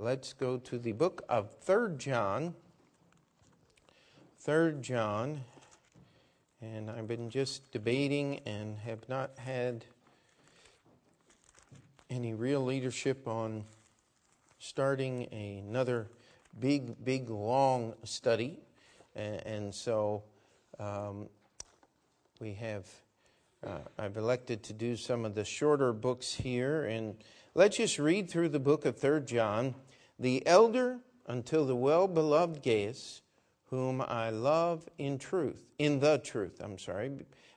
let's 0.00 0.32
go 0.32 0.56
to 0.56 0.78
the 0.78 0.92
book 0.92 1.22
of 1.28 1.50
Third 1.60 1.98
John. 1.98 2.54
Third 4.38 4.80
John, 4.82 5.42
and 6.62 6.90
I've 6.90 7.06
been 7.06 7.28
just 7.28 7.70
debating 7.70 8.40
and 8.46 8.78
have 8.78 9.06
not 9.10 9.32
had 9.36 9.84
any 12.08 12.32
real 12.32 12.64
leadership 12.64 13.28
on 13.28 13.64
starting 14.58 15.28
another 15.34 16.08
big, 16.58 17.04
big, 17.04 17.28
long 17.28 17.92
study. 18.04 18.58
And, 19.14 19.74
so 19.74 20.22
um, 20.78 21.28
we 22.40 22.54
have, 22.54 22.86
uh, 23.66 23.80
I've 23.98 24.16
elected 24.16 24.62
to 24.62 24.72
do 24.72 24.96
some 24.96 25.26
of 25.26 25.34
the 25.34 25.44
shorter 25.44 25.92
books 25.92 26.32
here. 26.32 26.86
And 26.86 27.16
let's 27.54 27.76
just 27.76 27.98
read 27.98 28.30
through 28.30 28.48
the 28.48 28.58
book 28.58 28.86
of 28.86 28.96
Third 28.96 29.26
John. 29.26 29.74
The 30.20 30.46
elder 30.46 31.00
until 31.26 31.64
the 31.64 31.74
well 31.74 32.06
beloved 32.06 32.62
Gaius, 32.62 33.22
whom 33.70 34.02
I 34.02 34.28
love 34.28 34.86
in 34.98 35.16
truth, 35.18 35.64
in 35.78 35.98
the 35.98 36.18
truth, 36.18 36.60
I'm 36.62 36.78
sorry. 36.78 37.10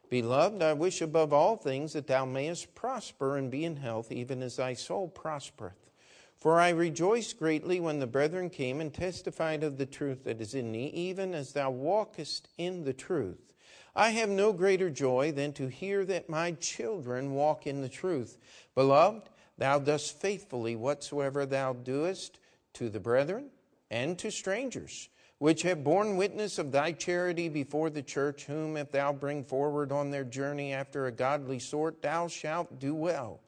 Beloved, 0.10 0.62
I 0.62 0.72
wish 0.72 1.02
above 1.02 1.34
all 1.34 1.58
things 1.58 1.92
that 1.92 2.08
thou 2.08 2.24
mayest 2.24 2.74
prosper 2.74 3.36
and 3.36 3.52
be 3.52 3.66
in 3.66 3.76
health, 3.76 4.14
even 4.14 4.42
as 4.42 4.56
thy 4.56 4.76
soul 4.76 5.10
prospereth. 5.10 5.90
For 6.38 6.58
I 6.58 6.70
rejoiced 6.70 7.38
greatly 7.38 7.82
when 7.82 8.00
the 8.00 8.08
brethren 8.08 8.50
came 8.50 8.80
and 8.80 8.94
testified 8.94 9.64
of 9.64 9.78
the 9.78 9.86
truth 9.86 10.24
that 10.24 10.40
is 10.40 10.56
in 10.56 10.72
thee, 10.72 10.86
even 10.94 11.34
as 11.34 11.52
thou 11.52 11.70
walkest 11.70 12.48
in 12.58 12.86
the 12.86 12.94
truth. 12.94 13.54
I 13.94 14.12
have 14.12 14.30
no 14.30 14.54
greater 14.54 14.90
joy 14.90 15.34
than 15.34 15.52
to 15.54 15.68
hear 15.68 16.06
that 16.06 16.30
my 16.30 16.54
children 16.54 17.34
walk 17.34 17.68
in 17.68 17.82
the 17.82 17.90
truth. 17.90 18.38
Beloved, 18.74 19.30
thou 19.58 19.80
dost 19.80 20.18
faithfully 20.20 20.78
whatsoever 20.78 21.46
thou 21.46 21.74
doest 21.74 22.40
to 22.74 22.90
the 22.90 23.00
brethren 23.00 23.50
and 23.90 24.18
to 24.20 24.32
strangers 24.32 25.10
which 25.44 25.64
have 25.64 25.84
borne 25.84 26.16
witness 26.16 26.58
of 26.58 26.72
thy 26.72 26.90
charity 26.94 27.50
before 27.50 27.90
the 27.90 28.02
church, 28.02 28.46
whom 28.46 28.78
if 28.78 28.90
thou 28.94 29.12
bring 29.12 29.44
forward 29.44 29.92
on 29.92 30.10
their 30.10 30.24
journey 30.24 30.72
after 30.72 31.06
a 31.06 31.12
godly 31.12 31.60
sort, 31.60 32.02
thou 32.02 32.30
shalt 32.30 32.80
do 32.80 32.96
well. 32.96 33.42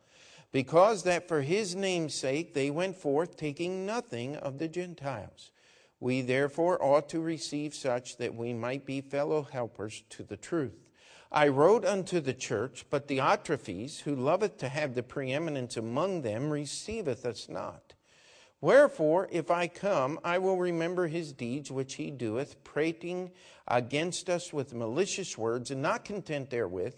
Because 0.51 1.03
that 1.03 1.25
for 1.25 1.41
his 1.41 1.73
name's 1.73 2.13
sake 2.13 2.53
they 2.53 2.69
went 2.69 2.97
forth, 2.97 3.37
taking 3.37 3.85
nothing 3.85 4.35
of 4.35 4.57
the 4.57 4.67
Gentiles. 4.67 5.51
We 6.01 6.21
therefore 6.21 6.83
ought 6.83 7.07
to 7.09 7.21
receive 7.21 7.73
such 7.73 8.17
that 8.17 8.35
we 8.35 8.53
might 8.53 8.85
be 8.85 8.99
fellow 8.99 9.43
helpers 9.43 10.03
to 10.09 10.23
the 10.23 10.35
truth. 10.35 10.89
I 11.31 11.47
wrote 11.47 11.85
unto 11.85 12.19
the 12.19 12.33
church, 12.33 12.85
but 12.89 13.07
Diotrephes, 13.07 14.01
who 14.01 14.17
loveth 14.17 14.57
to 14.57 14.67
have 14.67 14.95
the 14.95 15.03
preeminence 15.03 15.77
among 15.77 16.23
them, 16.23 16.49
receiveth 16.49 17.25
us 17.25 17.47
not. 17.47 17.84
Wherefore, 18.61 19.27
if 19.31 19.51
I 19.51 19.67
come, 19.67 20.19
I 20.23 20.37
will 20.37 20.57
remember 20.57 21.07
his 21.07 21.33
deeds 21.33 21.71
which 21.71 21.95
he 21.95 22.09
doeth, 22.09 22.63
prating 22.63 23.31
against 23.67 24.29
us 24.29 24.51
with 24.53 24.73
malicious 24.73 25.37
words, 25.37 25.71
and 25.71 25.81
not 25.81 26.05
content 26.05 26.49
therewith. 26.49 26.95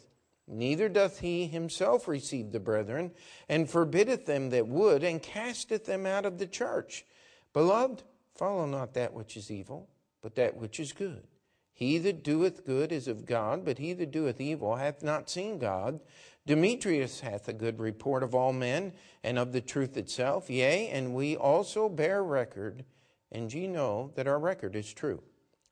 Neither 0.47 0.87
doth 0.87 1.19
he 1.19 1.47
himself 1.47 2.07
receive 2.07 2.51
the 2.51 2.59
brethren, 2.59 3.11
and 3.49 3.69
forbiddeth 3.69 4.25
them 4.25 4.49
that 4.51 4.67
would, 4.67 5.03
and 5.03 5.21
casteth 5.21 5.85
them 5.85 6.05
out 6.05 6.25
of 6.25 6.37
the 6.37 6.47
church. 6.47 7.05
Beloved, 7.51 8.03
follow 8.35 8.65
not 8.65 8.93
that 8.93 9.13
which 9.13 9.35
is 9.35 9.51
evil, 9.51 9.89
but 10.21 10.35
that 10.35 10.55
which 10.55 10.79
is 10.79 10.93
good. 10.93 11.27
He 11.73 11.97
that 11.99 12.23
doeth 12.23 12.65
good 12.65 12.91
is 12.91 13.07
of 13.07 13.25
God, 13.25 13.65
but 13.65 13.77
he 13.77 13.93
that 13.93 14.11
doeth 14.11 14.39
evil 14.39 14.77
hath 14.77 15.03
not 15.03 15.29
seen 15.29 15.59
God. 15.59 15.99
Demetrius 16.47 17.19
hath 17.19 17.49
a 17.49 17.53
good 17.53 17.81
report 17.81 18.23
of 18.23 18.33
all 18.33 18.53
men 18.53 18.93
and 19.21 19.37
of 19.37 19.51
the 19.51 19.59
truth 19.59 19.97
itself. 19.97 20.49
Yea, 20.49 20.87
and 20.87 21.13
we 21.13 21.35
also 21.35 21.89
bear 21.89 22.23
record, 22.23 22.85
and 23.29 23.53
ye 23.53 23.67
know 23.67 24.13
that 24.15 24.29
our 24.29 24.39
record 24.39 24.73
is 24.73 24.93
true. 24.93 25.21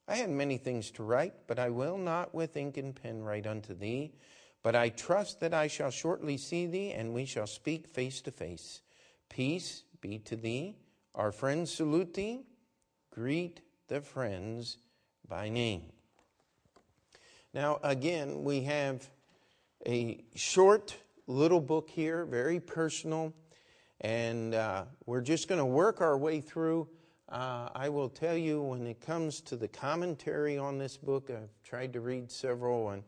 I 0.06 0.18
had 0.18 0.30
many 0.30 0.58
things 0.58 0.91
to 0.91 1.03
write, 1.03 1.47
but 1.47 1.59
I 1.59 1.69
will 1.69 1.97
not 1.97 2.35
with 2.35 2.58
ink 2.58 2.75
and 2.75 2.94
pen 2.94 3.24
write 3.24 3.47
unto 3.47 3.74
thee. 3.74 4.12
But 4.64 4.75
I 4.75 4.90
trust 4.90 5.40
that 5.40 5.53
I 5.53 5.68
shall 5.68 5.91
shortly 5.91 6.35
see 6.35 6.66
thee, 6.66 6.91
and 6.91 7.14
we 7.14 7.24
shall 7.24 7.47
speak 7.47 7.88
face 7.88 8.19
to 8.24 8.31
face. 8.31 8.81
Peace 9.30 9.84
be 10.02 10.19
to 10.19 10.35
thee. 10.35 10.75
Our 11.16 11.31
friends 11.31 11.72
salute 11.74 12.16
thee. 12.16 12.41
Greet 13.12 13.62
the 13.88 14.02
friends 14.02 14.78
by 15.25 15.47
name. 15.47 15.84
Now, 17.53 17.80
again, 17.81 18.44
we 18.44 18.64
have 18.64 19.09
a 19.88 20.23
short 20.34 20.96
little 21.28 21.62
book 21.62 21.90
here, 21.90 22.25
very 22.25 22.59
personal, 22.59 23.34
and 24.01 24.56
uh, 24.56 24.85
we're 25.06 25.22
just 25.22 25.47
going 25.47 25.59
to 25.59 25.66
work 25.66 26.01
our 26.01 26.18
way 26.18 26.41
through. 26.41 26.88
Uh, 27.29 27.69
I 27.73 27.90
will 27.90 28.09
tell 28.09 28.38
you 28.38 28.62
when 28.62 28.85
it 28.88 29.00
comes 29.00 29.41
to 29.41 29.56
the 29.56 29.68
commentary 29.68 30.57
on 30.57 30.78
this 30.78 30.97
book, 30.97 31.29
I've 31.29 31.50
tried 31.63 31.94
to 31.94 32.01
read 32.01 32.31
several, 32.31 32.90
and 32.90 33.03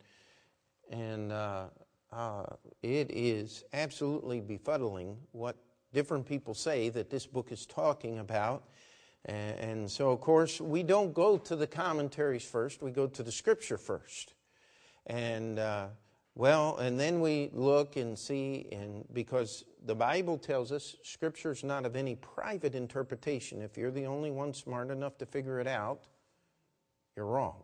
and 0.89 1.31
uh, 1.31 1.65
uh 2.11 2.45
it 2.81 3.11
is 3.11 3.63
absolutely 3.73 4.39
befuddling 4.39 5.17
what 5.33 5.57
different 5.94 6.25
people 6.25 6.53
say 6.53 6.89
that 6.89 7.09
this 7.09 7.25
book 7.25 7.51
is 7.51 7.65
talking 7.65 8.19
about. 8.19 8.63
And, 9.25 9.59
and 9.59 9.91
so, 9.91 10.11
of 10.11 10.21
course, 10.21 10.61
we 10.61 10.83
don't 10.83 11.13
go 11.13 11.38
to 11.38 11.55
the 11.55 11.67
commentaries 11.67 12.45
first; 12.45 12.81
we 12.81 12.91
go 12.91 13.07
to 13.07 13.23
the 13.23 13.31
Scripture 13.31 13.77
first, 13.77 14.33
and 15.05 15.59
uh, 15.59 15.88
well, 16.37 16.77
and 16.77 16.99
then 16.99 17.19
we 17.19 17.49
look 17.51 17.95
and 17.95 18.17
see, 18.17 18.67
and 18.71 19.03
because 19.11 19.65
the 19.83 19.95
Bible 19.95 20.37
tells 20.37 20.71
us 20.71 20.95
Scripture 21.01 21.51
is 21.51 21.63
not 21.63 21.83
of 21.83 21.95
any 21.95 22.13
private 22.13 22.75
interpretation. 22.75 23.59
If 23.59 23.75
you're 23.75 23.89
the 23.89 24.05
only 24.05 24.29
one 24.29 24.53
smart 24.53 24.91
enough 24.91 25.17
to 25.17 25.25
figure 25.25 25.59
it 25.59 25.65
out, 25.65 26.03
you're 27.15 27.25
wrong. 27.25 27.63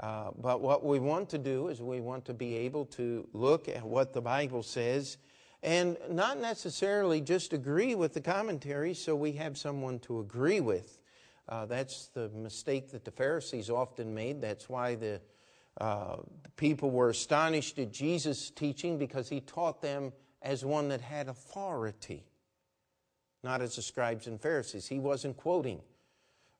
Uh, 0.00 0.30
but 0.40 0.62
what 0.62 0.86
we 0.86 0.98
want 0.98 1.28
to 1.28 1.36
do 1.36 1.68
is 1.68 1.82
we 1.82 2.00
want 2.00 2.24
to 2.24 2.32
be 2.32 2.56
able 2.56 2.86
to 2.86 3.28
look 3.34 3.68
at 3.68 3.82
what 3.82 4.14
the 4.14 4.22
Bible 4.22 4.62
says 4.62 5.18
and 5.62 5.98
not 6.10 6.40
necessarily 6.40 7.20
just 7.20 7.52
agree 7.52 7.94
with 7.94 8.14
the 8.14 8.22
commentary 8.22 8.94
so 8.94 9.14
we 9.14 9.32
have 9.32 9.58
someone 9.58 9.98
to 9.98 10.20
agree 10.20 10.60
with. 10.60 10.98
Uh, 11.46 11.66
that's 11.66 12.06
the 12.14 12.30
mistake 12.30 12.90
that 12.92 13.04
the 13.04 13.10
Pharisees 13.10 13.68
often 13.68 14.14
made. 14.14 14.40
That's 14.40 14.70
why 14.70 14.94
the 14.94 15.20
uh, 15.80 16.16
people 16.56 16.90
were 16.90 17.10
astonished 17.10 17.78
at 17.78 17.92
Jesus' 17.92 18.50
teaching 18.50 18.98
because 18.98 19.28
he 19.28 19.40
taught 19.40 19.80
them 19.80 20.12
as 20.42 20.64
one 20.64 20.88
that 20.88 21.00
had 21.00 21.28
authority, 21.28 22.24
not 23.42 23.62
as 23.62 23.76
the 23.76 23.82
scribes 23.82 24.26
and 24.26 24.40
Pharisees. 24.40 24.86
He 24.86 24.98
wasn't 24.98 25.36
quoting 25.36 25.80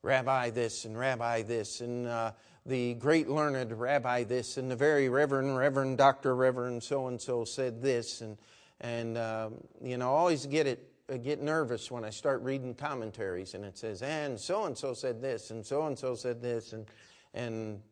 Rabbi 0.02 0.50
this 0.50 0.86
and 0.86 0.98
Rabbi 0.98 1.42
this 1.42 1.82
and 1.82 2.06
uh, 2.06 2.32
the 2.64 2.94
great 2.94 3.28
learned 3.28 3.78
Rabbi 3.78 4.24
this 4.24 4.56
and 4.56 4.70
the 4.70 4.76
very 4.76 5.08
Reverend 5.08 5.56
Reverend 5.56 5.98
Doctor 5.98 6.34
Reverend 6.34 6.82
so 6.82 7.06
and 7.08 7.20
so 7.20 7.44
said 7.44 7.82
this 7.82 8.22
and 8.22 8.38
and 8.80 9.18
um, 9.18 9.54
you 9.82 9.98
know 9.98 10.14
I 10.14 10.18
always 10.18 10.46
get 10.46 10.66
it 10.66 10.90
I 11.12 11.18
get 11.18 11.42
nervous 11.42 11.90
when 11.90 12.04
I 12.04 12.10
start 12.10 12.40
reading 12.42 12.74
commentaries 12.74 13.52
and 13.52 13.64
it 13.64 13.76
says 13.76 14.00
and 14.00 14.40
so 14.40 14.64
and 14.64 14.76
so 14.76 14.94
said 14.94 15.20
this 15.20 15.50
and 15.50 15.64
so 15.64 15.86
and 15.86 15.98
so 15.98 16.14
said 16.14 16.40
this 16.40 16.72
and 16.72 16.86
and 17.34 17.82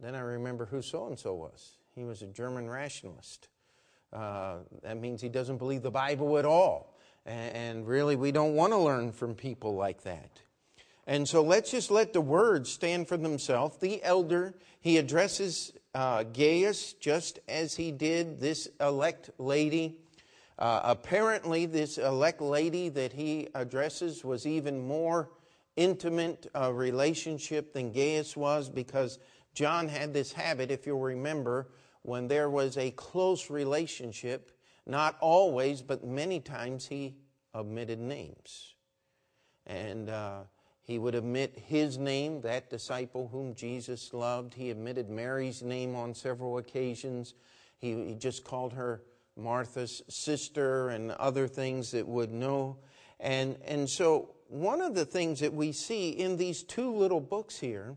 then 0.00 0.14
I 0.14 0.20
remember 0.20 0.66
who 0.66 0.82
so 0.82 1.06
and 1.06 1.18
so 1.18 1.34
was. 1.34 1.72
He 1.94 2.04
was 2.04 2.22
a 2.22 2.26
German 2.26 2.68
rationalist. 2.68 3.48
Uh, 4.12 4.56
that 4.82 5.00
means 5.00 5.20
he 5.20 5.28
doesn't 5.28 5.58
believe 5.58 5.82
the 5.82 5.90
Bible 5.90 6.38
at 6.38 6.44
all. 6.44 6.96
And, 7.26 7.56
and 7.56 7.86
really, 7.86 8.16
we 8.16 8.32
don't 8.32 8.54
want 8.54 8.72
to 8.72 8.78
learn 8.78 9.12
from 9.12 9.34
people 9.34 9.74
like 9.74 10.02
that. 10.02 10.40
And 11.06 11.28
so 11.28 11.42
let's 11.42 11.70
just 11.70 11.90
let 11.90 12.12
the 12.12 12.20
words 12.20 12.70
stand 12.70 13.08
for 13.08 13.16
themselves. 13.16 13.76
The 13.78 14.02
elder, 14.02 14.54
he 14.80 14.96
addresses 14.98 15.72
uh, 15.94 16.24
Gaius 16.24 16.94
just 16.94 17.40
as 17.48 17.76
he 17.76 17.92
did 17.92 18.40
this 18.40 18.68
elect 18.80 19.30
lady. 19.38 19.98
Uh, 20.58 20.80
apparently, 20.84 21.66
this 21.66 21.98
elect 21.98 22.40
lady 22.40 22.88
that 22.88 23.12
he 23.12 23.48
addresses 23.54 24.24
was 24.24 24.46
even 24.46 24.86
more 24.86 25.30
intimate 25.76 26.46
uh, 26.54 26.72
relationship 26.72 27.72
than 27.72 27.92
Gaius 27.92 28.36
was 28.36 28.70
because 28.70 29.18
John 29.54 29.88
had 29.88 30.12
this 30.12 30.32
habit, 30.32 30.70
if 30.70 30.86
you'll 30.86 31.00
remember, 31.00 31.68
when 32.02 32.28
there 32.28 32.50
was 32.50 32.76
a 32.76 32.90
close 32.90 33.48
relationship, 33.48 34.50
not 34.86 35.16
always, 35.20 35.80
but 35.80 36.04
many 36.04 36.40
times 36.40 36.86
he 36.86 37.16
omitted 37.54 37.98
names. 37.98 38.74
And 39.66 40.10
uh, 40.10 40.40
he 40.82 40.98
would 40.98 41.14
omit 41.14 41.58
his 41.66 41.96
name, 41.96 42.42
that 42.42 42.68
disciple 42.68 43.28
whom 43.28 43.54
Jesus 43.54 44.12
loved. 44.12 44.54
He 44.54 44.70
omitted 44.70 45.08
Mary's 45.08 45.62
name 45.62 45.94
on 45.94 46.14
several 46.14 46.58
occasions. 46.58 47.34
He, 47.78 47.92
he 48.04 48.14
just 48.14 48.44
called 48.44 48.74
her 48.74 49.02
Martha's 49.36 50.02
sister 50.08 50.90
and 50.90 51.12
other 51.12 51.48
things 51.48 51.92
that 51.92 52.06
would 52.06 52.32
know. 52.32 52.76
And, 53.18 53.56
and 53.64 53.88
so, 53.88 54.30
one 54.48 54.82
of 54.82 54.94
the 54.94 55.06
things 55.06 55.40
that 55.40 55.54
we 55.54 55.72
see 55.72 56.10
in 56.10 56.36
these 56.36 56.62
two 56.62 56.94
little 56.94 57.20
books 57.20 57.58
here 57.58 57.96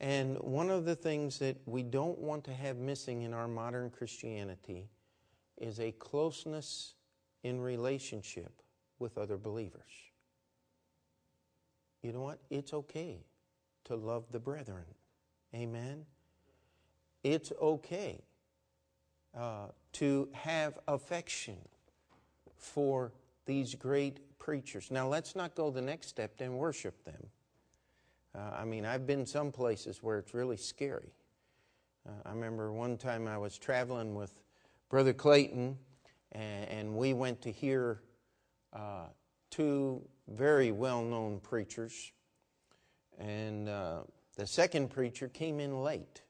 and 0.00 0.36
one 0.38 0.70
of 0.70 0.84
the 0.84 0.94
things 0.94 1.38
that 1.40 1.56
we 1.66 1.82
don't 1.82 2.18
want 2.18 2.44
to 2.44 2.52
have 2.52 2.76
missing 2.76 3.22
in 3.22 3.34
our 3.34 3.48
modern 3.48 3.90
Christianity 3.90 4.88
is 5.56 5.80
a 5.80 5.90
closeness 5.92 6.94
in 7.42 7.60
relationship 7.60 8.62
with 8.98 9.18
other 9.18 9.36
believers. 9.36 9.82
you 12.02 12.12
know 12.12 12.20
what? 12.20 12.38
It's 12.50 12.72
okay 12.72 13.18
to 13.84 13.96
love 13.96 14.24
the 14.30 14.38
brethren. 14.38 14.84
Amen. 15.54 16.04
It's 17.24 17.52
okay 17.60 18.22
uh, 19.36 19.66
to 19.94 20.28
have 20.32 20.78
affection 20.86 21.58
for 22.56 23.12
these 23.46 23.74
great 23.74 24.38
preachers. 24.38 24.90
Now, 24.90 25.08
let's 25.08 25.34
not 25.34 25.54
go 25.54 25.70
the 25.70 25.82
next 25.82 26.08
step 26.08 26.34
and 26.40 26.54
worship 26.58 27.04
them. 27.04 27.28
Uh, 28.38 28.54
I 28.56 28.64
mean, 28.64 28.84
I've 28.84 29.06
been 29.06 29.26
some 29.26 29.50
places 29.50 30.02
where 30.02 30.18
it's 30.18 30.32
really 30.32 30.56
scary. 30.56 31.12
Uh, 32.06 32.12
I 32.24 32.30
remember 32.30 32.72
one 32.72 32.96
time 32.96 33.26
I 33.26 33.36
was 33.36 33.58
traveling 33.58 34.14
with 34.14 34.32
Brother 34.88 35.12
Clayton, 35.12 35.76
and, 36.32 36.68
and 36.68 36.94
we 36.94 37.14
went 37.14 37.42
to 37.42 37.50
hear 37.50 38.00
uh, 38.72 39.06
two 39.50 40.02
very 40.28 40.70
well 40.70 41.02
known 41.02 41.40
preachers. 41.40 42.12
And 43.18 43.68
uh, 43.68 44.02
the 44.36 44.46
second 44.46 44.90
preacher 44.90 45.28
came 45.28 45.58
in 45.58 45.82
late. 45.82 46.22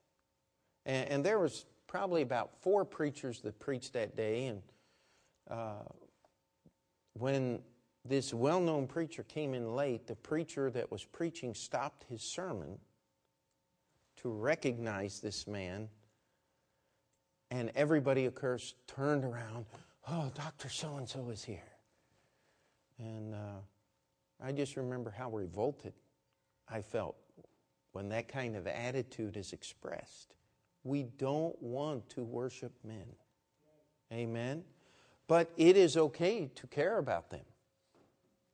And, 0.86 1.08
and, 1.10 1.24
there 1.24 1.38
was 1.38 1.66
probably 1.86 2.22
about 2.22 2.52
four 2.62 2.86
preachers 2.86 3.40
that 3.40 3.58
preached 3.58 3.92
that 3.92 4.16
day. 4.16 4.46
And 4.46 4.62
uh, 5.50 5.82
when 7.12 7.60
this 8.04 8.32
well 8.32 8.60
known 8.60 8.86
preacher 8.86 9.22
came 9.22 9.54
in 9.54 9.74
late, 9.74 10.06
the 10.06 10.16
preacher 10.16 10.70
that 10.70 10.90
was 10.90 11.04
preaching 11.04 11.54
stopped 11.54 12.04
his 12.08 12.22
sermon 12.22 12.78
to 14.22 14.30
recognize 14.30 15.20
this 15.20 15.46
man. 15.46 15.88
And 17.50 17.70
everybody, 17.74 18.26
of 18.26 18.34
course, 18.34 18.74
turned 18.86 19.24
around. 19.24 19.66
Oh, 20.06 20.30
Dr. 20.34 20.68
So 20.68 20.96
and 20.96 21.08
so 21.08 21.28
is 21.30 21.44
here. 21.44 21.72
And 22.98 23.34
uh, 23.34 23.60
I 24.42 24.52
just 24.52 24.76
remember 24.76 25.10
how 25.10 25.30
revolted 25.30 25.92
I 26.68 26.82
felt 26.82 27.16
when 27.92 28.08
that 28.10 28.28
kind 28.28 28.56
of 28.56 28.66
attitude 28.66 29.36
is 29.36 29.52
expressed. 29.52 30.34
We 30.84 31.04
don't 31.04 31.60
want 31.62 32.08
to 32.10 32.24
worship 32.24 32.72
men. 32.84 33.06
Amen? 34.12 34.64
But 35.26 35.50
it 35.56 35.76
is 35.76 35.96
okay 35.96 36.50
to 36.54 36.66
care 36.66 36.98
about 36.98 37.30
them. 37.30 37.44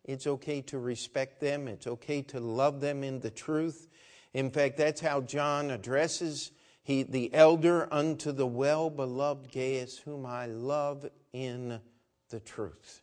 It's 0.04 0.26
okay 0.26 0.60
to 0.62 0.78
respect 0.78 1.40
them. 1.40 1.66
It's 1.66 1.86
okay 1.86 2.22
to 2.22 2.40
love 2.40 2.80
them 2.80 3.02
in 3.02 3.20
the 3.20 3.30
truth. 3.30 3.88
In 4.34 4.50
fact, 4.50 4.76
that's 4.76 5.00
how 5.00 5.22
John 5.22 5.70
addresses 5.70 6.50
he, 6.82 7.02
the 7.02 7.32
elder 7.32 7.88
unto 7.92 8.30
the 8.30 8.46
well 8.46 8.90
beloved 8.90 9.50
Gaius, 9.50 9.96
whom 9.96 10.26
I 10.26 10.46
love 10.46 11.08
in 11.32 11.80
the 12.28 12.40
truth. 12.40 13.00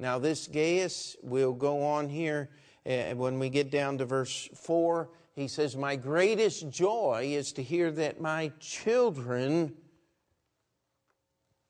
Now, 0.00 0.18
this 0.18 0.48
Gaius 0.48 1.16
will 1.22 1.52
go 1.52 1.84
on 1.84 2.08
here 2.08 2.50
uh, 2.84 3.14
when 3.14 3.38
we 3.38 3.48
get 3.48 3.70
down 3.70 3.98
to 3.98 4.04
verse 4.04 4.48
4. 4.54 5.10
He 5.36 5.46
says, 5.46 5.76
My 5.76 5.94
greatest 5.94 6.70
joy 6.70 7.28
is 7.32 7.52
to 7.52 7.62
hear 7.62 7.92
that 7.92 8.20
my 8.20 8.50
children 8.58 9.74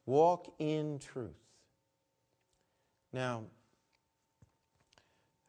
walk 0.07 0.55
in 0.59 0.99
truth. 0.99 1.35
Now, 3.13 3.45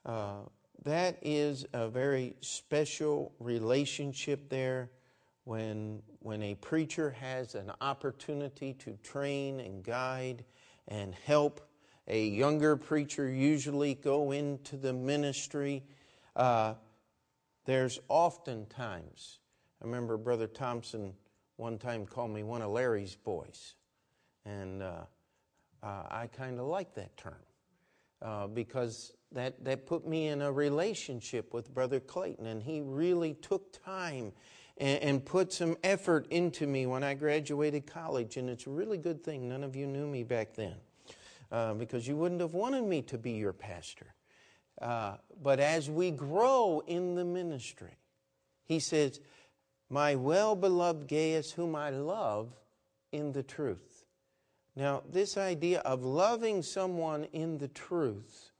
uh, 0.05 0.41
that 0.83 1.17
is 1.21 1.65
a 1.73 1.87
very 1.87 2.35
special 2.41 3.33
relationship 3.39 4.49
there 4.49 4.89
when, 5.43 6.01
when 6.19 6.41
a 6.41 6.55
preacher 6.55 7.11
has 7.11 7.55
an 7.55 7.71
opportunity 7.81 8.73
to 8.73 8.97
train 9.03 9.59
and 9.59 9.83
guide 9.83 10.43
and 10.87 11.13
help 11.25 11.61
a 12.07 12.25
younger 12.25 12.75
preacher 12.75 13.29
usually 13.29 13.93
go 13.93 14.31
into 14.31 14.75
the 14.75 14.91
ministry. 14.91 15.83
Uh, 16.35 16.73
there's 17.65 17.99
oftentimes, 18.07 19.39
I 19.81 19.85
remember 19.85 20.17
Brother 20.17 20.47
Thompson 20.47 21.13
one 21.57 21.77
time 21.77 22.07
called 22.07 22.31
me 22.31 22.41
one 22.41 22.63
of 22.63 22.71
Larry's 22.71 23.15
boys, 23.15 23.75
and 24.45 24.81
uh, 24.81 25.03
uh, 25.83 26.03
I 26.09 26.27
kind 26.27 26.59
of 26.59 26.65
like 26.65 26.95
that 26.95 27.15
term 27.17 27.35
uh, 28.21 28.47
because 28.47 29.13
that, 29.31 29.63
that 29.63 29.85
put 29.85 30.07
me 30.07 30.27
in 30.27 30.41
a 30.41 30.51
relationship 30.51 31.53
with 31.53 31.73
Brother 31.73 31.99
Clayton, 31.99 32.45
and 32.45 32.61
he 32.61 32.81
really 32.81 33.33
took 33.35 33.71
time 33.83 34.33
and, 34.77 35.01
and 35.01 35.25
put 35.25 35.53
some 35.53 35.77
effort 35.83 36.27
into 36.29 36.67
me 36.67 36.85
when 36.85 37.03
I 37.03 37.13
graduated 37.13 37.87
college, 37.87 38.37
and 38.37 38.49
it's 38.49 38.67
a 38.67 38.69
really 38.69 38.97
good 38.97 39.23
thing. 39.23 39.47
None 39.47 39.63
of 39.63 39.75
you 39.75 39.87
knew 39.87 40.07
me 40.07 40.23
back 40.23 40.53
then 40.55 40.75
uh, 41.51 41.73
because 41.73 42.07
you 42.07 42.15
wouldn't 42.15 42.41
have 42.41 42.53
wanted 42.53 42.83
me 42.83 43.01
to 43.03 43.17
be 43.17 43.31
your 43.31 43.53
pastor. 43.53 44.13
Uh, 44.81 45.15
but 45.41 45.59
as 45.59 45.89
we 45.89 46.11
grow 46.11 46.81
in 46.87 47.15
the 47.15 47.25
ministry, 47.25 47.97
he 48.63 48.79
says, 48.79 49.19
My 49.89 50.15
well 50.15 50.55
beloved 50.55 51.07
Gaius, 51.07 51.51
whom 51.51 51.75
I 51.75 51.89
love 51.91 52.53
in 53.11 53.31
the 53.33 53.43
truth. 53.43 53.90
Now, 54.75 55.03
this 55.09 55.37
idea 55.37 55.79
of 55.81 56.03
loving 56.03 56.63
someone 56.63 57.25
in 57.33 57.57
the 57.57 57.67
truth 57.67 58.51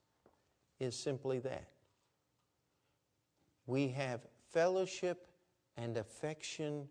is 0.79 0.95
simply 0.95 1.39
that. 1.39 1.67
We 3.65 3.89
have 3.89 4.21
fellowship 4.51 5.27
and 5.77 5.97
affection 5.97 6.89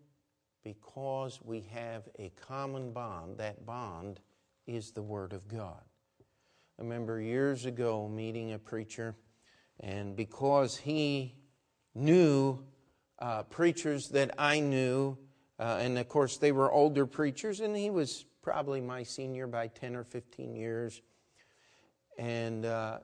because 0.63 1.39
we 1.43 1.61
have 1.73 2.07
a 2.17 2.31
common 2.47 2.91
bond. 2.93 3.37
That 3.37 3.65
bond 3.65 4.19
is 4.65 4.91
the 4.91 5.03
Word 5.03 5.33
of 5.33 5.47
God. 5.47 5.83
I 6.79 6.83
remember 6.83 7.21
years 7.21 7.65
ago 7.65 8.07
meeting 8.07 8.53
a 8.53 8.59
preacher, 8.59 9.15
and 9.79 10.15
because 10.15 10.77
he 10.77 11.35
knew 11.93 12.63
uh, 13.19 13.43
preachers 13.43 14.07
that 14.09 14.33
I 14.37 14.59
knew, 14.59 15.17
uh, 15.59 15.77
and 15.79 15.99
of 15.99 16.07
course 16.07 16.37
they 16.37 16.51
were 16.51 16.71
older 16.71 17.05
preachers, 17.05 17.59
and 17.59 17.75
he 17.75 17.91
was 17.91 18.25
probably 18.41 18.81
my 18.81 19.03
senior 19.03 19.47
by 19.47 19.67
10 19.67 19.95
or 19.95 20.03
15 20.03 20.55
years. 20.55 21.01
And 22.17 22.65
uh, 22.65 22.99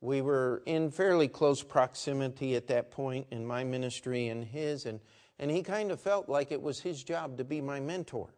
we 0.00 0.20
were 0.20 0.62
in 0.66 0.90
fairly 0.90 1.28
close 1.28 1.62
proximity 1.62 2.54
at 2.56 2.66
that 2.68 2.90
point 2.90 3.26
in 3.30 3.46
my 3.46 3.64
ministry 3.64 4.28
and 4.28 4.44
his, 4.44 4.86
and, 4.86 5.00
and 5.38 5.50
he 5.50 5.62
kind 5.62 5.90
of 5.90 6.00
felt 6.00 6.28
like 6.28 6.52
it 6.52 6.60
was 6.60 6.80
his 6.80 7.02
job 7.02 7.38
to 7.38 7.44
be 7.44 7.60
my 7.60 7.80
mentor. 7.80 8.34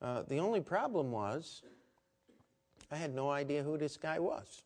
Uh, 0.00 0.22
the 0.28 0.38
only 0.38 0.60
problem 0.60 1.10
was 1.10 1.62
I 2.90 2.96
had 2.96 3.14
no 3.14 3.30
idea 3.30 3.62
who 3.62 3.78
this 3.78 3.96
guy 3.96 4.18
was. 4.18 4.62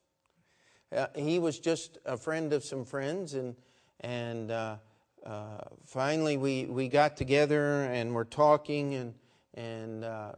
Uh, 0.95 1.07
he 1.15 1.39
was 1.39 1.59
just 1.59 1.99
a 2.05 2.17
friend 2.17 2.53
of 2.53 2.65
some 2.65 2.85
friends, 2.85 3.35
and, 3.35 3.55
and 4.01 4.51
uh, 4.51 4.77
uh, 5.25 5.59
finally 5.87 6.37
we, 6.37 6.65
we 6.65 6.89
got 6.89 7.17
together 7.17 7.83
and 7.85 8.13
we're 8.13 8.25
talking, 8.25 8.95
and, 8.95 9.15
and 9.55 10.05
uh, 10.05 10.33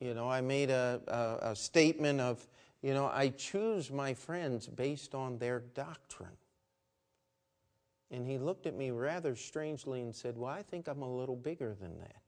you 0.00 0.14
know, 0.14 0.28
I 0.28 0.40
made 0.40 0.70
a, 0.70 1.00
a, 1.06 1.50
a 1.50 1.56
statement 1.56 2.20
of, 2.20 2.46
you 2.82 2.94
know, 2.94 3.10
I 3.12 3.28
choose 3.28 3.90
my 3.90 4.14
friends 4.14 4.66
based 4.66 5.14
on 5.14 5.38
their 5.38 5.60
doctrine. 5.60 6.30
And 8.10 8.26
he 8.26 8.38
looked 8.38 8.66
at 8.66 8.74
me 8.74 8.90
rather 8.90 9.36
strangely 9.36 10.00
and 10.00 10.14
said, 10.14 10.36
Well, 10.36 10.50
I 10.50 10.62
think 10.62 10.88
I'm 10.88 11.02
a 11.02 11.16
little 11.16 11.36
bigger 11.36 11.76
than 11.78 11.98
that. 11.98 12.22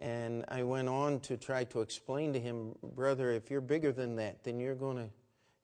And 0.00 0.44
I 0.48 0.64
went 0.64 0.88
on 0.88 1.20
to 1.20 1.36
try 1.36 1.64
to 1.64 1.80
explain 1.80 2.32
to 2.34 2.40
him, 2.40 2.74
brother, 2.82 3.32
if 3.32 3.50
you're 3.50 3.60
bigger 3.60 3.90
than 3.90 4.16
that, 4.16 4.44
then 4.44 4.60
you're 4.60 4.74
going 4.74 4.96
to, 4.96 5.08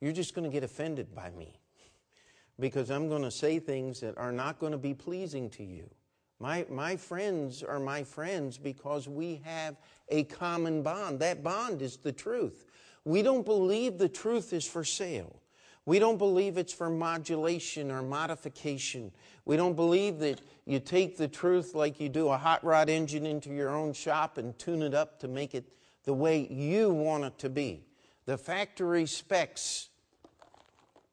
you're 0.00 0.12
just 0.12 0.34
going 0.34 0.48
to 0.48 0.52
get 0.52 0.64
offended 0.64 1.14
by 1.14 1.30
me 1.30 1.60
because 2.58 2.90
I'm 2.90 3.08
going 3.08 3.22
to 3.22 3.30
say 3.30 3.58
things 3.58 4.00
that 4.00 4.16
are 4.16 4.32
not 4.32 4.58
going 4.58 4.72
to 4.72 4.78
be 4.78 4.94
pleasing 4.94 5.50
to 5.50 5.64
you. 5.64 5.90
My, 6.40 6.66
my 6.68 6.96
friends 6.96 7.62
are 7.62 7.80
my 7.80 8.02
friends 8.02 8.58
because 8.58 9.08
we 9.08 9.40
have 9.44 9.76
a 10.08 10.24
common 10.24 10.82
bond. 10.82 11.20
That 11.20 11.42
bond 11.42 11.80
is 11.80 11.96
the 11.96 12.12
truth. 12.12 12.66
We 13.04 13.22
don't 13.22 13.44
believe 13.44 13.98
the 13.98 14.08
truth 14.08 14.52
is 14.52 14.66
for 14.66 14.84
sale. 14.84 15.40
We 15.86 15.98
don't 15.98 16.16
believe 16.16 16.56
it's 16.56 16.72
for 16.72 16.88
modulation 16.88 17.90
or 17.90 18.02
modification. 18.02 19.12
We 19.44 19.56
don't 19.56 19.76
believe 19.76 20.18
that 20.20 20.40
you 20.64 20.80
take 20.80 21.18
the 21.18 21.28
truth 21.28 21.74
like 21.74 22.00
you 22.00 22.08
do 22.08 22.28
a 22.28 22.38
hot 22.38 22.64
rod 22.64 22.88
engine 22.88 23.26
into 23.26 23.50
your 23.50 23.68
own 23.68 23.92
shop 23.92 24.38
and 24.38 24.58
tune 24.58 24.82
it 24.82 24.94
up 24.94 25.20
to 25.20 25.28
make 25.28 25.54
it 25.54 25.64
the 26.04 26.14
way 26.14 26.46
you 26.50 26.90
want 26.90 27.24
it 27.24 27.38
to 27.38 27.50
be. 27.50 27.84
The 28.24 28.38
factory 28.38 29.04
specs 29.04 29.90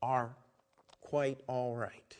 are 0.01 0.29
quite 1.01 1.41
all 1.47 1.75
right. 1.75 2.17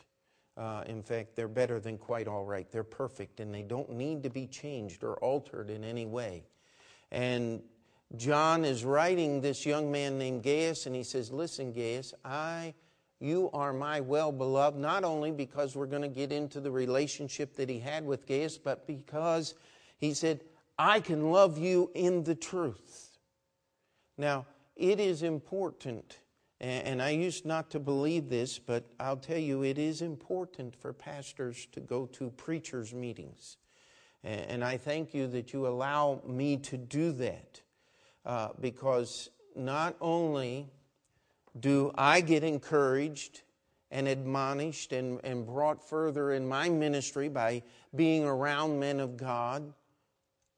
Uh, 0.56 0.84
in 0.86 1.02
fact, 1.02 1.34
they're 1.34 1.48
better 1.48 1.80
than 1.80 1.96
quite 1.96 2.28
all 2.28 2.44
right. 2.44 2.70
They're 2.70 2.84
perfect 2.84 3.40
and 3.40 3.54
they 3.54 3.62
don't 3.62 3.90
need 3.90 4.22
to 4.24 4.30
be 4.30 4.46
changed 4.46 5.02
or 5.02 5.14
altered 5.16 5.70
in 5.70 5.82
any 5.82 6.06
way. 6.06 6.44
And 7.10 7.62
John 8.16 8.64
is 8.64 8.84
writing 8.84 9.40
this 9.40 9.64
young 9.64 9.90
man 9.90 10.18
named 10.18 10.42
Gaius, 10.42 10.86
and 10.86 10.94
he 10.94 11.02
says, 11.02 11.30
Listen, 11.32 11.72
Gaius, 11.72 12.12
I, 12.24 12.74
you 13.20 13.48
are 13.54 13.72
my 13.72 14.00
well 14.00 14.32
beloved, 14.32 14.78
not 14.78 15.04
only 15.04 15.30
because 15.30 15.74
we're 15.74 15.86
going 15.86 16.02
to 16.02 16.08
get 16.08 16.30
into 16.30 16.60
the 16.60 16.70
relationship 16.70 17.56
that 17.56 17.70
he 17.70 17.78
had 17.78 18.04
with 18.04 18.26
Gaius, 18.26 18.58
but 18.58 18.86
because 18.86 19.54
he 19.96 20.12
said, 20.12 20.42
I 20.78 21.00
can 21.00 21.30
love 21.30 21.58
you 21.58 21.90
in 21.94 22.24
the 22.24 22.34
truth. 22.34 23.16
Now, 24.18 24.46
it 24.76 25.00
is 25.00 25.22
important, 25.22 26.18
And 26.62 27.02
I 27.02 27.10
used 27.10 27.44
not 27.44 27.70
to 27.70 27.80
believe 27.80 28.28
this, 28.28 28.60
but 28.60 28.84
I'll 29.00 29.16
tell 29.16 29.38
you, 29.38 29.64
it 29.64 29.78
is 29.78 30.00
important 30.00 30.76
for 30.76 30.92
pastors 30.92 31.66
to 31.72 31.80
go 31.80 32.06
to 32.12 32.30
preachers' 32.30 32.94
meetings. 32.94 33.56
And 34.22 34.62
I 34.62 34.76
thank 34.76 35.12
you 35.12 35.26
that 35.26 35.52
you 35.52 35.66
allow 35.66 36.22
me 36.24 36.56
to 36.58 36.76
do 36.76 37.10
that 37.12 37.60
uh, 38.24 38.50
because 38.60 39.28
not 39.56 39.96
only 40.00 40.68
do 41.58 41.90
I 41.96 42.20
get 42.20 42.44
encouraged 42.44 43.42
and 43.90 44.06
admonished 44.06 44.92
and, 44.92 45.20
and 45.24 45.44
brought 45.44 45.86
further 45.86 46.32
in 46.32 46.46
my 46.46 46.68
ministry 46.68 47.28
by 47.28 47.64
being 47.96 48.24
around 48.24 48.78
men 48.78 49.00
of 49.00 49.16
God, 49.16 49.74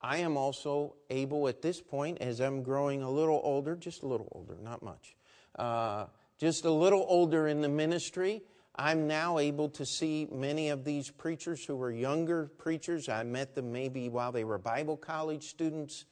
I 0.03 0.19
am 0.19 0.37
also 0.37 0.97
able 1.09 1.49
at 1.49 1.63
this 1.63 1.81
point, 1.81 2.19
as 2.21 2.41
I'm 2.41 2.63
growing 2.63 3.03
a 3.03 3.11
little 3.11 3.41
older, 3.43 3.75
just 3.75 4.03
a 4.03 4.07
little 4.07 4.29
older, 4.33 4.59
not 4.63 4.83
much, 4.83 5.17
uh, 5.59 6.07
just 6.39 6.65
a 6.65 6.71
little 6.71 7.05
older 7.09 7.49
in 7.49 7.61
the 7.61 7.69
ministry, 7.69 8.43
I'm 8.77 9.07
now 9.07 9.39
able 9.39 9.69
to 9.71 9.87
see 9.87 10.27
many 10.33 10.71
of 10.71 10.85
these 10.85 11.11
preachers 11.11 11.65
who 11.65 11.77
were 11.77 11.93
younger 11.93 12.47
preachers. 12.59 13.09
I 13.09 13.23
met 13.23 13.55
them 13.55 13.71
maybe 13.71 14.09
while 14.09 14.33
they 14.33 14.43
were 14.43 14.59
Bible 14.59 14.97
college 14.97 15.45
students. 15.45 16.07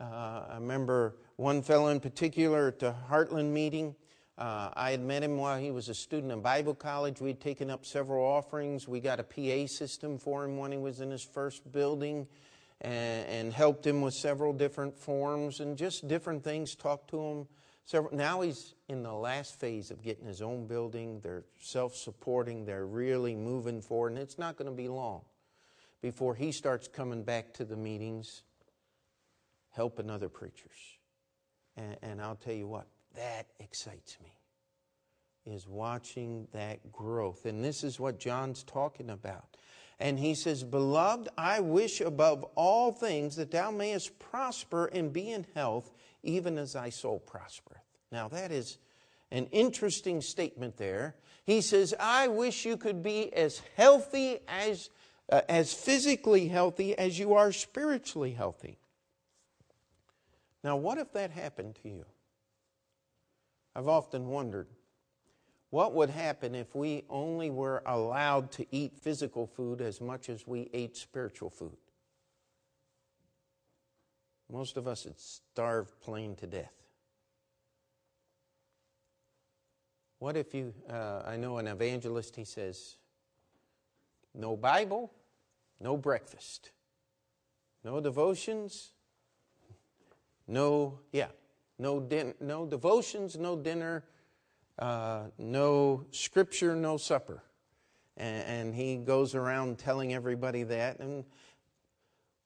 Uh, 0.00 0.44
I 0.50 0.54
remember 0.54 1.16
one 1.36 1.62
fellow 1.62 1.88
in 1.88 2.00
particular 2.00 2.68
at 2.68 2.80
the 2.80 2.94
Heartland 3.08 3.52
meeting. 3.52 3.94
Uh, 4.36 4.70
I 4.74 4.90
had 4.90 5.02
met 5.02 5.22
him 5.22 5.36
while 5.36 5.60
he 5.60 5.70
was 5.70 5.88
a 5.88 5.94
student 5.94 6.32
in 6.32 6.40
Bible 6.40 6.74
college. 6.74 7.20
We'd 7.20 7.40
taken 7.40 7.70
up 7.70 7.86
several 7.86 8.24
offerings. 8.24 8.88
We 8.88 8.98
got 8.98 9.20
a 9.20 9.22
PA 9.22 9.66
system 9.66 10.18
for 10.18 10.44
him 10.44 10.56
when 10.56 10.72
he 10.72 10.78
was 10.78 11.00
in 11.00 11.10
his 11.10 11.22
first 11.22 11.70
building 11.70 12.26
and, 12.80 13.26
and 13.28 13.52
helped 13.52 13.86
him 13.86 14.00
with 14.00 14.14
several 14.14 14.52
different 14.52 14.98
forms 14.98 15.60
and 15.60 15.76
just 15.76 16.08
different 16.08 16.42
things, 16.42 16.74
talked 16.74 17.10
to 17.10 17.20
him 17.20 17.46
several, 17.84 18.14
now 18.14 18.40
he's 18.40 18.74
in 18.88 19.02
the 19.02 19.12
last 19.12 19.58
phase 19.58 19.90
of 19.90 20.02
getting 20.02 20.26
his 20.26 20.42
own 20.42 20.66
building. 20.66 21.20
They're 21.22 21.44
self 21.58 21.96
supporting, 21.96 22.64
they're 22.64 22.86
really 22.86 23.34
moving 23.34 23.80
forward, 23.80 24.12
and 24.12 24.18
it's 24.18 24.38
not 24.38 24.56
going 24.56 24.70
to 24.70 24.76
be 24.76 24.88
long 24.88 25.22
before 26.02 26.34
he 26.34 26.52
starts 26.52 26.88
coming 26.88 27.22
back 27.22 27.52
to 27.54 27.64
the 27.64 27.76
meetings, 27.76 28.42
helping 29.70 30.10
other 30.10 30.28
preachers. 30.28 30.98
And, 31.76 31.96
and 32.02 32.20
I'll 32.20 32.36
tell 32.36 32.54
you 32.54 32.66
what, 32.66 32.86
that 33.16 33.46
excites 33.58 34.16
me, 34.22 34.32
is 35.52 35.66
watching 35.66 36.48
that 36.52 36.90
growth. 36.92 37.44
And 37.44 37.64
this 37.64 37.84
is 37.84 38.00
what 38.00 38.18
John's 38.18 38.62
talking 38.62 39.10
about. 39.10 39.56
And 39.98 40.18
he 40.18 40.34
says, 40.34 40.64
Beloved, 40.64 41.28
I 41.36 41.60
wish 41.60 42.00
above 42.00 42.44
all 42.54 42.90
things 42.90 43.36
that 43.36 43.50
thou 43.50 43.70
mayest 43.70 44.18
prosper 44.18 44.86
and 44.86 45.12
be 45.12 45.30
in 45.30 45.46
health, 45.54 45.92
even 46.22 46.58
as 46.58 46.72
thy 46.72 46.90
soul 46.90 47.18
prospereth. 47.18 47.82
Now, 48.12 48.28
that 48.28 48.52
is 48.52 48.78
an 49.30 49.46
interesting 49.46 50.20
statement 50.20 50.76
there. 50.76 51.16
He 51.44 51.60
says, 51.60 51.94
I 51.98 52.28
wish 52.28 52.64
you 52.64 52.76
could 52.76 53.02
be 53.02 53.32
as 53.32 53.62
healthy 53.76 54.38
as, 54.48 54.90
uh, 55.30 55.42
as 55.48 55.72
physically 55.72 56.48
healthy 56.48 56.96
as 56.96 57.18
you 57.18 57.34
are 57.34 57.52
spiritually 57.52 58.32
healthy. 58.32 58.78
Now, 60.62 60.76
what 60.76 60.98
if 60.98 61.12
that 61.12 61.30
happened 61.30 61.78
to 61.82 61.88
you? 61.88 62.04
I've 63.74 63.88
often 63.88 64.26
wondered 64.26 64.66
what 65.70 65.94
would 65.94 66.10
happen 66.10 66.56
if 66.56 66.74
we 66.74 67.04
only 67.08 67.48
were 67.48 67.82
allowed 67.86 68.50
to 68.52 68.66
eat 68.74 68.98
physical 68.98 69.46
food 69.46 69.80
as 69.80 70.00
much 70.00 70.28
as 70.28 70.46
we 70.46 70.68
ate 70.74 70.96
spiritual 70.96 71.48
food? 71.48 71.76
Most 74.50 74.76
of 74.76 74.88
us 74.88 75.04
would 75.04 75.18
starve 75.18 76.00
plain 76.00 76.34
to 76.36 76.46
death. 76.46 76.72
What 80.18 80.36
if 80.36 80.52
you, 80.54 80.74
uh, 80.88 81.22
I 81.26 81.36
know 81.36 81.58
an 81.58 81.66
evangelist, 81.66 82.36
he 82.36 82.44
says, 82.44 82.96
no 84.34 84.56
Bible, 84.56 85.12
no 85.80 85.96
breakfast, 85.96 86.72
no 87.84 88.00
devotions, 88.00 88.90
no, 90.46 90.98
yeah, 91.12 91.28
no, 91.78 92.00
din- 92.00 92.34
no 92.40 92.66
devotions, 92.66 93.38
no 93.38 93.56
dinner, 93.56 94.04
uh, 94.78 95.22
no 95.38 96.04
scripture, 96.10 96.74
no 96.74 96.96
supper. 96.96 97.42
And, 98.16 98.44
and 98.44 98.74
he 98.74 98.96
goes 98.96 99.34
around 99.34 99.78
telling 99.78 100.12
everybody 100.12 100.64
that. 100.64 100.98
And 100.98 101.24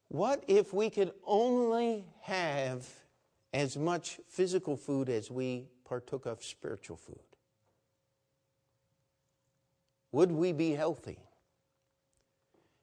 what 0.09 0.45
if 0.47 0.73
we 0.73 0.91
could 0.91 1.13
only 1.27 2.05
have 2.23 2.89
as 3.53 3.77
much 3.77 4.21
physical 4.29 4.77
food 4.77 5.09
as 5.09 5.31
we 5.31 5.69
partook 5.85 6.27
of 6.27 6.43
spiritual 6.43 6.97
food? 6.97 7.19
Would 10.13 10.31
we 10.31 10.53
be 10.53 10.73
healthy? 10.73 11.19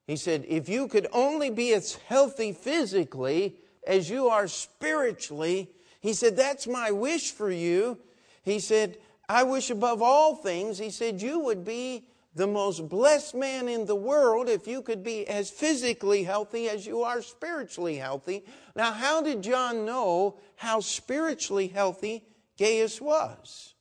He 0.08 0.18
said, 0.18 0.46
if 0.48 0.68
you 0.68 0.88
could 0.88 1.08
only 1.14 1.50
be 1.50 1.74
as 1.74 1.96
healthy 2.08 2.52
physically 2.52 3.56
as 3.88 4.10
you 4.10 4.28
are 4.28 4.48
spiritually, 4.48 5.70
he 6.02 6.14
said, 6.14 6.36
that's 6.36 6.68
my 6.68 6.92
wish 6.92 7.32
for 7.32 7.50
you. 7.50 7.98
He 8.44 8.60
said, 8.60 8.98
I 9.30 9.44
wish 9.44 9.70
above 9.70 10.02
all 10.02 10.36
things, 10.36 10.78
he 10.80 10.90
said, 10.90 11.22
you 11.22 11.40
would 11.40 11.64
be 11.64 12.04
the 12.34 12.48
most 12.48 12.88
blessed 12.88 13.36
man 13.36 13.68
in 13.68 13.86
the 13.86 13.96
world 13.96 14.48
if 14.48 14.68
you 14.68 14.82
could 14.82 15.04
be 15.04 15.28
as 15.28 15.50
physically 15.50 16.24
healthy 16.24 16.70
as 16.70 16.86
you 16.86 17.02
are 17.02 17.22
spiritually 17.22 17.98
healthy. 17.98 18.46
Now, 18.76 18.92
how 18.92 19.22
did 19.22 19.42
John 19.42 19.86
know 19.86 20.40
how 20.56 20.80
spiritually 20.80 21.68
healthy 21.68 22.24
Gaius 22.58 23.02
was? 23.02 23.76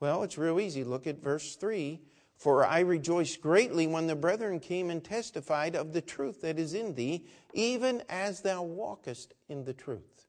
Well, 0.00 0.22
it's 0.22 0.38
real 0.38 0.58
easy. 0.58 0.84
Look 0.84 1.06
at 1.06 1.22
verse 1.22 1.56
3. 1.56 2.00
For 2.36 2.66
I 2.66 2.80
rejoiced 2.80 3.40
greatly 3.40 3.86
when 3.86 4.06
the 4.06 4.16
brethren 4.16 4.58
came 4.60 4.90
and 4.90 5.02
testified 5.02 5.76
of 5.76 5.92
the 5.92 6.02
truth 6.02 6.42
that 6.42 6.58
is 6.58 6.74
in 6.74 6.94
thee, 6.94 7.26
even 7.52 8.02
as 8.08 8.40
thou 8.40 8.62
walkest 8.62 9.34
in 9.48 9.64
the 9.64 9.72
truth. 9.72 10.26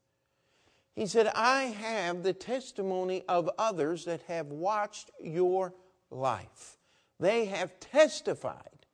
He 0.93 1.07
said, 1.07 1.27
I 1.36 1.63
have 1.63 2.24
the 2.24 2.31
testimony 2.31 3.24
of 3.27 3.50
others 3.57 4.05
that 4.05 4.22
have 4.27 4.48
watched 4.48 5.12
your 5.22 5.74
life. 6.10 6.77
They 7.19 7.45
have 7.45 7.79
testified 7.79 8.86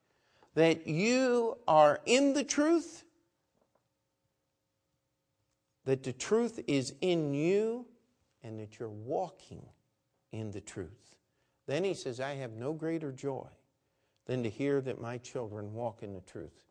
that 0.54 0.88
you 0.88 1.58
are 1.68 2.00
in 2.06 2.34
the 2.34 2.44
truth, 2.44 3.04
that 5.86 6.04
the 6.04 6.14
truth 6.14 6.60
is 6.68 6.94
in 7.02 7.34
you, 7.34 7.88
and 8.44 8.60
that 8.60 8.80
you're 8.80 8.90
walking 8.90 9.66
in 10.32 10.52
the 10.52 10.62
truth. 10.62 11.16
Then 11.68 11.84
he 11.84 11.94
says, 11.94 12.20
I 12.20 12.36
have 12.36 12.54
no 12.54 12.74
greater 12.74 13.12
joy 13.12 13.48
than 14.26 14.44
to 14.44 14.50
hear 14.50 14.82
that 14.82 15.02
my 15.02 15.18
children 15.18 15.74
walk 15.74 16.04
in 16.04 16.14
the 16.14 16.22
truth. 16.22 16.62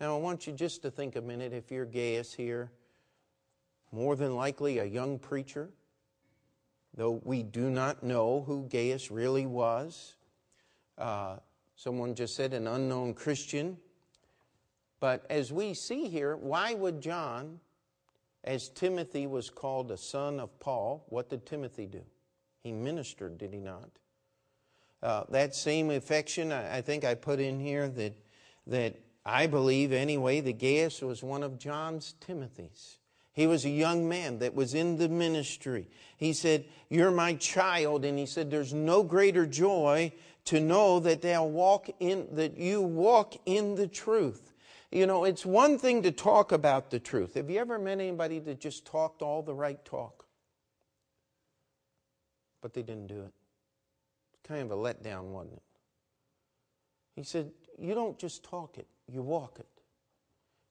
Now, 0.00 0.16
I 0.16 0.20
want 0.20 0.46
you 0.46 0.52
just 0.52 0.82
to 0.82 0.90
think 0.90 1.16
a 1.16 1.20
minute 1.20 1.52
if 1.52 1.70
you're 1.70 1.86
Gaius 1.86 2.34
here, 2.34 2.70
more 3.92 4.16
than 4.16 4.36
likely 4.36 4.78
a 4.78 4.84
young 4.84 5.18
preacher, 5.18 5.70
though 6.94 7.20
we 7.24 7.42
do 7.42 7.70
not 7.70 8.02
know 8.02 8.42
who 8.46 8.68
Gaius 8.68 9.10
really 9.10 9.46
was. 9.46 10.14
Uh, 10.98 11.36
someone 11.74 12.14
just 12.14 12.34
said 12.34 12.54
an 12.54 12.66
unknown 12.66 13.14
Christian. 13.14 13.76
But 15.00 15.26
as 15.28 15.52
we 15.52 15.74
see 15.74 16.08
here, 16.08 16.36
why 16.36 16.74
would 16.74 17.00
John, 17.00 17.60
as 18.44 18.68
Timothy 18.68 19.26
was 19.26 19.50
called 19.50 19.90
a 19.90 19.96
son 19.96 20.40
of 20.40 20.58
Paul, 20.58 21.04
what 21.08 21.28
did 21.28 21.44
Timothy 21.44 21.86
do? 21.86 22.02
He 22.62 22.72
ministered, 22.72 23.38
did 23.38 23.52
he 23.52 23.60
not? 23.60 23.90
Uh, 25.02 25.24
that 25.28 25.54
same 25.54 25.90
affection, 25.90 26.50
I, 26.50 26.78
I, 26.78 26.80
think 26.80 27.04
I 27.04 27.14
put 27.14 27.38
in 27.38 27.60
here 27.60 27.88
that, 27.88 28.14
that 28.66 28.96
I 29.24 29.46
believe 29.46 29.92
anyway 29.92 30.40
that 30.40 30.58
Gaius 30.58 31.02
was 31.02 31.22
one 31.22 31.42
of 31.42 31.58
John's 31.58 32.14
Timothy's. 32.20 32.98
He 33.32 33.46
was 33.46 33.66
a 33.66 33.70
young 33.70 34.08
man 34.08 34.38
that 34.38 34.54
was 34.54 34.72
in 34.72 34.96
the 34.96 35.10
ministry. 35.10 35.88
He 36.16 36.32
said, 36.32 36.64
You're 36.88 37.10
my 37.10 37.34
child. 37.34 38.06
And 38.06 38.18
he 38.18 38.24
said, 38.24 38.50
There's 38.50 38.72
no 38.72 39.02
greater 39.02 39.44
joy 39.44 40.12
to 40.46 40.60
know 40.60 41.00
that 41.00 41.22
they'll 41.22 41.48
walk 41.48 41.88
in, 42.00 42.28
that 42.32 42.56
you 42.56 42.80
walk 42.80 43.34
in 43.46 43.74
the 43.74 43.86
truth. 43.86 44.52
You 44.90 45.06
know, 45.06 45.24
it's 45.24 45.44
one 45.44 45.78
thing 45.78 46.02
to 46.04 46.12
talk 46.12 46.52
about 46.52 46.90
the 46.90 47.00
truth. 47.00 47.34
Have 47.34 47.50
you 47.50 47.58
ever 47.58 47.78
met 47.78 48.00
anybody 48.00 48.38
that 48.40 48.60
just 48.60 48.86
talked 48.86 49.20
all 49.20 49.42
the 49.42 49.54
right 49.54 49.84
talk? 49.84 50.24
But 52.62 52.72
they 52.72 52.82
didn't 52.82 53.08
do 53.08 53.22
it. 53.22 53.32
Kind 54.44 54.62
of 54.62 54.70
a 54.70 54.80
letdown, 54.80 55.24
wasn't 55.24 55.54
it? 55.54 55.62
He 57.16 57.24
said, 57.24 57.50
You 57.78 57.94
don't 57.94 58.18
just 58.18 58.44
talk 58.44 58.78
it, 58.78 58.86
you 59.08 59.22
walk 59.22 59.58
it. 59.58 59.66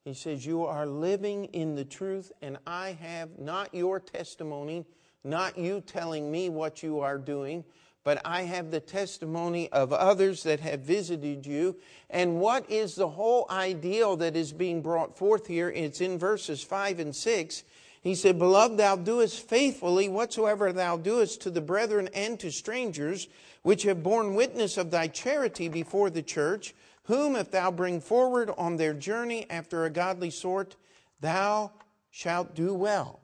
He 0.06 0.14
says, 0.14 0.46
You 0.46 0.66
are 0.66 0.86
living 0.86 1.46
in 1.46 1.76
the 1.76 1.84
truth, 1.84 2.32
and 2.42 2.58
I 2.66 2.92
have 3.02 3.38
not 3.38 3.74
your 3.74 4.00
testimony, 4.00 4.86
not 5.24 5.58
you 5.58 5.82
telling 5.82 6.32
me 6.32 6.50
what 6.50 6.82
you 6.84 7.00
are 7.02 7.18
doing, 7.18 7.66
but 8.06 8.22
I 8.24 8.44
have 8.44 8.70
the 8.70 8.80
testimony 8.80 9.68
of 9.72 9.92
others 9.92 10.44
that 10.44 10.60
have 10.60 10.82
visited 10.82 11.44
you. 11.44 11.76
And 12.12 12.40
what 12.40 12.70
is 12.70 12.94
the 12.94 13.10
whole 13.10 13.48
ideal 13.50 14.16
that 14.18 14.36
is 14.36 14.54
being 14.54 14.84
brought 14.84 15.18
forth 15.18 15.48
here? 15.48 15.72
It's 15.72 16.02
in 16.02 16.20
verses 16.20 16.64
5 16.64 17.00
and 17.00 17.16
6. 17.16 17.64
He 18.02 18.14
said, 18.14 18.38
Beloved, 18.38 18.78
thou 18.78 18.96
doest 18.96 19.50
faithfully 19.50 20.08
whatsoever 20.08 20.72
thou 20.72 20.98
doest 20.98 21.42
to 21.42 21.50
the 21.50 21.62
brethren 21.62 22.08
and 22.14 22.40
to 22.42 22.52
strangers, 22.52 23.28
which 23.64 23.82
have 23.84 24.04
borne 24.04 24.36
witness 24.36 24.78
of 24.78 24.92
thy 24.92 25.08
charity 25.08 25.68
before 25.68 26.12
the 26.12 26.22
church, 26.22 26.76
whom 27.06 27.36
if 27.36 27.50
thou 27.50 27.72
bring 27.72 28.00
forward 28.00 28.52
on 28.56 28.78
their 28.78 28.94
journey 28.94 29.48
after 29.50 29.84
a 29.84 29.90
godly 29.90 30.30
sort, 30.30 30.76
thou 31.22 31.72
shalt 32.12 32.54
do 32.54 32.72
well. 32.72 33.20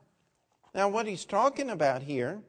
Now, 0.73 0.89
what 0.89 1.05
he's 1.05 1.25
talking 1.25 1.69
about 1.69 2.01
here, 2.01 2.41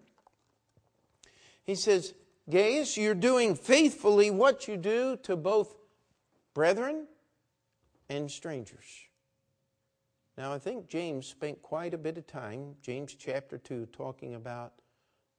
he 1.65 1.75
says, 1.75 2.15
Gaius, 2.51 2.97
you're 2.97 3.15
doing 3.15 3.55
faithfully 3.55 4.31
what 4.31 4.67
you 4.67 4.77
do 4.77 5.17
to 5.23 5.37
both 5.37 5.75
brethren 6.55 7.07
and 8.09 8.31
strangers. 8.31 9.07
Now, 10.37 10.53
I 10.53 10.59
think 10.59 10.89
James 10.89 11.27
spent 11.27 11.63
quite 11.63 11.95
a 11.95 11.99
bit 11.99 12.19
of 12.19 12.27
time, 12.27 12.75
James 12.83 13.15
chapter 13.15 13.59
2, 13.59 13.87
talking 13.93 14.35
about 14.35 14.73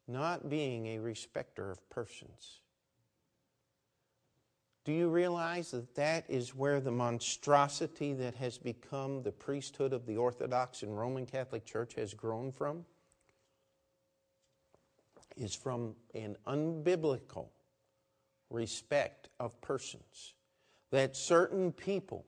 not 0.08 0.50
being 0.50 0.88
a 0.88 1.00
respecter 1.00 1.72
of 1.72 1.90
persons. 1.90 2.62
Do 4.86 4.92
you 4.92 5.10
realize 5.10 5.72
that 5.72 5.96
that 5.96 6.26
is 6.30 6.54
where 6.54 6.82
the 6.82 6.92
monstrosity 6.92 8.14
that 8.14 8.36
has 8.36 8.58
become 8.58 9.24
the 9.24 9.32
priesthood 9.32 9.94
of 9.94 10.06
the 10.06 10.18
Orthodox 10.18 10.84
and 10.84 10.98
Roman 10.98 11.26
Catholic 11.26 11.66
Church 11.66 11.96
has 11.96 12.14
grown 12.14 12.52
from? 12.52 12.86
Is 15.36 15.56
from 15.56 15.96
an 16.14 16.36
unbiblical 16.46 17.48
respect 18.50 19.30
of 19.40 19.60
persons. 19.62 20.36
That 20.92 21.16
certain 21.16 21.72
people 21.72 22.26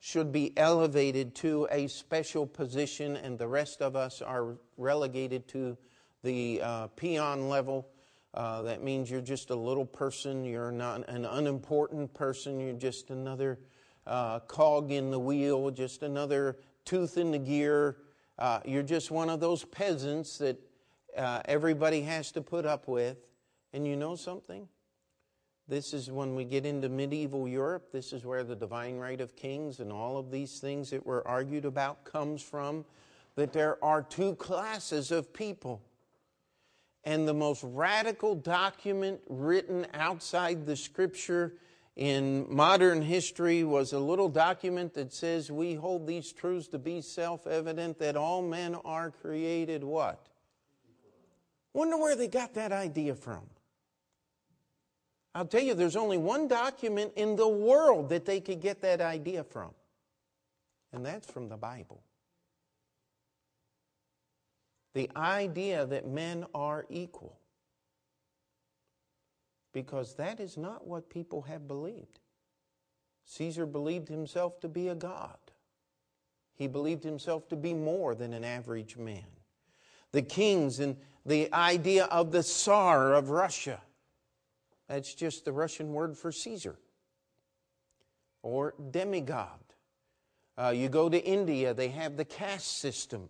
should 0.00 0.32
be 0.32 0.56
elevated 0.56 1.34
to 1.36 1.68
a 1.70 1.86
special 1.88 2.46
position, 2.46 3.16
and 3.16 3.38
the 3.38 3.48
rest 3.48 3.82
of 3.82 3.96
us 3.96 4.22
are 4.22 4.56
relegated 4.76 5.48
to 5.48 5.76
the 6.22 6.60
uh, 6.62 6.86
peon 6.88 7.48
level. 7.48 7.88
Uh, 8.34 8.62
that 8.62 8.82
means 8.82 9.10
you're 9.10 9.20
just 9.20 9.50
a 9.50 9.56
little 9.56 9.86
person, 9.86 10.44
you're 10.44 10.70
not 10.70 11.08
an 11.08 11.24
unimportant 11.24 12.12
person, 12.14 12.60
you're 12.60 12.72
just 12.72 13.10
another 13.10 13.58
uh, 14.06 14.38
cog 14.40 14.92
in 14.92 15.10
the 15.10 15.18
wheel, 15.18 15.70
just 15.70 16.02
another 16.02 16.58
tooth 16.84 17.16
in 17.16 17.30
the 17.30 17.38
gear. 17.38 17.96
Uh, 18.38 18.60
you're 18.64 18.82
just 18.82 19.10
one 19.10 19.28
of 19.28 19.40
those 19.40 19.64
peasants 19.64 20.38
that 20.38 20.60
uh, 21.18 21.42
everybody 21.44 22.02
has 22.02 22.32
to 22.32 22.40
put 22.40 22.64
up 22.64 22.88
with. 22.88 23.18
And 23.72 23.86
you 23.86 23.96
know 23.96 24.16
something? 24.16 24.68
This 25.68 25.92
is 25.92 26.10
when 26.10 26.34
we 26.34 26.44
get 26.44 26.64
into 26.64 26.88
medieval 26.88 27.46
Europe. 27.46 27.92
This 27.92 28.14
is 28.14 28.24
where 28.24 28.42
the 28.42 28.56
divine 28.56 28.96
right 28.96 29.20
of 29.20 29.36
kings 29.36 29.80
and 29.80 29.92
all 29.92 30.16
of 30.16 30.30
these 30.30 30.60
things 30.60 30.90
that 30.90 31.04
were 31.04 31.26
argued 31.28 31.66
about 31.66 32.04
comes 32.04 32.40
from. 32.40 32.86
That 33.34 33.52
there 33.52 33.82
are 33.84 34.02
two 34.02 34.34
classes 34.36 35.10
of 35.10 35.34
people. 35.34 35.82
And 37.04 37.28
the 37.28 37.34
most 37.34 37.62
radical 37.62 38.34
document 38.34 39.20
written 39.28 39.86
outside 39.92 40.64
the 40.64 40.76
scripture 40.76 41.54
in 41.96 42.46
modern 42.48 43.02
history 43.02 43.64
was 43.64 43.92
a 43.92 43.98
little 43.98 44.28
document 44.28 44.94
that 44.94 45.12
says 45.12 45.50
we 45.50 45.74
hold 45.74 46.06
these 46.06 46.32
truths 46.32 46.68
to 46.68 46.78
be 46.78 47.00
self-evident 47.00 47.98
that 47.98 48.16
all 48.16 48.40
men 48.40 48.76
are 48.84 49.10
created 49.10 49.84
what? 49.84 50.28
Wonder 51.74 51.96
where 51.96 52.16
they 52.16 52.28
got 52.28 52.54
that 52.54 52.72
idea 52.72 53.14
from. 53.14 53.42
I'll 55.34 55.46
tell 55.46 55.62
you, 55.62 55.74
there's 55.74 55.96
only 55.96 56.18
one 56.18 56.48
document 56.48 57.12
in 57.16 57.36
the 57.36 57.48
world 57.48 58.08
that 58.08 58.24
they 58.24 58.40
could 58.40 58.60
get 58.60 58.80
that 58.82 59.00
idea 59.00 59.44
from, 59.44 59.70
and 60.92 61.04
that's 61.04 61.30
from 61.30 61.48
the 61.48 61.56
Bible. 61.56 62.02
The 64.94 65.10
idea 65.14 65.86
that 65.86 66.08
men 66.08 66.46
are 66.54 66.86
equal. 66.88 67.38
Because 69.72 70.14
that 70.16 70.40
is 70.40 70.56
not 70.56 70.86
what 70.86 71.10
people 71.10 71.42
have 71.42 71.68
believed. 71.68 72.18
Caesar 73.24 73.66
believed 73.66 74.08
himself 74.08 74.58
to 74.60 74.68
be 74.68 74.88
a 74.88 74.94
god. 74.94 75.36
He 76.56 76.66
believed 76.66 77.04
himself 77.04 77.46
to 77.50 77.56
be 77.56 77.74
more 77.74 78.16
than 78.16 78.32
an 78.32 78.42
average 78.42 78.96
man. 78.96 79.37
The 80.12 80.22
kings 80.22 80.80
and 80.80 80.96
the 81.26 81.52
idea 81.52 82.04
of 82.06 82.32
the 82.32 82.42
Tsar 82.42 83.14
of 83.14 83.30
Russia 83.30 83.80
that's 84.88 85.14
just 85.14 85.44
the 85.44 85.52
Russian 85.52 85.92
word 85.92 86.16
for 86.16 86.32
Caesar 86.32 86.76
or 88.42 88.74
demigod. 88.90 89.60
Uh, 90.56 90.70
you 90.70 90.88
go 90.88 91.08
to 91.08 91.22
India, 91.22 91.72
they 91.74 91.88
have 91.88 92.16
the 92.16 92.24
caste 92.24 92.78
system 92.78 93.28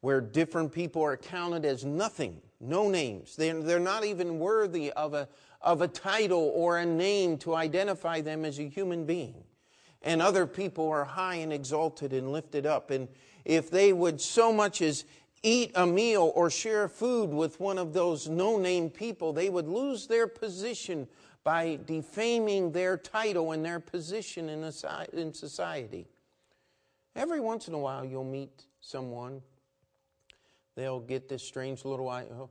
where 0.00 0.20
different 0.20 0.72
people 0.72 1.02
are 1.02 1.16
counted 1.16 1.66
as 1.66 1.84
nothing, 1.84 2.40
no 2.60 2.88
names. 2.88 3.36
They're, 3.36 3.60
they're 3.60 3.78
not 3.78 4.04
even 4.04 4.38
worthy 4.38 4.90
of 4.92 5.12
a, 5.12 5.28
of 5.60 5.82
a 5.82 5.88
title 5.88 6.52
or 6.54 6.78
a 6.78 6.86
name 6.86 7.36
to 7.38 7.54
identify 7.54 8.22
them 8.22 8.46
as 8.46 8.58
a 8.58 8.68
human 8.68 9.04
being. 9.04 9.44
And 10.02 10.22
other 10.22 10.46
people 10.46 10.88
are 10.88 11.04
high 11.04 11.34
and 11.34 11.52
exalted 11.52 12.14
and 12.14 12.32
lifted 12.32 12.64
up. 12.64 12.90
And 12.90 13.08
if 13.44 13.70
they 13.70 13.92
would 13.92 14.20
so 14.20 14.50
much 14.50 14.80
as 14.80 15.04
eat 15.42 15.72
a 15.74 15.86
meal 15.86 16.32
or 16.34 16.50
share 16.50 16.88
food 16.88 17.30
with 17.30 17.60
one 17.60 17.78
of 17.78 17.92
those 17.92 18.28
no 18.28 18.58
name 18.58 18.90
people, 18.90 19.32
they 19.32 19.48
would 19.48 19.68
lose 19.68 20.06
their 20.06 20.26
position 20.26 21.08
by 21.42 21.78
defaming 21.86 22.72
their 22.72 22.96
title 22.96 23.52
and 23.52 23.64
their 23.64 23.80
position 23.80 24.48
in 24.48 25.32
society. 25.32 26.06
Every 27.16 27.40
once 27.40 27.68
in 27.68 27.74
a 27.74 27.78
while, 27.78 28.04
you'll 28.04 28.24
meet 28.24 28.66
someone, 28.80 29.42
they'll 30.76 31.00
get 31.00 31.28
this 31.28 31.42
strange 31.42 31.84
little 31.84 32.08
idea 32.08 32.34
oh, 32.34 32.50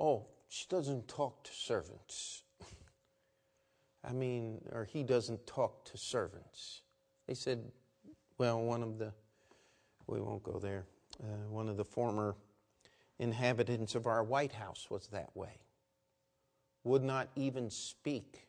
oh, 0.00 0.26
she 0.48 0.66
doesn't 0.68 1.08
talk 1.08 1.44
to 1.44 1.52
servants. 1.52 2.42
I 4.04 4.12
mean, 4.12 4.60
or 4.72 4.84
he 4.84 5.02
doesn't 5.02 5.46
talk 5.46 5.84
to 5.86 5.98
servants. 5.98 6.82
They 7.26 7.34
said, 7.34 7.62
well, 8.38 8.62
one 8.62 8.82
of 8.82 8.98
the, 8.98 9.12
we 10.06 10.20
won't 10.20 10.42
go 10.42 10.58
there. 10.58 10.86
Uh, 11.22 11.48
one 11.50 11.68
of 11.68 11.76
the 11.76 11.84
former 11.84 12.36
inhabitants 13.18 13.94
of 13.94 14.06
our 14.06 14.22
White 14.22 14.52
House 14.52 14.86
was 14.90 15.08
that 15.08 15.34
way. 15.34 15.58
Would 16.84 17.02
not 17.02 17.28
even 17.34 17.70
speak 17.70 18.46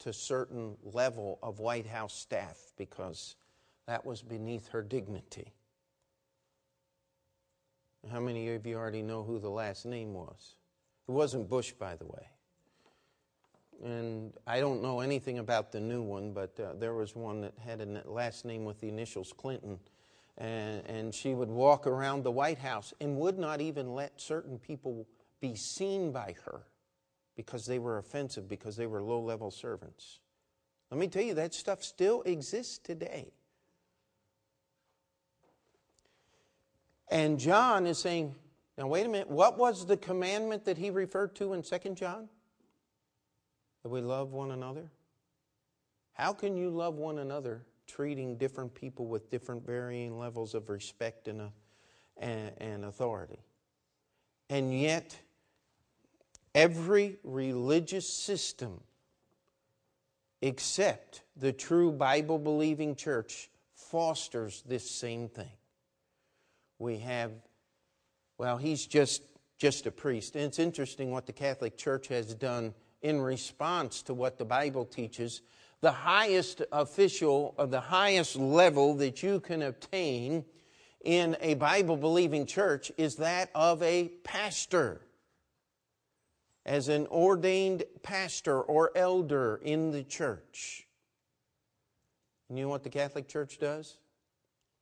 to 0.00 0.12
certain 0.12 0.76
level 0.82 1.38
of 1.42 1.58
White 1.58 1.86
House 1.86 2.14
staff 2.14 2.72
because 2.76 3.36
that 3.86 4.04
was 4.04 4.22
beneath 4.22 4.68
her 4.68 4.82
dignity. 4.82 5.52
How 8.10 8.20
many 8.20 8.48
of 8.52 8.66
you 8.66 8.76
already 8.76 9.02
know 9.02 9.22
who 9.22 9.38
the 9.38 9.50
last 9.50 9.86
name 9.86 10.12
was? 10.12 10.56
It 11.08 11.12
wasn't 11.12 11.48
Bush, 11.48 11.72
by 11.72 11.94
the 11.96 12.06
way. 12.06 12.28
And 13.84 14.32
I 14.46 14.60
don't 14.60 14.82
know 14.82 15.00
anything 15.00 15.38
about 15.38 15.72
the 15.72 15.80
new 15.80 16.02
one, 16.02 16.32
but 16.32 16.58
uh, 16.58 16.74
there 16.74 16.94
was 16.94 17.16
one 17.16 17.40
that 17.40 17.54
had 17.58 17.80
a 17.80 18.02
last 18.08 18.44
name 18.44 18.64
with 18.64 18.80
the 18.80 18.88
initials 18.88 19.32
Clinton 19.32 19.78
and, 20.38 20.86
and 20.86 21.14
she 21.14 21.34
would 21.34 21.50
walk 21.50 21.86
around 21.86 22.22
the 22.22 22.30
White 22.30 22.58
House 22.58 22.94
and 23.00 23.16
would 23.16 23.38
not 23.38 23.60
even 23.60 23.94
let 23.94 24.20
certain 24.20 24.58
people 24.58 25.06
be 25.40 25.54
seen 25.54 26.12
by 26.12 26.34
her 26.44 26.62
because 27.36 27.66
they 27.66 27.78
were 27.78 27.98
offensive, 27.98 28.48
because 28.48 28.76
they 28.76 28.86
were 28.86 29.02
low 29.02 29.20
level 29.20 29.50
servants. 29.50 30.20
Let 30.90 30.98
me 31.00 31.08
tell 31.08 31.22
you, 31.22 31.34
that 31.34 31.54
stuff 31.54 31.82
still 31.82 32.22
exists 32.22 32.78
today. 32.78 33.32
And 37.08 37.38
John 37.38 37.86
is 37.86 37.98
saying, 37.98 38.34
now 38.78 38.86
wait 38.86 39.04
a 39.04 39.08
minute, 39.08 39.28
what 39.30 39.58
was 39.58 39.86
the 39.86 39.96
commandment 39.96 40.64
that 40.64 40.78
he 40.78 40.90
referred 40.90 41.34
to 41.36 41.52
in 41.52 41.62
2 41.62 41.94
John? 41.94 42.28
That 43.82 43.90
we 43.90 44.00
love 44.00 44.32
one 44.32 44.50
another? 44.50 44.90
How 46.14 46.32
can 46.32 46.56
you 46.56 46.70
love 46.70 46.94
one 46.94 47.18
another 47.18 47.62
treating 47.86 48.36
different 48.36 48.74
people 48.74 49.06
with 49.06 49.30
different 49.30 49.64
varying 49.66 50.18
levels 50.18 50.54
of 50.54 50.68
respect 50.68 51.28
and, 51.28 51.40
uh, 51.40 51.46
and, 52.16 52.52
and 52.58 52.84
authority. 52.84 53.40
And 54.48 54.78
yet, 54.78 55.16
every 56.54 57.18
religious 57.22 58.08
system 58.08 58.80
except 60.42 61.22
the 61.36 61.52
true 61.52 61.92
Bible 61.92 62.38
believing 62.38 62.96
church 62.96 63.48
fosters 63.74 64.62
this 64.66 64.90
same 64.90 65.28
thing. 65.28 65.52
We 66.78 66.98
have, 66.98 67.30
well, 68.36 68.58
he's 68.58 68.84
just, 68.86 69.22
just 69.56 69.86
a 69.86 69.92
priest. 69.92 70.34
And 70.34 70.44
it's 70.44 70.58
interesting 70.58 71.12
what 71.12 71.26
the 71.26 71.32
Catholic 71.32 71.78
Church 71.78 72.08
has 72.08 72.34
done 72.34 72.74
in 73.02 73.20
response 73.20 74.02
to 74.02 74.14
what 74.14 74.36
the 74.36 74.44
Bible 74.44 74.84
teaches 74.84 75.42
the 75.82 75.92
highest 75.92 76.62
official 76.70 77.54
of 77.58 77.70
the 77.70 77.80
highest 77.80 78.36
level 78.36 78.94
that 78.94 79.22
you 79.22 79.40
can 79.40 79.62
obtain 79.62 80.44
in 81.04 81.36
a 81.40 81.54
Bible 81.54 81.96
believing 81.96 82.46
church 82.46 82.92
is 82.96 83.16
that 83.16 83.50
of 83.54 83.82
a 83.82 84.08
pastor. 84.22 85.02
As 86.64 86.88
an 86.88 87.08
ordained 87.08 87.82
pastor 88.04 88.60
or 88.60 88.92
elder 88.94 89.60
in 89.64 89.90
the 89.90 90.04
church. 90.04 90.86
You 92.48 92.62
know 92.62 92.68
what 92.68 92.84
the 92.84 92.90
Catholic 92.90 93.26
Church 93.26 93.58
does? 93.58 93.96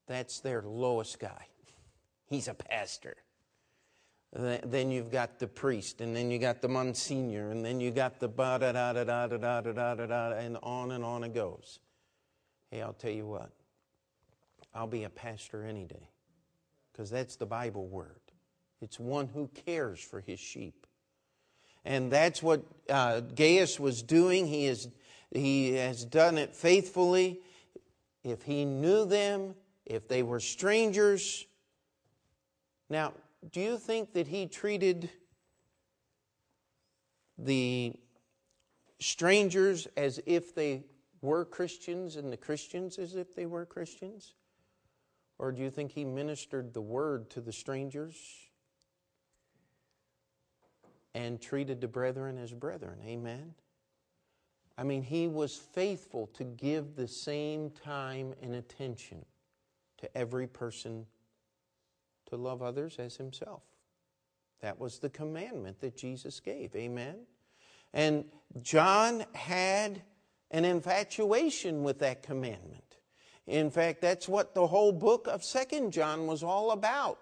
That's 0.07 0.41
their 0.41 0.61
lowest 0.61 1.19
guy. 1.19 1.47
He's 2.29 2.49
a 2.49 2.55
pastor. 2.55 3.17
Then 4.33 4.93
you've 4.93 5.11
got 5.11 5.40
the 5.40 5.49
priest, 5.49 6.01
and 6.01 6.14
then 6.14 6.31
you 6.31 6.38
got 6.38 6.62
the 6.62 6.69
monsignor, 6.69 7.51
and 7.51 7.64
then 7.64 7.81
you 7.81 7.90
got 7.90 8.21
the 8.21 8.29
ba 8.29 8.59
da 8.61 8.71
da 8.71 8.93
da 8.93 9.03
da 9.03 9.27
da 9.27 9.61
da 9.61 9.61
da 9.61 9.95
da 9.95 10.07
da, 10.07 10.31
and 10.37 10.57
on 10.62 10.93
and 10.93 11.05
on 11.05 11.25
it 11.25 11.35
goes. 11.35 11.81
Hey, 12.71 12.81
I'll 12.81 12.93
tell 12.93 13.11
you 13.11 13.27
what. 13.27 13.51
I'll 14.73 14.87
be 14.87 15.03
a 15.03 15.11
pastor 15.11 15.64
any 15.64 15.85
day, 15.85 16.11
because 16.93 17.11
that's 17.11 17.35
the 17.35 17.47
Bible 17.47 17.88
word. 17.88 18.21
It's 18.81 19.01
one 19.01 19.27
who 19.27 19.49
cares 19.66 19.99
for 19.99 20.21
his 20.21 20.38
sheep, 20.38 20.87
and 21.85 22.09
that's 22.12 22.40
what 22.40 22.62
uh, 22.88 23.21
Gaius 23.21 23.81
was 23.81 24.01
doing. 24.01 24.47
He 24.47 24.66
is 24.66 24.88
he 25.33 25.75
has 25.75 26.05
done 26.05 26.38
it 26.38 26.55
faithfully. 26.55 27.40
If 28.23 28.43
he 28.43 28.64
knew 28.64 29.07
them, 29.07 29.57
if 29.87 30.07
they 30.07 30.23
were 30.23 30.40
strangers. 30.40 31.47
Now, 32.88 33.14
do 33.48 33.61
you 33.61 33.79
think 33.79 34.12
that 34.12 34.26
he 34.26 34.46
treated 34.46 35.11
the 37.38 37.94
strangers 39.00 39.88
as 39.96 40.20
if 40.26 40.55
they 40.55 40.85
were 41.22 41.44
Christians 41.44 42.16
and 42.16 42.33
the 42.33 42.37
Christians 42.37 42.98
as 42.98 43.16
if 43.16 43.35
they 43.35 43.46
were 43.46 43.64
Christians? 43.64 44.35
Or 45.38 45.53
do 45.53 45.62
you 45.62 45.70
think 45.70 45.92
he 45.92 46.05
ministered 46.05 46.74
the 46.74 46.83
word 46.83 47.31
to 47.31 47.40
the 47.40 47.53
strangers 47.53 48.14
and 51.14 51.40
treated 51.40 51.81
the 51.81 51.88
brethren 51.88 52.37
as 52.37 52.53
brethren? 52.53 52.98
Amen. 53.07 53.55
I 54.76 54.83
mean, 54.83 55.03
he 55.03 55.29
was 55.29 55.57
faithful 55.57 56.26
to 56.35 56.44
give 56.44 56.94
the 56.94 57.09
same 57.09 57.70
time 57.70 58.35
and 58.42 58.55
attention 58.55 59.24
to 59.98 60.16
every 60.16 60.46
person 60.46 61.07
to 62.31 62.37
love 62.37 62.62
others 62.62 62.97
as 62.99 63.16
himself. 63.16 63.62
That 64.61 64.79
was 64.79 64.99
the 64.99 65.11
commandment 65.11 65.81
that 65.81 65.97
Jesus 65.97 66.40
gave. 66.40 66.75
Amen. 66.75 67.27
And 67.93 68.25
John 68.62 69.25
had 69.35 70.03
an 70.51 70.64
infatuation 70.64 71.83
with 71.83 71.99
that 72.01 72.23
commandment. 72.23 72.97
In 73.47 73.71
fact, 73.71 74.01
that's 74.01 74.29
what 74.29 74.55
the 74.55 74.66
whole 74.66 74.93
book 74.93 75.27
of 75.27 75.45
Second 75.45 75.93
John 75.93 76.27
was 76.27 76.43
all 76.43 76.71
about. 76.73 77.19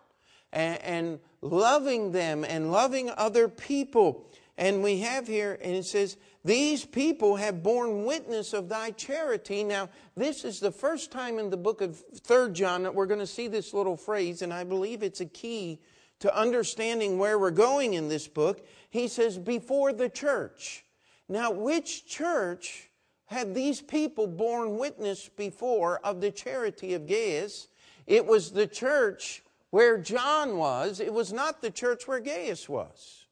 And, 0.52 0.80
and 0.82 1.20
loving 1.42 2.12
them 2.12 2.44
and 2.44 2.72
loving 2.72 3.10
other 3.16 3.48
people. 3.48 4.30
And 4.58 4.82
we 4.82 4.98
have 4.98 5.28
here, 5.28 5.56
and 5.62 5.76
it 5.76 5.84
says, 5.84 6.16
These 6.44 6.84
people 6.84 7.36
have 7.36 7.62
borne 7.62 8.04
witness 8.04 8.52
of 8.52 8.68
thy 8.68 8.90
charity. 8.90 9.62
Now, 9.62 9.88
this 10.16 10.44
is 10.44 10.58
the 10.58 10.72
first 10.72 11.12
time 11.12 11.38
in 11.38 11.48
the 11.48 11.56
book 11.56 11.80
of 11.80 11.96
Third 11.96 12.54
John 12.54 12.82
that 12.82 12.92
we're 12.92 13.06
going 13.06 13.20
to 13.20 13.26
see 13.26 13.46
this 13.46 13.72
little 13.72 13.96
phrase, 13.96 14.42
and 14.42 14.52
I 14.52 14.64
believe 14.64 15.04
it's 15.04 15.20
a 15.20 15.26
key 15.26 15.78
to 16.18 16.36
understanding 16.36 17.18
where 17.18 17.38
we're 17.38 17.52
going 17.52 17.94
in 17.94 18.08
this 18.08 18.26
book. 18.26 18.66
He 18.90 19.06
says, 19.06 19.38
Before 19.38 19.92
the 19.92 20.08
church. 20.08 20.84
Now, 21.28 21.52
which 21.52 22.06
church 22.06 22.90
had 23.26 23.54
these 23.54 23.80
people 23.80 24.26
borne 24.26 24.76
witness 24.76 25.28
before 25.28 26.00
of 26.02 26.20
the 26.20 26.32
charity 26.32 26.94
of 26.94 27.06
Gaius? 27.06 27.68
It 28.08 28.26
was 28.26 28.50
the 28.50 28.66
church 28.66 29.44
where 29.70 29.98
John 29.98 30.56
was, 30.56 30.98
it 30.98 31.12
was 31.12 31.32
not 31.32 31.62
the 31.62 31.70
church 31.70 32.08
where 32.08 32.18
Gaius 32.18 32.68
was. 32.68 33.26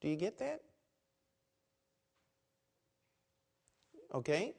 Do 0.00 0.08
you 0.08 0.16
get 0.16 0.38
that? 0.38 0.62
Okay? 4.14 4.54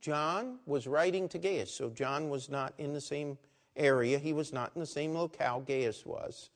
John 0.00 0.58
was 0.66 0.86
writing 0.86 1.28
to 1.30 1.38
Gaius, 1.38 1.72
so 1.72 1.88
John 1.88 2.28
was 2.28 2.50
not 2.50 2.74
in 2.78 2.92
the 2.92 3.00
same 3.00 3.38
area. 3.76 4.18
He 4.18 4.32
was 4.32 4.52
not 4.52 4.72
in 4.74 4.80
the 4.80 4.86
same 4.86 5.14
locale 5.14 5.60
Gaius 5.60 6.04
was. 6.04 6.50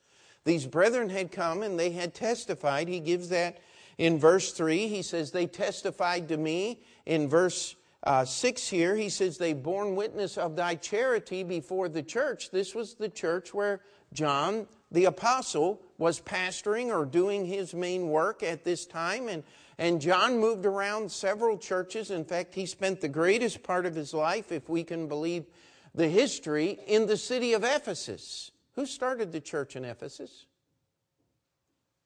These 0.45 0.67
brethren 0.67 1.09
had 1.09 1.31
come 1.31 1.63
and 1.63 1.77
they 1.77 1.91
had 1.91 2.13
testified. 2.13 2.87
He 2.87 2.99
gives 2.99 3.29
that 3.29 3.57
in 3.97 4.19
verse 4.19 4.53
3. 4.53 4.87
He 4.87 5.01
says, 5.01 5.31
They 5.31 5.47
testified 5.47 6.27
to 6.29 6.37
me. 6.37 6.81
In 7.05 7.27
verse 7.27 7.75
uh, 8.03 8.23
6 8.23 8.67
here, 8.67 8.95
he 8.95 9.09
says, 9.09 9.37
They 9.37 9.53
borne 9.53 9.95
witness 9.95 10.37
of 10.37 10.55
thy 10.55 10.75
charity 10.75 11.43
before 11.43 11.89
the 11.89 12.03
church. 12.03 12.51
This 12.51 12.73
was 12.73 12.93
the 12.93 13.09
church 13.09 13.53
where 13.53 13.81
John 14.13 14.67
the 14.91 15.05
apostle 15.05 15.81
was 15.99 16.19
pastoring 16.21 16.87
or 16.87 17.05
doing 17.05 17.45
his 17.45 17.75
main 17.75 18.07
work 18.07 18.41
at 18.41 18.63
this 18.63 18.87
time. 18.87 19.27
And, 19.27 19.43
and 19.77 20.01
John 20.01 20.39
moved 20.39 20.65
around 20.65 21.11
several 21.11 21.57
churches. 21.57 22.09
In 22.09 22.25
fact, 22.25 22.55
he 22.55 22.65
spent 22.65 23.01
the 23.01 23.09
greatest 23.09 23.61
part 23.61 23.85
of 23.85 23.93
his 23.93 24.13
life, 24.13 24.51
if 24.51 24.67
we 24.67 24.83
can 24.83 25.07
believe 25.07 25.45
the 25.93 26.07
history, 26.07 26.79
in 26.87 27.05
the 27.05 27.17
city 27.17 27.53
of 27.53 27.63
Ephesus. 27.63 28.49
Who 28.75 28.85
started 28.85 29.31
the 29.31 29.41
church 29.41 29.75
in 29.75 29.83
Ephesus? 29.83 30.45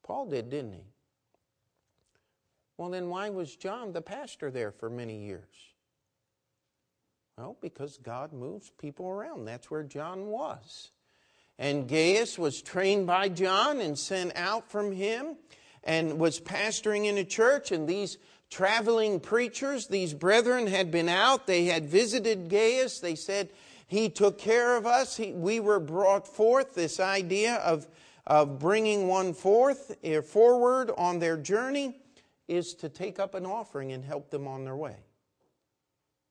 Paul 0.04 0.26
did, 0.26 0.50
didn't 0.50 0.74
he? 0.74 0.86
Well, 2.78 2.90
then 2.90 3.10
why 3.10 3.30
was 3.30 3.56
John 3.56 3.94
the 3.94 4.02
pastor 4.02 4.50
there 4.50 4.72
for 4.72 4.90
many 4.90 5.24
years? 5.24 5.54
Well, 7.38 7.58
because 7.62 7.98
God 7.98 8.34
moves 8.34 8.72
people 8.72 9.08
around. 9.08 9.46
That's 9.46 9.70
where 9.70 9.84
John 9.84 10.26
was. 10.26 10.92
And 11.60 11.88
Gaius 11.88 12.38
was 12.38 12.62
trained 12.62 13.08
by 13.08 13.30
John 13.30 13.80
and 13.80 13.98
sent 13.98 14.36
out 14.36 14.70
from 14.72 14.92
him 14.92 15.38
and 15.84 16.20
was 16.20 16.40
pastoring 16.40 17.06
in 17.06 17.18
a 17.18 17.24
church. 17.24 17.72
And 17.72 17.88
these 17.88 18.18
traveling 18.50 19.20
preachers, 19.20 19.88
these 19.88 20.14
brethren, 20.14 20.68
had 20.68 20.92
been 20.92 21.10
out. 21.10 21.48
They 21.48 21.66
had 21.66 21.86
visited 21.86 22.50
Gaius. 22.50 23.00
They 23.00 23.16
said, 23.16 23.52
He 23.88 24.10
took 24.10 24.38
care 24.38 24.76
of 24.78 24.86
us. 24.86 25.18
He, 25.18 25.32
we 25.32 25.60
were 25.60 25.80
brought 25.80 26.28
forth. 26.28 26.74
This 26.74 27.00
idea 27.00 27.56
of, 27.56 27.88
of 28.26 28.60
bringing 28.60 29.08
one 29.08 29.34
forth, 29.34 29.96
eh, 30.04 30.22
forward 30.22 30.92
on 30.98 31.20
their 31.20 31.38
journey 31.38 31.98
is 32.48 32.74
to 32.76 32.90
take 32.90 33.20
up 33.20 33.36
an 33.36 33.46
offering 33.46 33.92
and 33.92 34.04
help 34.04 34.30
them 34.30 34.48
on 34.48 34.66
their 34.66 34.76
way. 34.76 34.98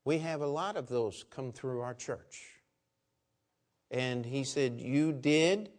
We 0.04 0.18
have 0.18 0.40
a 0.40 0.46
lot 0.46 0.76
of 0.76 0.88
those 0.88 1.24
come 1.30 1.52
through 1.52 1.80
our 1.80 1.94
church. 1.94 2.61
And 3.92 4.26
he 4.26 4.42
said, 4.42 4.80
You 4.80 5.12
did. 5.12 5.70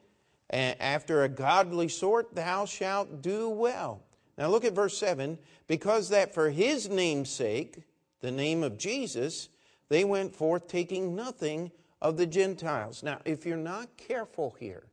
After 0.49 1.23
a 1.23 1.30
godly 1.30 1.89
sort, 1.89 2.36
thou 2.36 2.65
shalt 2.65 3.23
do 3.23 3.49
well. 3.49 4.04
Now 4.38 4.49
look 4.49 4.63
at 4.63 4.73
verse 4.73 4.97
7. 4.97 5.39
Because 5.67 6.10
that 6.10 6.34
for 6.34 6.52
his 6.52 6.88
name's 6.88 7.32
sake, 7.32 7.80
the 8.21 8.32
name 8.32 8.62
of 8.62 8.78
Jesus, 8.78 9.49
they 9.89 10.04
went 10.04 10.36
forth 10.36 10.67
taking 10.67 11.15
nothing 11.15 11.71
of 12.02 12.17
the 12.17 12.28
Gentiles. 12.28 13.02
Now, 13.02 13.19
if 13.26 13.45
you're 13.45 13.58
not 13.58 13.97
careful 13.97 14.56
here, 14.60 14.84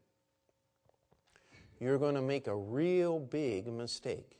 you're 1.78 1.98
going 1.98 2.14
to 2.14 2.22
make 2.22 2.46
a 2.46 2.56
real 2.56 3.18
big 3.18 3.66
mistake. 3.66 4.38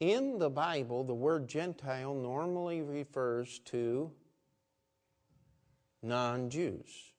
In 0.00 0.38
the 0.38 0.50
Bible, 0.50 1.04
the 1.04 1.14
word 1.14 1.46
Gentile 1.46 2.14
normally 2.14 2.80
refers 2.80 3.58
to 3.66 4.10
non 6.02 6.50
Jews. 6.50 7.12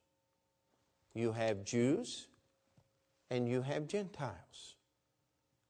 You 1.13 1.31
have 1.33 1.63
Jews 1.63 2.27
and 3.29 3.47
you 3.47 3.61
have 3.61 3.87
Gentiles. 3.87 4.75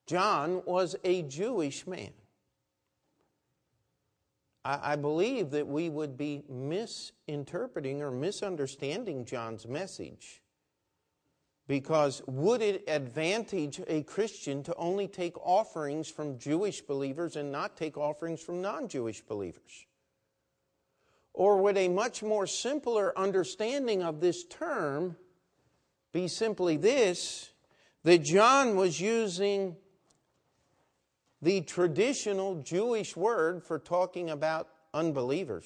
John 0.06 0.62
was 0.66 0.96
a 1.04 1.24
Jewish 1.24 1.88
man. 1.88 2.12
I, 4.64 4.96
believe 4.96 5.50
that 5.52 5.68
we 5.68 5.90
would 5.90 6.18
be 6.18 6.44
misinterpreting 6.48 8.04
or 8.04 8.12
misunderstanding 8.12 9.26
John's 9.26 9.68
message 9.68 10.44
because 11.68 12.22
would 12.28 12.62
it 12.62 12.84
advantage 12.88 13.82
a 13.88 14.04
Christian 14.04 14.62
to 14.64 14.76
only 14.76 15.08
take 15.08 15.36
offerings 15.38 16.10
from 16.10 16.38
Jewish 16.38 16.82
believers 16.82 17.38
and 17.38 17.52
not 17.52 17.76
take 17.76 17.98
offerings 17.98 18.42
from 18.42 18.62
non 18.62 18.88
Jewish 18.88 19.22
believers? 19.22 19.88
Or 21.34 21.62
would 21.62 21.78
a 21.78 21.88
much 21.88 22.22
more 22.22 22.46
simpler 22.46 23.18
understanding 23.18 24.04
of 24.04 24.20
this 24.20 24.44
term 24.44 25.16
be 26.12 26.28
simply 26.28 26.78
this 26.78 27.52
that 28.04 28.20
John 28.20 28.76
was 28.76 29.00
using 29.00 29.76
the 31.42 31.62
traditional 31.62 32.62
Jewish 32.62 33.16
word 33.16 33.64
for 33.64 33.80
talking 33.80 34.30
about 34.30 34.68
unbelievers, 34.94 35.66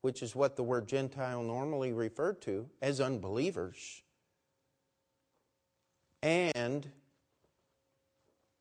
which 0.00 0.22
is 0.22 0.34
what 0.34 0.56
the 0.56 0.62
word 0.62 0.86
Gentile 0.86 1.42
normally 1.42 1.92
referred 1.92 2.40
to 2.42 2.68
as 2.80 3.00
unbelievers, 3.00 4.02
and 6.22 6.90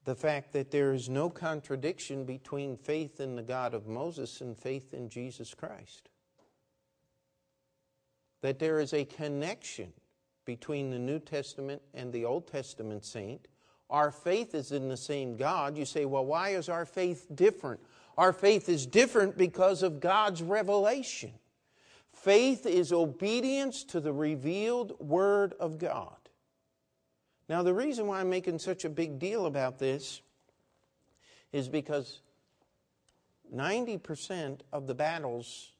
the 0.03 0.15
fact 0.15 0.53
that 0.53 0.71
there 0.71 0.93
is 0.93 1.09
no 1.09 1.29
contradiction 1.29 2.25
between 2.25 2.75
faith 2.75 3.19
in 3.19 3.35
the 3.35 3.43
God 3.43 3.73
of 3.73 3.87
Moses 3.87 4.41
and 4.41 4.57
faith 4.57 4.93
in 4.93 5.09
Jesus 5.09 5.53
Christ. 5.53 6.09
That 8.41 8.57
there 8.57 8.79
is 8.79 8.93
a 8.93 9.05
connection 9.05 9.93
between 10.45 10.89
the 10.89 10.97
New 10.97 11.19
Testament 11.19 11.81
and 11.93 12.11
the 12.11 12.25
Old 12.25 12.47
Testament 12.47 13.05
saint. 13.05 13.47
Our 13.89 14.09
faith 14.09 14.55
is 14.55 14.71
in 14.71 14.89
the 14.89 14.97
same 14.97 15.35
God. 15.35 15.77
You 15.77 15.85
say, 15.85 16.05
well, 16.05 16.25
why 16.25 16.49
is 16.49 16.67
our 16.69 16.85
faith 16.85 17.27
different? 17.35 17.79
Our 18.17 18.33
faith 18.33 18.69
is 18.69 18.87
different 18.87 19.37
because 19.37 19.83
of 19.83 19.99
God's 19.99 20.41
revelation. 20.41 21.33
Faith 22.11 22.65
is 22.65 22.91
obedience 22.91 23.83
to 23.85 23.99
the 23.99 24.13
revealed 24.13 24.99
Word 24.99 25.53
of 25.59 25.77
God. 25.77 26.20
Now, 27.51 27.63
the 27.63 27.73
reason 27.73 28.07
why 28.07 28.21
I'm 28.21 28.29
making 28.29 28.59
such 28.59 28.85
a 28.85 28.89
big 28.89 29.19
deal 29.19 29.45
about 29.45 29.77
this 29.77 30.21
is 31.51 31.67
because 31.67 32.21
90% 33.53 34.61
of 34.71 34.87
the 34.87 34.95
battles 34.95 35.73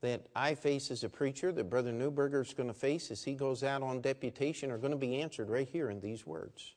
that 0.00 0.26
I 0.34 0.54
face 0.54 0.90
as 0.90 1.04
a 1.04 1.10
preacher, 1.10 1.52
that 1.52 1.68
Brother 1.68 1.92
Newberger 1.92 2.40
is 2.40 2.54
going 2.54 2.70
to 2.70 2.74
face 2.74 3.10
as 3.10 3.22
he 3.22 3.34
goes 3.34 3.62
out 3.62 3.82
on 3.82 4.00
deputation, 4.00 4.70
are 4.70 4.78
going 4.78 4.92
to 4.92 4.96
be 4.96 5.20
answered 5.20 5.50
right 5.50 5.68
here 5.68 5.90
in 5.90 6.00
these 6.00 6.26
words. 6.26 6.72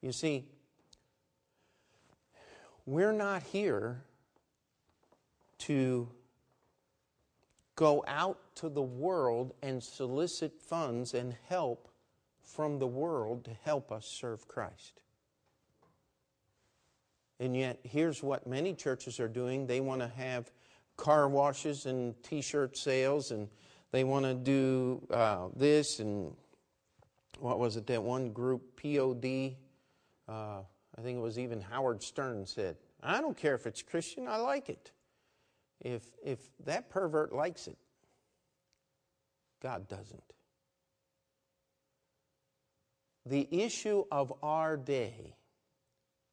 You 0.00 0.12
see, 0.12 0.46
we're 2.86 3.12
not 3.12 3.42
here 3.42 4.04
to 5.58 6.08
go 7.76 8.02
out 8.08 8.38
to 8.54 8.70
the 8.70 8.80
world 8.80 9.52
and 9.62 9.82
solicit 9.82 10.58
funds 10.62 11.12
and 11.12 11.36
help 11.50 11.90
from 12.54 12.78
the 12.78 12.86
world 12.86 13.44
to 13.44 13.50
help 13.64 13.90
us 13.90 14.06
serve 14.06 14.46
Christ. 14.48 15.00
And 17.40 17.56
yet, 17.56 17.80
here's 17.82 18.22
what 18.22 18.46
many 18.46 18.74
churches 18.74 19.18
are 19.18 19.28
doing 19.28 19.66
they 19.66 19.80
want 19.80 20.00
to 20.00 20.08
have 20.08 20.50
car 20.96 21.28
washes 21.28 21.86
and 21.86 22.20
t 22.22 22.40
shirt 22.40 22.76
sales, 22.76 23.30
and 23.30 23.48
they 23.90 24.04
want 24.04 24.24
to 24.24 24.34
do 24.34 25.02
uh, 25.10 25.48
this 25.56 25.98
and 25.98 26.34
what 27.40 27.58
was 27.58 27.76
it 27.76 27.86
that 27.88 28.02
one 28.02 28.30
group, 28.30 28.80
POD? 28.80 29.56
Uh, 30.28 30.60
I 30.96 31.00
think 31.02 31.18
it 31.18 31.20
was 31.20 31.38
even 31.38 31.60
Howard 31.60 32.02
Stern 32.02 32.46
said, 32.46 32.76
I 33.02 33.20
don't 33.20 33.36
care 33.36 33.54
if 33.56 33.66
it's 33.66 33.82
Christian, 33.82 34.28
I 34.28 34.36
like 34.36 34.68
it. 34.68 34.92
If, 35.80 36.04
if 36.24 36.38
that 36.64 36.88
pervert 36.88 37.34
likes 37.34 37.66
it, 37.66 37.76
God 39.60 39.88
doesn't. 39.88 40.22
The 43.26 43.46
issue 43.50 44.04
of 44.10 44.32
our 44.42 44.76
day 44.76 45.36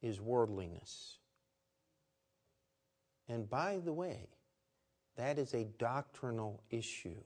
is 0.02 0.20
worldliness. 0.20 1.18
And 3.28 3.48
by 3.48 3.78
the 3.84 3.92
way, 3.92 4.28
that 5.16 5.38
is 5.38 5.54
a 5.54 5.64
doctrinal 5.78 6.62
issue. 6.70 7.22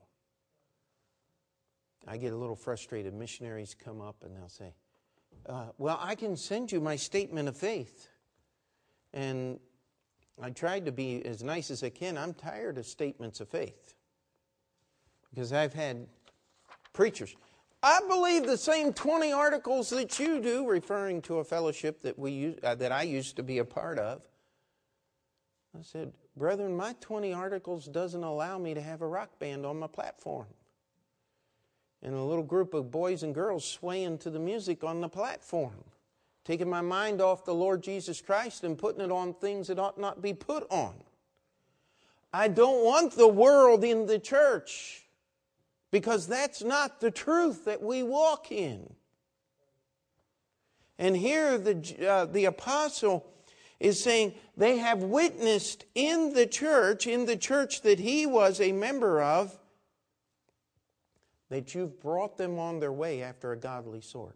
I 2.07 2.19
get 2.19 2.33
a 2.33 2.37
little 2.37 2.57
frustrated. 2.57 3.15
Missionaries 3.15 3.75
come 3.75 4.03
up 4.03 4.17
and 4.23 4.37
they'll 4.37 4.49
say, 4.49 4.75
uh, 5.47 5.67
Well, 5.79 5.99
I 6.03 6.15
can 6.15 6.37
send 6.37 6.71
you 6.71 6.81
my 6.81 6.97
statement 6.97 7.49
of 7.49 7.57
faith. 7.57 8.09
And 9.15 9.61
I 10.43 10.51
tried 10.51 10.85
to 10.87 10.93
be 10.93 11.25
as 11.25 11.43
nice 11.43 11.71
as 11.71 11.83
I 11.83 11.91
can. 11.91 12.19
I'm 12.19 12.35
tired 12.35 12.77
of 12.77 12.87
statements 12.87 13.41
of 13.41 13.49
faith 13.49 13.95
because 15.31 15.53
I've 15.53 15.73
had 15.73 16.07
preachers. 16.93 17.35
I 17.85 18.01
believe 18.09 18.47
the 18.47 18.57
same 18.57 18.95
20 18.95 19.31
articles 19.33 19.91
that 19.91 20.19
you 20.19 20.41
do, 20.41 20.67
referring 20.67 21.21
to 21.23 21.41
a 21.41 21.45
fellowship 21.45 22.01
that, 22.01 22.19
we, 22.19 22.57
uh, 22.63 22.75
that 22.77 22.93
I 22.93 23.03
used 23.03 23.37
to 23.37 23.43
be 23.43 23.59
a 23.59 23.65
part 23.65 23.99
of. 23.99 24.23
I 25.79 25.83
said, 25.83 26.15
Brethren, 26.35 26.75
my 26.75 26.95
20 27.03 27.35
articles 27.35 27.85
doesn't 27.85 28.25
allow 28.25 28.57
me 28.57 28.73
to 28.73 28.81
have 28.81 29.03
a 29.03 29.07
rock 29.07 29.39
band 29.39 29.67
on 29.67 29.79
my 29.79 29.87
platform. 29.87 30.47
And 32.03 32.15
a 32.15 32.23
little 32.23 32.43
group 32.43 32.73
of 32.73 32.91
boys 32.91 33.23
and 33.23 33.35
girls 33.35 33.67
swaying 33.67 34.17
to 34.19 34.31
the 34.31 34.39
music 34.39 34.83
on 34.83 35.03
the 35.03 35.09
platform 35.09 35.85
taking 36.45 36.69
my 36.69 36.83
mind 36.83 37.21
off 37.21 37.45
the 37.45 37.55
Lord 37.55 37.83
Jesus 37.83 38.21
Christ 38.21 38.65
and 38.65 38.77
putting 38.77 39.01
it 39.01 39.11
on 39.11 39.35
things 39.35 39.69
that 39.69 39.79
ought 39.79 39.99
not 39.99 40.21
be 40.21 40.35
put 40.35 40.67
on. 40.71 40.95
I 42.33 42.49
don't 42.49 42.85
want 42.85 43.13
the 43.13 43.29
world 43.29 43.85
in 43.85 44.07
the 44.07 44.19
church 44.19 45.04
because 45.95 46.27
that's 46.27 46.61
not 46.61 47.01
the 47.01 47.13
truth 47.13 47.67
that 47.67 47.81
we 47.81 48.03
walk 48.03 48.51
in. 48.51 48.93
And 50.99 51.17
here 51.17 51.57
the, 51.57 52.05
uh, 52.05 52.25
the 52.25 52.47
apostle 52.47 53.25
is 53.79 54.03
saying 54.03 54.35
they 54.57 54.79
have 54.79 55.05
witnessed 55.05 55.85
in 55.95 56.33
the 56.33 56.49
church, 56.49 57.07
in 57.07 57.27
the 57.27 57.37
church 57.37 57.83
that 57.83 58.01
he 58.01 58.27
was 58.27 58.61
a 58.61 58.73
member 58.73 59.23
of, 59.23 59.57
that 61.49 61.77
you've 61.77 62.01
brought 62.01 62.37
them 62.39 62.59
on 62.59 62.81
their 62.81 62.93
way 62.93 63.23
after 63.23 63.53
a 63.53 63.57
godly 63.57 64.01
sort. 64.01 64.35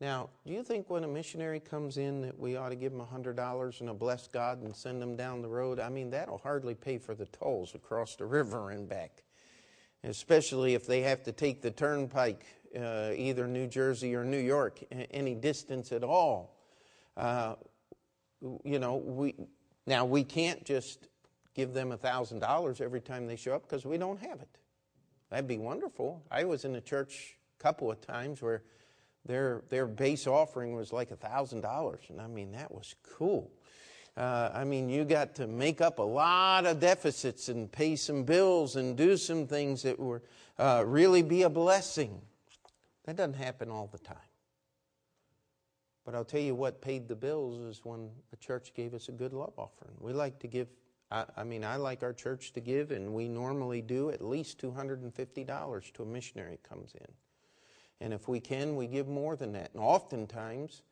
Now, 0.00 0.30
do 0.46 0.52
you 0.52 0.62
think 0.62 0.88
when 0.88 1.02
a 1.02 1.08
missionary 1.08 1.58
comes 1.58 1.96
in 1.96 2.20
that 2.20 2.38
we 2.38 2.54
ought 2.54 2.68
to 2.68 2.76
give 2.76 2.92
them 2.92 3.04
$100 3.04 3.80
and 3.80 3.90
a 3.90 3.94
bless 3.94 4.28
God 4.28 4.62
and 4.62 4.76
send 4.76 5.02
them 5.02 5.16
down 5.16 5.42
the 5.42 5.48
road? 5.48 5.80
I 5.80 5.88
mean, 5.88 6.08
that'll 6.10 6.38
hardly 6.38 6.76
pay 6.76 6.98
for 6.98 7.16
the 7.16 7.26
tolls 7.26 7.74
across 7.74 8.14
the 8.14 8.26
river 8.26 8.70
and 8.70 8.88
back, 8.88 9.24
especially 10.06 10.74
if 10.74 10.86
they 10.86 11.02
have 11.02 11.22
to 11.24 11.32
take 11.32 11.62
the 11.62 11.70
turnpike, 11.70 12.44
uh, 12.78 13.10
either 13.14 13.46
New 13.46 13.66
Jersey 13.66 14.14
or 14.14 14.24
New 14.24 14.38
York, 14.38 14.82
any 15.10 15.34
distance 15.34 15.92
at 15.92 16.04
all. 16.04 16.56
Uh, 17.16 17.54
you 18.64 18.78
know, 18.78 18.96
we, 18.96 19.34
now 19.86 20.04
we 20.04 20.22
can't 20.22 20.64
just 20.64 21.08
give 21.54 21.72
them 21.72 21.90
a 21.90 21.98
$1,000 21.98 22.80
every 22.80 23.00
time 23.00 23.26
they 23.26 23.36
show 23.36 23.54
up 23.54 23.62
because 23.62 23.84
we 23.84 23.98
don't 23.98 24.20
have 24.20 24.40
it. 24.40 24.58
That'd 25.30 25.48
be 25.48 25.58
wonderful. 25.58 26.22
I 26.30 26.44
was 26.44 26.64
in 26.64 26.76
a 26.76 26.80
church 26.80 27.36
a 27.58 27.62
couple 27.62 27.90
of 27.90 28.00
times 28.00 28.42
where 28.42 28.62
their, 29.24 29.62
their 29.70 29.86
base 29.86 30.26
offering 30.26 30.76
was 30.76 30.92
like 30.92 31.10
a 31.10 31.16
$1,000. 31.16 32.10
And 32.10 32.20
I 32.20 32.26
mean, 32.28 32.52
that 32.52 32.72
was 32.72 32.94
cool. 33.02 33.50
Uh, 34.16 34.50
I 34.54 34.64
mean, 34.64 34.88
you 34.88 35.04
got 35.04 35.34
to 35.36 35.46
make 35.46 35.80
up 35.80 35.98
a 35.98 36.02
lot 36.02 36.64
of 36.64 36.80
deficits 36.80 37.50
and 37.50 37.70
pay 37.70 37.96
some 37.96 38.24
bills 38.24 38.76
and 38.76 38.96
do 38.96 39.16
some 39.18 39.46
things 39.46 39.82
that 39.82 39.98
were 39.98 40.22
uh, 40.58 40.82
really 40.86 41.22
be 41.22 41.42
a 41.42 41.50
blessing. 41.50 42.22
That 43.04 43.16
doesn't 43.16 43.34
happen 43.34 43.70
all 43.70 43.88
the 43.92 43.98
time. 43.98 44.16
But 46.06 46.14
I'll 46.14 46.24
tell 46.24 46.40
you 46.40 46.54
what 46.54 46.80
paid 46.80 47.08
the 47.08 47.16
bills 47.16 47.58
is 47.58 47.84
when 47.84 48.08
the 48.30 48.36
church 48.36 48.72
gave 48.74 48.94
us 48.94 49.08
a 49.08 49.12
good 49.12 49.32
love 49.32 49.52
offering. 49.58 49.96
We 50.00 50.12
like 50.12 50.38
to 50.38 50.46
give, 50.46 50.68
I, 51.10 51.24
I 51.36 51.44
mean, 51.44 51.64
I 51.64 51.76
like 51.76 52.02
our 52.02 52.12
church 52.12 52.52
to 52.54 52.60
give, 52.60 52.92
and 52.92 53.12
we 53.12 53.28
normally 53.28 53.82
do 53.82 54.10
at 54.10 54.22
least 54.22 54.58
$250 54.62 55.92
to 55.92 56.02
a 56.02 56.06
missionary 56.06 56.58
comes 56.66 56.94
in. 56.94 57.12
And 58.00 58.14
if 58.14 58.28
we 58.28 58.40
can, 58.40 58.76
we 58.76 58.86
give 58.86 59.08
more 59.08 59.36
than 59.36 59.52
that. 59.52 59.70
And 59.74 59.82
oftentimes, 59.82 60.82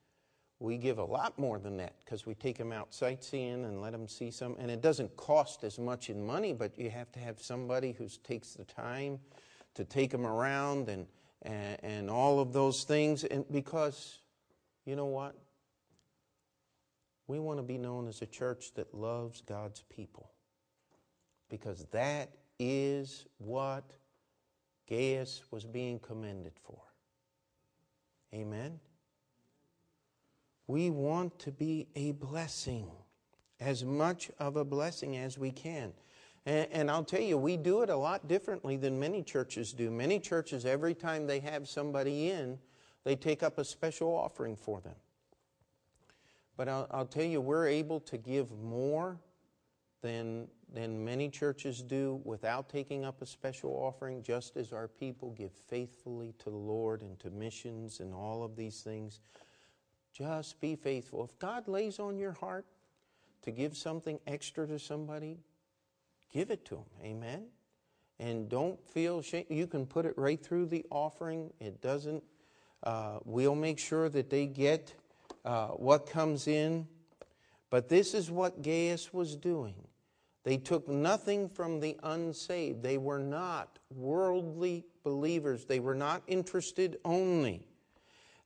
we 0.64 0.79
give 0.79 0.96
a 0.96 1.05
lot 1.05 1.38
more 1.38 1.59
than 1.59 1.77
that 1.77 1.92
because 2.03 2.24
we 2.24 2.35
take 2.35 2.57
them 2.57 2.72
out 2.72 2.94
sightseeing 2.94 3.66
and 3.66 3.83
let 3.83 3.92
them 3.92 4.09
see 4.09 4.31
some. 4.31 4.57
And 4.59 4.70
it 4.70 4.81
doesn't 4.81 5.14
cost 5.14 5.62
as 5.62 5.79
much 5.79 6.09
in 6.09 6.24
money, 6.24 6.55
but 6.55 6.79
you 6.79 6.88
have 6.88 7.12
to 7.12 7.18
have 7.18 7.40
somebody 7.40 7.92
who 7.92 8.09
takes 8.22 8.55
the 8.55 8.64
time 8.64 9.20
to 9.74 9.85
take 9.85 10.11
them 10.11 10.27
around 10.27 10.88
and, 10.88 11.07
and, 11.42 11.79
and 11.83 12.11
all 12.11 12.40
of 12.40 12.55
those 12.55 12.85
things. 12.85 13.24
And 13.24 13.44
because, 13.53 14.20
you 14.87 14.96
know 14.96 15.05
what? 15.05 15.37
We 17.27 17.38
want 17.38 17.59
to 17.59 17.62
be 17.62 17.77
known 17.77 18.09
as 18.09 18.22
a 18.22 18.27
church 18.27 18.72
that 18.74 18.94
loves 18.94 19.42
God's 19.42 19.83
people 19.94 20.31
because 21.50 21.85
that 21.92 22.31
is 22.59 23.27
what 23.37 23.85
Gaius 24.88 25.42
was 25.50 25.66
being 25.66 25.98
commended 25.98 26.55
for. 26.64 26.81
Amen. 28.33 28.81
We 30.66 30.90
want 30.90 31.38
to 31.40 31.50
be 31.50 31.88
a 31.94 32.12
blessing, 32.12 32.90
as 33.61 33.85
much 33.85 34.31
of 34.38 34.57
a 34.57 34.64
blessing 34.64 35.16
as 35.16 35.38
we 35.38 35.50
can. 35.50 35.92
And, 36.46 36.68
and, 36.72 36.90
I'll 36.90 37.05
tell 37.05 37.22
you, 37.22 37.38
we 37.38 37.57
do 37.57 37.83
it 37.83 37.90
a 37.90 37.96
lot 37.96 38.29
differently 38.29 38.77
than 38.77 38.98
many 38.98 39.22
churches 39.22 39.72
do. 39.72 39.90
Many 39.90 40.20
churches, 40.20 40.66
every 40.66 40.94
time 40.94 41.27
they 41.27 41.40
have 41.40 41.68
somebody 41.68 42.31
in, 42.31 42.59
they 43.05 43.16
take 43.16 43.42
up 43.42 43.59
a 43.59 43.64
special 43.64 44.14
offering 44.14 44.57
for 44.57 44.81
them. 44.81 44.94
But 46.57 46.68
I'll, 46.68 46.87
I'll 46.90 47.07
tell 47.07 47.24
you, 47.24 47.40
we're 47.40 47.66
able 47.66 48.00
to 48.00 48.18
give 48.18 48.50
more 48.62 49.18
than, 50.03 50.46
than 50.72 51.03
many 51.03 51.31
churches 51.31 51.83
do 51.83 52.20
without 52.24 52.68
taking 52.68 53.05
up 53.05 53.22
a 53.22 53.27
special 53.27 53.70
offering, 53.70 54.22
just 54.22 54.57
as 54.57 54.72
our 54.72 54.87
people 54.87 55.31
give 55.31 55.53
faithfully 55.53 56.35
to 56.40 56.50
the 56.50 56.57
Lord 56.57 57.00
and 57.00 57.18
to 57.20 57.31
missions 57.31 58.00
and 58.00 58.12
all 58.12 58.42
of 58.44 58.55
these 58.55 58.83
things. 58.83 59.20
Just 60.16 60.61
be 60.61 60.77
faithful. 60.77 61.24
If 61.24 61.38
God 61.38 61.66
lays 61.66 61.98
on 61.98 62.18
your 62.18 62.33
heart 62.33 62.66
to 63.42 63.50
give 63.50 63.77
something 63.77 64.20
extra 64.27 64.66
to 64.66 64.79
somebody, 64.79 65.38
give 66.33 66.50
it 66.50 66.64
to 66.66 66.77
them. 66.77 66.85
Amen. 67.03 67.46
And 68.20 68.48
don't 68.48 68.79
feel 68.88 69.22
shame. 69.22 69.44
You 69.48 69.66
can 69.66 69.87
put 69.87 70.07
it 70.07 70.14
right 70.16 70.40
through 70.40 70.66
the 70.66 70.87
offering. 70.88 71.53
It 71.59 71.83
doesn't. 71.83 72.22
Uh, 72.85 73.18
we'll 73.24 73.57
make 73.57 73.79
sure 73.79 74.09
that 74.09 74.31
they 74.31 74.46
get 74.46 74.94
uh, 75.44 75.68
what 75.68 76.09
comes 76.09 76.46
in. 76.46 76.87
But 77.70 77.88
this 77.88 78.14
is 78.14 78.31
what 78.31 78.62
Gaius 78.62 79.12
was 79.12 79.35
doing. 79.35 79.74
They 80.44 80.59
took 80.59 80.87
nothing 80.87 81.48
from 81.48 81.81
the 81.81 81.98
unsaved. 82.05 82.83
They 82.83 82.98
were 82.98 83.18
not 83.18 83.79
worldly 83.90 84.85
believers. 85.03 85.64
They 85.64 85.81
were 85.81 85.94
not 85.94 86.22
interested 86.29 86.98
only. 87.05 87.66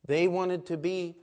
They 0.06 0.28
wanted 0.28 0.64
to 0.66 0.76
be, 0.78 1.16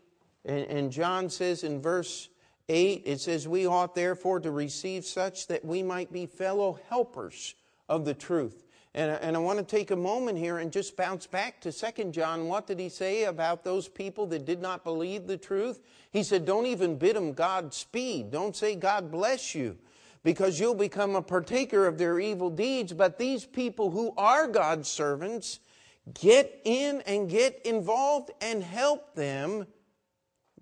and, 0.45 0.91
John 0.91 1.29
says 1.29 1.63
in 1.63 1.81
verse 1.81 2.29
8, 2.69 3.03
it 3.05 3.19
says, 3.19 3.47
We 3.47 3.65
ought 3.65 3.95
therefore 3.95 4.39
to 4.39 4.51
receive 4.51 5.05
such 5.05 5.47
that 5.47 5.65
we 5.65 5.81
might 5.81 6.13
be 6.13 6.25
fellow 6.25 6.79
helpers 6.89 7.55
of 7.89 8.05
the 8.05 8.13
truth. 8.13 8.63
And, 8.93 9.11
and 9.11 9.35
I 9.35 9.39
want 9.39 9.59
to 9.59 9.65
take 9.65 9.91
a 9.91 9.95
moment 9.95 10.37
here 10.37 10.59
and 10.59 10.71
just 10.71 10.95
bounce 10.95 11.27
back 11.27 11.59
to 11.61 11.71
2 11.71 12.11
John. 12.11 12.47
What 12.47 12.67
did 12.67 12.79
he 12.79 12.89
say 12.89 13.25
about 13.25 13.63
those 13.63 13.87
people 13.87 14.25
that 14.27 14.45
did 14.45 14.61
not 14.61 14.83
believe 14.83 15.27
the 15.27 15.37
truth? 15.37 15.81
He 16.11 16.23
said, 16.23 16.45
Don't 16.45 16.65
even 16.65 16.97
bid 16.97 17.15
them 17.15 17.33
Godspeed. 17.33 18.31
Don't 18.31 18.55
say 18.55 18.75
God 18.75 19.11
bless 19.11 19.53
you 19.53 19.77
because 20.23 20.59
you'll 20.59 20.75
become 20.75 21.15
a 21.15 21.21
partaker 21.21 21.87
of 21.87 21.97
their 21.97 22.19
evil 22.19 22.49
deeds. 22.49 22.93
But 22.93 23.17
these 23.17 23.45
people 23.45 23.91
who 23.91 24.13
are 24.17 24.47
God's 24.47 24.87
servants, 24.87 25.59
get 26.13 26.61
in 26.63 27.01
and 27.01 27.29
get 27.29 27.61
involved 27.65 28.31
and 28.41 28.63
help 28.63 29.15
them 29.15 29.67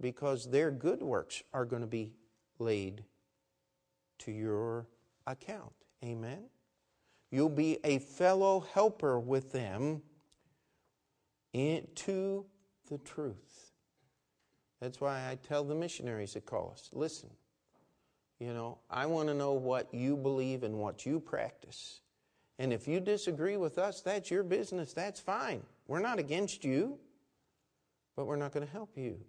because 0.04 0.52
their 0.52 0.70
good 0.70 1.02
works 1.02 1.44
are 1.54 1.64
going 1.64 1.82
to 1.82 1.88
be 1.88 2.12
laid 2.60 3.06
to 4.20 4.34
your 4.34 4.86
account. 5.26 5.72
Amen. 6.04 6.44
You'll 7.32 7.48
be 7.48 7.80
a 7.86 8.00
fellow 8.00 8.66
helper 8.74 9.18
with 9.18 9.54
them 9.54 10.02
into 11.54 12.46
the 12.90 12.98
truth. 12.98 13.72
That's 14.82 15.00
why 15.00 15.30
I 15.30 15.38
tell 15.48 15.64
the 15.64 15.74
missionaries 15.74 16.34
that 16.34 16.46
call 16.46 16.72
us 16.74 16.90
listen, 16.92 17.30
you 18.40 18.54
know, 18.54 18.80
I 18.90 19.06
want 19.06 19.30
to 19.30 19.34
know 19.34 19.54
what 19.54 19.94
you 19.94 20.18
believe 20.18 20.64
and 20.64 20.80
what 20.80 21.06
you 21.06 21.22
practice. 21.22 22.02
And 22.60 22.74
if 22.74 22.90
you 22.90 23.00
disagree 23.00 23.56
with 23.56 23.78
us, 23.78 24.02
that's 24.02 24.30
your 24.30 24.44
business. 24.44 24.92
That's 24.92 25.22
fine. 25.22 25.62
We're 25.88 26.02
not 26.02 26.20
against 26.20 26.66
you, 26.66 27.00
but 28.18 28.26
we're 28.26 28.36
not 28.36 28.52
going 28.52 28.66
to 28.66 28.72
help 28.72 28.98
you 28.98 29.22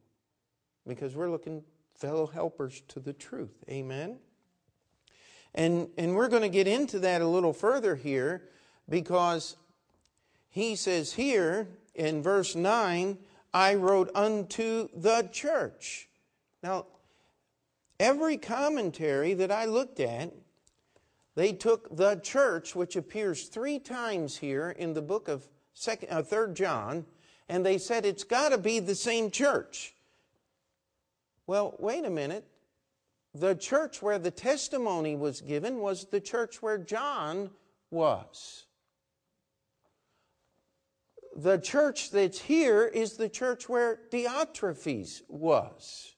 because 0.87 1.14
we're 1.14 1.31
looking 1.31 1.62
fellow 1.94 2.27
helpers 2.27 2.83
to 2.88 3.01
the 3.01 3.12
truth. 3.12 3.62
Amen. 3.68 4.18
And 5.55 5.88
and 5.97 6.14
we're 6.14 6.29
going 6.29 6.42
to 6.42 6.49
get 6.49 6.66
into 6.66 6.99
that 7.01 7.23
a 7.23 7.27
little 7.27 7.53
further 7.53 7.94
here 7.94 8.42
because 8.88 9.57
he 10.51 10.77
says 10.77 11.12
here 11.12 11.68
in 11.94 12.23
verse 12.23 12.55
9, 12.55 13.18
I 13.53 13.75
wrote 13.75 14.11
unto 14.14 14.88
the 14.94 15.29
church. 15.33 16.09
Now, 16.62 16.87
every 18.01 18.37
commentary 18.37 19.35
that 19.35 19.53
I 19.53 19.64
looked 19.64 20.01
at, 20.01 20.33
they 21.37 21.53
took 21.53 21.97
the 21.97 22.16
church, 22.16 22.75
which 22.75 22.97
appears 22.97 23.49
three 23.49 23.79
times 23.79 24.37
here 24.38 24.70
in 24.70 24.94
the 24.94 25.03
book 25.03 25.29
of 25.29 25.49
second, 25.73 26.09
uh, 26.11 26.23
3rd 26.23 26.55
John, 26.55 27.07
and 27.49 27.64
they 27.64 27.79
said 27.79 28.05
it's 28.05 28.25
got 28.25 28.51
to 28.51 28.59
be 28.59 28.79
the 28.79 28.94
same 28.94 29.31
church. 29.31 29.94
Well, 31.46 31.74
wait 31.78 32.04
a 32.04 32.11
minute. 32.11 32.46
The 33.35 33.54
church 33.54 34.00
where 34.00 34.18
the 34.18 34.30
testimony 34.30 35.16
was 35.16 35.40
given 35.40 35.80
was 35.80 36.07
the 36.07 36.20
church 36.20 36.62
where 36.62 36.78
John 36.78 37.50
was. 37.90 38.66
The 41.37 41.59
church 41.59 42.12
that's 42.12 42.40
here 42.40 42.87
is 42.87 43.16
the 43.16 43.28
church 43.28 43.68
where 43.68 43.98
Diotrephes 44.12 45.22
was. 45.28 46.14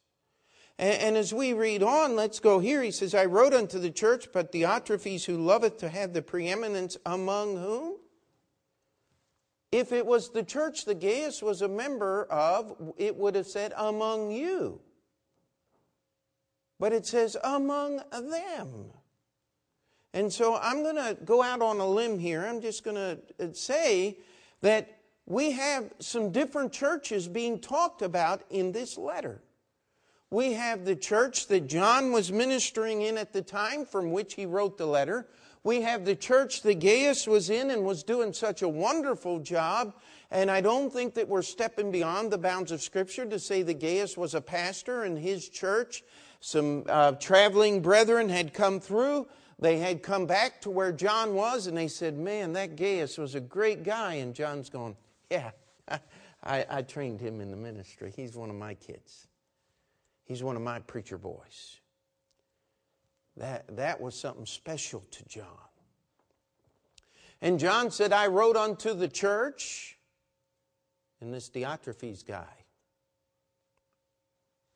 And, 0.79 1.01
and, 1.01 1.17
as 1.17 1.33
we 1.33 1.55
read 1.55 1.83
on, 1.83 2.17
let's 2.17 2.39
go 2.39 2.59
here. 2.59 2.83
He 2.83 2.91
says, 2.91 3.15
I 3.15 3.25
wrote 3.25 3.55
unto 3.55 3.79
the 3.79 3.91
church, 3.91 4.29
but 4.31 4.53
Diotrephes, 4.53 5.25
who 5.25 5.39
loveth 5.39 5.79
to 5.79 5.89
have 5.89 6.13
the 6.13 6.21
preeminence 6.21 6.99
among 7.07 7.57
whom? 7.57 7.97
If 9.73 9.91
it 9.91 10.05
was 10.05 10.31
the 10.31 10.43
church 10.43 10.85
that 10.85 11.01
Gaius 11.01 11.43
was 11.43 11.63
a 11.63 11.69
member 11.69 12.25
of, 12.25 12.93
it 12.99 13.17
would 13.17 13.35
have 13.37 13.47
said, 13.47 13.73
among 13.77 14.31
you. 14.33 14.83
But 16.79 16.93
it 16.93 17.07
says, 17.07 17.37
among 17.43 18.03
them. 18.13 18.91
And 20.13 20.33
so 20.33 20.57
I'm 20.57 20.83
going 20.83 20.97
to 20.97 21.17
go 21.25 21.43
out 21.43 21.63
on 21.63 21.79
a 21.79 21.87
limb 21.87 22.19
here. 22.19 22.45
I'm 22.47 22.61
just 22.61 22.85
going 22.85 22.97
to 22.97 23.19
uh, 23.39 23.53
say 23.53 24.19
that 24.63 24.99
we 25.27 25.53
have 25.53 25.93
some 25.99 26.31
different 26.31 26.73
churches 26.73 27.29
being 27.29 27.59
talked 27.59 28.03
about 28.03 28.43
in 28.51 28.73
this 28.73 28.97
letter. 28.97 29.43
We 30.31 30.55
have 30.55 30.85
the 30.85 30.97
church 30.97 31.49
that 31.49 31.69
John 31.69 32.13
was 32.13 32.33
ministering 32.33 33.03
in 33.03 33.19
at 33.19 33.33
the 33.33 33.43
time 33.43 33.85
from 33.85 34.11
which 34.13 34.35
he 34.35 34.47
wrote 34.47 34.79
the 34.79 34.87
letter. 34.87 35.29
We 35.63 35.83
have 35.83 36.05
the 36.05 36.17
church 36.17 36.63
that 36.63 36.81
Gaius 36.81 37.27
was 37.27 37.51
in 37.51 37.71
and 37.71 37.85
was 37.85 38.03
doing 38.03 38.33
such 38.33 38.63
a 38.63 38.69
wonderful 38.69 39.41
job. 39.41 39.95
And 40.31 40.51
I 40.51 40.61
don't 40.61 40.93
think 40.93 41.15
that 41.15 41.29
we're 41.29 41.43
stepping 41.43 41.91
beyond 41.91 42.31
the 42.31 42.39
bounds 42.39 42.73
of 42.73 42.83
Scripture 42.83 43.27
to 43.27 43.39
say 43.39 43.63
that 43.63 43.81
Gaius 43.81 44.17
was 44.17 44.35
a 44.35 44.41
pastor 44.41 45.05
in 45.05 45.17
his 45.17 45.49
church. 45.49 46.05
Some 46.41 46.85
uh, 46.89 47.13
traveling 47.13 47.81
brethren 47.81 48.29
had 48.29 48.53
come 48.53 48.81
through. 48.81 49.27
They 49.59 49.79
had 49.79 50.03
come 50.03 50.27
back 50.27 50.61
to 50.63 50.71
where 50.71 50.93
John 50.93 51.35
was, 51.35 51.67
and 51.67 51.77
they 51.77 51.89
said, 51.89 52.19
Man, 52.19 52.53
that 52.53 52.77
Gaius 52.77 53.17
was 53.17 53.35
a 53.35 53.41
great 53.41 53.85
guy. 53.85 54.15
And 54.15 54.35
John's 54.35 54.69
going, 54.69 54.97
Yeah, 55.31 55.51
I, 55.89 56.67
I 56.69 56.83
trained 56.83 57.21
him 57.21 57.41
in 57.41 57.51
the 57.51 57.57
ministry. 57.57 58.13
He's 58.15 58.37
one 58.37 58.51
of 58.51 58.57
my 58.57 58.75
kids, 58.75 59.27
he's 60.25 60.43
one 60.43 60.57
of 60.57 60.63
my 60.63 60.81
preacher 60.81 61.19
boys. 61.19 61.81
That, 63.39 63.77
that 63.77 64.01
was 64.01 64.15
something 64.15 64.47
special 64.47 65.05
to 65.11 65.25
John. 65.29 65.45
And 67.43 67.59
John 67.59 67.91
said, 67.91 68.13
I 68.13 68.29
wrote 68.29 68.57
unto 68.57 68.95
the 68.95 69.09
church, 69.09 69.99
and 71.21 71.35
this 71.35 71.51
Diotrephes 71.51 72.27
guy. 72.27 72.47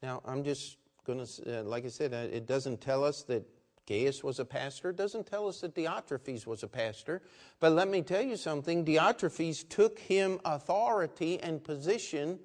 Now, 0.03 0.21
I'm 0.25 0.45
just 0.45 0.77
going 1.13 1.27
to, 1.27 1.61
uh, 1.61 1.63
like 1.65 1.85
I 1.85 1.89
said, 1.89 2.15
uh, 2.15 2.29
it 2.33 2.47
doesn't 2.47 2.81
tell 2.81 3.05
us 3.05 3.23
that 3.25 3.45
Gaius 3.87 4.23
was 4.23 4.39
a 4.39 4.45
pastor. 4.45 4.91
It 4.91 4.97
doesn't 4.97 5.27
tell 5.27 5.49
us 5.49 5.61
that 5.61 5.75
Diotrephes 5.75 6.47
was 6.47 6.63
a 6.63 6.69
pastor. 6.69 7.23
But 7.59 7.73
let 7.73 7.89
me 7.89 8.03
tell 8.03 8.23
you 8.23 8.37
something 8.37 8.85
Diotrephes 8.85 9.69
took 9.69 9.99
him 9.99 10.41
authority 10.45 11.41
and 11.41 11.63
position 11.63 12.39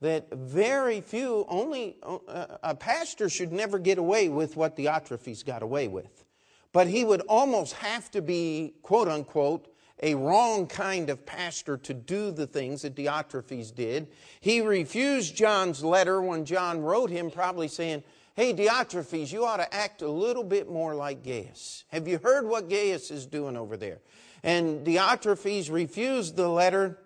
that 0.00 0.32
very 0.32 1.00
few, 1.00 1.44
only 1.48 1.96
uh, 2.02 2.58
a 2.62 2.74
pastor 2.74 3.28
should 3.28 3.52
never 3.52 3.78
get 3.78 3.98
away 3.98 4.28
with 4.28 4.56
what 4.56 4.76
Diotrephes 4.76 5.44
got 5.44 5.62
away 5.62 5.88
with. 5.88 6.24
But 6.72 6.86
he 6.86 7.04
would 7.04 7.22
almost 7.22 7.72
have 7.74 8.10
to 8.12 8.22
be, 8.22 8.74
quote 8.82 9.08
unquote, 9.08 9.74
a 10.02 10.14
wrong 10.14 10.66
kind 10.66 11.10
of 11.10 11.26
pastor 11.26 11.76
to 11.78 11.94
do 11.94 12.30
the 12.30 12.46
things 12.46 12.82
that 12.82 12.94
Diotrephes 12.94 13.74
did. 13.74 14.08
He 14.40 14.60
refused 14.60 15.36
John's 15.36 15.82
letter 15.82 16.22
when 16.22 16.44
John 16.44 16.80
wrote 16.82 17.10
him, 17.10 17.30
probably 17.30 17.68
saying, 17.68 18.04
Hey, 18.34 18.54
Diotrephes, 18.54 19.32
you 19.32 19.44
ought 19.44 19.56
to 19.56 19.74
act 19.74 20.00
a 20.00 20.08
little 20.08 20.44
bit 20.44 20.70
more 20.70 20.94
like 20.94 21.24
Gaius. 21.24 21.82
Have 21.88 22.06
you 22.06 22.18
heard 22.18 22.46
what 22.46 22.68
Gaius 22.68 23.10
is 23.10 23.26
doing 23.26 23.56
over 23.56 23.76
there? 23.76 23.98
And 24.44 24.86
Diotrephes 24.86 25.72
refused 25.72 26.36
the 26.36 26.48
letter. 26.48 26.98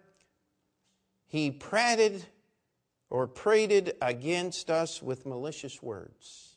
He 1.26 1.50
prated 1.50 2.26
or 3.08 3.26
prated 3.26 3.94
against 4.02 4.70
us 4.70 5.02
with 5.02 5.24
malicious 5.24 5.82
words. 5.82 6.51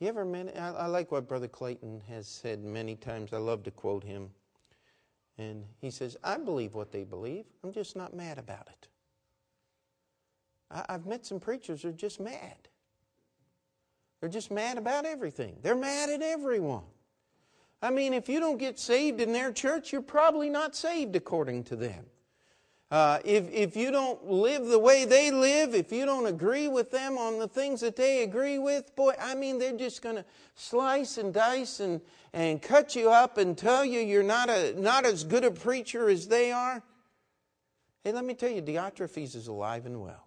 You 0.00 0.08
ever 0.08 0.24
met, 0.24 0.56
I, 0.58 0.70
I 0.70 0.86
like 0.86 1.12
what 1.12 1.28
Brother 1.28 1.46
Clayton 1.46 2.02
has 2.08 2.26
said 2.26 2.64
many 2.64 2.96
times. 2.96 3.34
I 3.34 3.36
love 3.36 3.62
to 3.64 3.70
quote 3.70 4.02
him. 4.02 4.30
And 5.36 5.64
he 5.78 5.90
says, 5.90 6.16
I 6.24 6.38
believe 6.38 6.74
what 6.74 6.90
they 6.90 7.04
believe. 7.04 7.44
I'm 7.62 7.72
just 7.72 7.96
not 7.96 8.14
mad 8.14 8.38
about 8.38 8.68
it. 8.68 8.88
I, 10.70 10.86
I've 10.88 11.06
met 11.06 11.26
some 11.26 11.38
preachers 11.38 11.82
who 11.82 11.90
are 11.90 11.92
just 11.92 12.18
mad. 12.18 12.56
They're 14.20 14.30
just 14.30 14.50
mad 14.50 14.78
about 14.78 15.04
everything. 15.04 15.58
They're 15.62 15.76
mad 15.76 16.08
at 16.08 16.22
everyone. 16.22 16.84
I 17.82 17.90
mean, 17.90 18.12
if 18.14 18.28
you 18.28 18.40
don't 18.40 18.58
get 18.58 18.78
saved 18.78 19.20
in 19.20 19.32
their 19.32 19.52
church, 19.52 19.92
you're 19.92 20.02
probably 20.02 20.50
not 20.50 20.74
saved 20.74 21.14
according 21.16 21.64
to 21.64 21.76
them. 21.76 22.06
Uh, 22.90 23.20
if, 23.24 23.48
if 23.52 23.76
you 23.76 23.92
don't 23.92 24.28
live 24.28 24.66
the 24.66 24.78
way 24.78 25.04
they 25.04 25.30
live, 25.30 25.76
if 25.76 25.92
you 25.92 26.04
don't 26.04 26.26
agree 26.26 26.66
with 26.66 26.90
them 26.90 27.16
on 27.16 27.38
the 27.38 27.46
things 27.46 27.80
that 27.80 27.94
they 27.94 28.24
agree 28.24 28.58
with, 28.58 28.96
boy, 28.96 29.14
I 29.20 29.36
mean, 29.36 29.60
they're 29.60 29.76
just 29.76 30.02
going 30.02 30.16
to 30.16 30.24
slice 30.56 31.16
and 31.16 31.32
dice 31.32 31.78
and, 31.78 32.00
and 32.32 32.60
cut 32.60 32.96
you 32.96 33.08
up 33.08 33.38
and 33.38 33.56
tell 33.56 33.84
you 33.84 34.00
you're 34.00 34.24
not, 34.24 34.50
a, 34.50 34.74
not 34.80 35.06
as 35.06 35.22
good 35.22 35.44
a 35.44 35.52
preacher 35.52 36.08
as 36.08 36.26
they 36.26 36.50
are. 36.50 36.82
Hey, 38.02 38.10
let 38.10 38.24
me 38.24 38.34
tell 38.34 38.50
you, 38.50 38.60
Diotrephes 38.60 39.36
is 39.36 39.46
alive 39.46 39.86
and 39.86 40.00
well. 40.00 40.26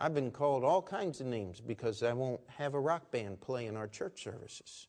I've 0.00 0.14
been 0.14 0.32
called 0.32 0.64
all 0.64 0.82
kinds 0.82 1.20
of 1.20 1.28
names 1.28 1.60
because 1.60 2.02
I 2.02 2.12
won't 2.12 2.40
have 2.56 2.74
a 2.74 2.80
rock 2.80 3.10
band 3.12 3.40
play 3.40 3.66
in 3.66 3.76
our 3.76 3.88
church 3.88 4.22
services. 4.24 4.88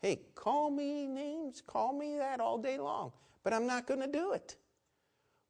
Hey, 0.00 0.20
call 0.34 0.70
me 0.70 1.06
names, 1.06 1.60
call 1.64 1.92
me 1.92 2.16
that 2.18 2.40
all 2.40 2.58
day 2.58 2.78
long, 2.78 3.12
but 3.42 3.52
I'm 3.52 3.66
not 3.66 3.86
going 3.86 4.00
to 4.00 4.06
do 4.06 4.32
it. 4.32 4.56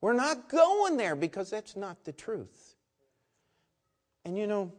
We're 0.00 0.12
not 0.14 0.48
going 0.48 0.96
there 0.96 1.14
because 1.14 1.50
that's 1.50 1.76
not 1.76 2.04
the 2.04 2.12
truth. 2.12 2.74
And 4.24 4.36
you 4.36 4.46
know, 4.46 4.72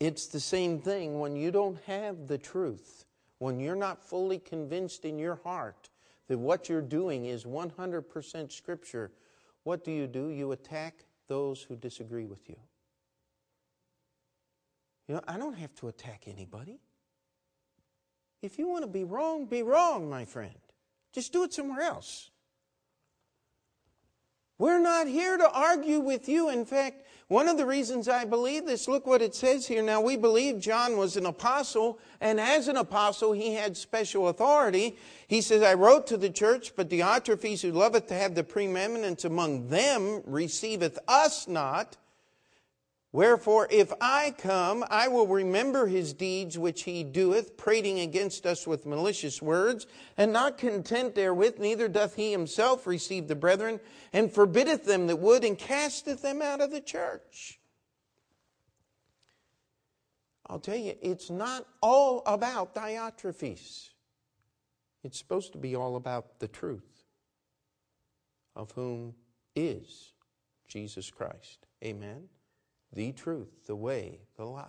it's 0.00 0.26
the 0.26 0.40
same 0.40 0.80
thing 0.80 1.20
when 1.20 1.36
you 1.36 1.50
don't 1.50 1.78
have 1.86 2.26
the 2.26 2.38
truth, 2.38 3.04
when 3.38 3.60
you're 3.60 3.76
not 3.76 4.02
fully 4.02 4.38
convinced 4.38 5.04
in 5.04 5.18
your 5.18 5.36
heart 5.44 5.90
that 6.28 6.38
what 6.38 6.68
you're 6.68 6.82
doing 6.82 7.26
is 7.26 7.44
100% 7.44 8.52
Scripture, 8.52 9.12
what 9.64 9.84
do 9.84 9.92
you 9.92 10.06
do? 10.06 10.28
You 10.28 10.52
attack 10.52 11.04
those 11.28 11.62
who 11.62 11.76
disagree 11.76 12.26
with 12.26 12.48
you. 12.48 12.56
You 15.08 15.14
know, 15.14 15.20
I 15.28 15.38
don't 15.38 15.56
have 15.58 15.74
to 15.76 15.88
attack 15.88 16.24
anybody. 16.26 16.80
If 18.42 18.58
you 18.58 18.68
want 18.68 18.82
to 18.82 18.90
be 18.90 19.04
wrong, 19.04 19.46
be 19.46 19.62
wrong, 19.62 20.10
my 20.10 20.24
friend. 20.24 20.58
Just 21.12 21.32
do 21.32 21.44
it 21.44 21.54
somewhere 21.54 21.82
else. 21.82 22.31
We're 24.62 24.78
not 24.78 25.08
here 25.08 25.36
to 25.36 25.50
argue 25.50 25.98
with 25.98 26.28
you. 26.28 26.48
In 26.48 26.64
fact, 26.64 27.04
one 27.26 27.48
of 27.48 27.56
the 27.56 27.66
reasons 27.66 28.08
I 28.08 28.24
believe 28.24 28.64
this, 28.64 28.86
look 28.86 29.08
what 29.08 29.20
it 29.20 29.34
says 29.34 29.66
here. 29.66 29.82
Now, 29.82 30.00
we 30.00 30.16
believe 30.16 30.60
John 30.60 30.96
was 30.96 31.16
an 31.16 31.26
apostle, 31.26 31.98
and 32.20 32.38
as 32.38 32.68
an 32.68 32.76
apostle, 32.76 33.32
he 33.32 33.54
had 33.54 33.76
special 33.76 34.28
authority. 34.28 34.96
He 35.26 35.40
says, 35.40 35.64
I 35.64 35.74
wrote 35.74 36.06
to 36.06 36.16
the 36.16 36.30
church, 36.30 36.76
but 36.76 36.88
Diotrephes, 36.88 37.62
who 37.62 37.72
loveth 37.72 38.06
to 38.06 38.14
have 38.14 38.36
the 38.36 38.44
preeminence 38.44 39.24
among 39.24 39.66
them, 39.66 40.22
receiveth 40.26 40.96
us 41.08 41.48
not. 41.48 41.96
Wherefore, 43.12 43.68
if 43.70 43.92
I 44.00 44.34
come, 44.38 44.86
I 44.88 45.08
will 45.08 45.26
remember 45.26 45.86
his 45.86 46.14
deeds 46.14 46.58
which 46.58 46.84
he 46.84 47.04
doeth, 47.04 47.58
prating 47.58 48.00
against 48.00 48.46
us 48.46 48.66
with 48.66 48.86
malicious 48.86 49.42
words, 49.42 49.86
and 50.16 50.32
not 50.32 50.56
content 50.56 51.14
therewith, 51.14 51.58
neither 51.58 51.88
doth 51.88 52.14
he 52.14 52.32
himself 52.32 52.86
receive 52.86 53.28
the 53.28 53.36
brethren, 53.36 53.80
and 54.14 54.32
forbiddeth 54.32 54.86
them 54.86 55.08
that 55.08 55.18
would, 55.18 55.44
and 55.44 55.58
casteth 55.58 56.22
them 56.22 56.40
out 56.40 56.62
of 56.62 56.70
the 56.70 56.80
church. 56.80 57.60
I'll 60.46 60.58
tell 60.58 60.76
you, 60.76 60.94
it's 61.02 61.28
not 61.28 61.66
all 61.82 62.22
about 62.24 62.74
Diotrephes. 62.74 63.90
It's 65.04 65.18
supposed 65.18 65.52
to 65.52 65.58
be 65.58 65.76
all 65.76 65.96
about 65.96 66.38
the 66.38 66.48
truth 66.48 67.04
of 68.56 68.70
whom 68.70 69.14
is 69.54 70.12
Jesus 70.66 71.10
Christ. 71.10 71.66
Amen 71.84 72.28
the 72.92 73.12
truth, 73.12 73.66
the 73.66 73.76
way, 73.76 74.20
the 74.36 74.44
life. 74.44 74.66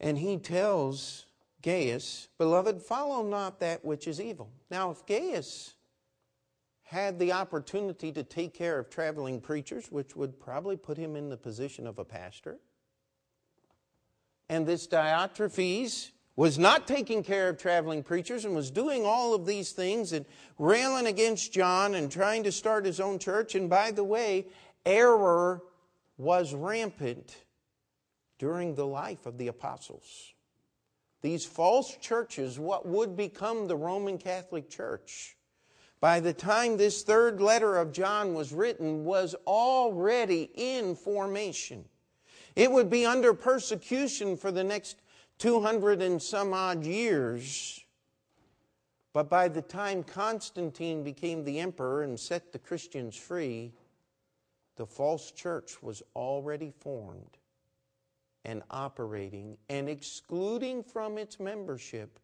And 0.00 0.18
he 0.18 0.36
tells 0.36 1.26
Gaius, 1.62 2.28
Beloved, 2.38 2.82
follow 2.82 3.22
not 3.22 3.60
that 3.60 3.84
which 3.84 4.06
is 4.06 4.20
evil. 4.20 4.50
Now, 4.70 4.90
if 4.90 5.04
Gaius 5.06 5.74
had 6.82 7.18
the 7.18 7.32
opportunity 7.32 8.12
to 8.12 8.22
take 8.22 8.54
care 8.54 8.78
of 8.78 8.88
traveling 8.88 9.40
preachers, 9.40 9.90
which 9.90 10.16
would 10.16 10.38
probably 10.38 10.76
put 10.76 10.96
him 10.96 11.16
in 11.16 11.28
the 11.28 11.36
position 11.36 11.86
of 11.86 11.98
a 11.98 12.04
pastor, 12.04 12.58
and 14.48 14.66
this 14.66 14.86
Diotrephes 14.86 16.10
was 16.36 16.58
not 16.58 16.86
taking 16.86 17.22
care 17.22 17.48
of 17.48 17.58
traveling 17.58 18.02
preachers 18.02 18.44
and 18.44 18.54
was 18.54 18.70
doing 18.70 19.04
all 19.04 19.34
of 19.34 19.44
these 19.44 19.72
things 19.72 20.12
and 20.12 20.24
railing 20.56 21.06
against 21.06 21.52
John 21.52 21.96
and 21.96 22.10
trying 22.10 22.44
to 22.44 22.52
start 22.52 22.86
his 22.86 23.00
own 23.00 23.18
church. 23.18 23.56
And 23.56 23.68
by 23.68 23.90
the 23.90 24.04
way, 24.04 24.46
error 24.86 25.62
was 26.18 26.52
rampant 26.52 27.44
during 28.38 28.74
the 28.74 28.86
life 28.86 29.24
of 29.24 29.38
the 29.38 29.48
apostles. 29.48 30.34
These 31.22 31.46
false 31.46 31.96
churches, 31.96 32.58
what 32.58 32.86
would 32.86 33.16
become 33.16 33.66
the 33.66 33.76
Roman 33.76 34.18
Catholic 34.18 34.68
Church, 34.68 35.36
by 36.00 36.20
the 36.20 36.32
time 36.32 36.76
this 36.76 37.02
third 37.02 37.40
letter 37.40 37.76
of 37.76 37.92
John 37.92 38.34
was 38.34 38.52
written, 38.52 39.04
was 39.04 39.34
already 39.46 40.50
in 40.54 40.94
formation. 40.94 41.84
It 42.54 42.70
would 42.70 42.88
be 42.88 43.04
under 43.04 43.34
persecution 43.34 44.36
for 44.36 44.52
the 44.52 44.62
next 44.62 45.00
200 45.38 46.02
and 46.02 46.22
some 46.22 46.52
odd 46.52 46.84
years. 46.84 47.80
But 49.12 49.28
by 49.28 49.48
the 49.48 49.62
time 49.62 50.04
Constantine 50.04 51.02
became 51.02 51.42
the 51.42 51.58
emperor 51.58 52.02
and 52.02 52.18
set 52.18 52.52
the 52.52 52.58
Christians 52.58 53.16
free, 53.16 53.72
the 54.78 54.86
false 54.86 55.32
church 55.32 55.82
was 55.82 56.02
already 56.14 56.72
formed 56.80 57.36
and 58.44 58.62
operating 58.70 59.58
and 59.68 59.88
excluding 59.88 60.84
from 60.84 61.18
its 61.18 61.38
membership 61.40 62.20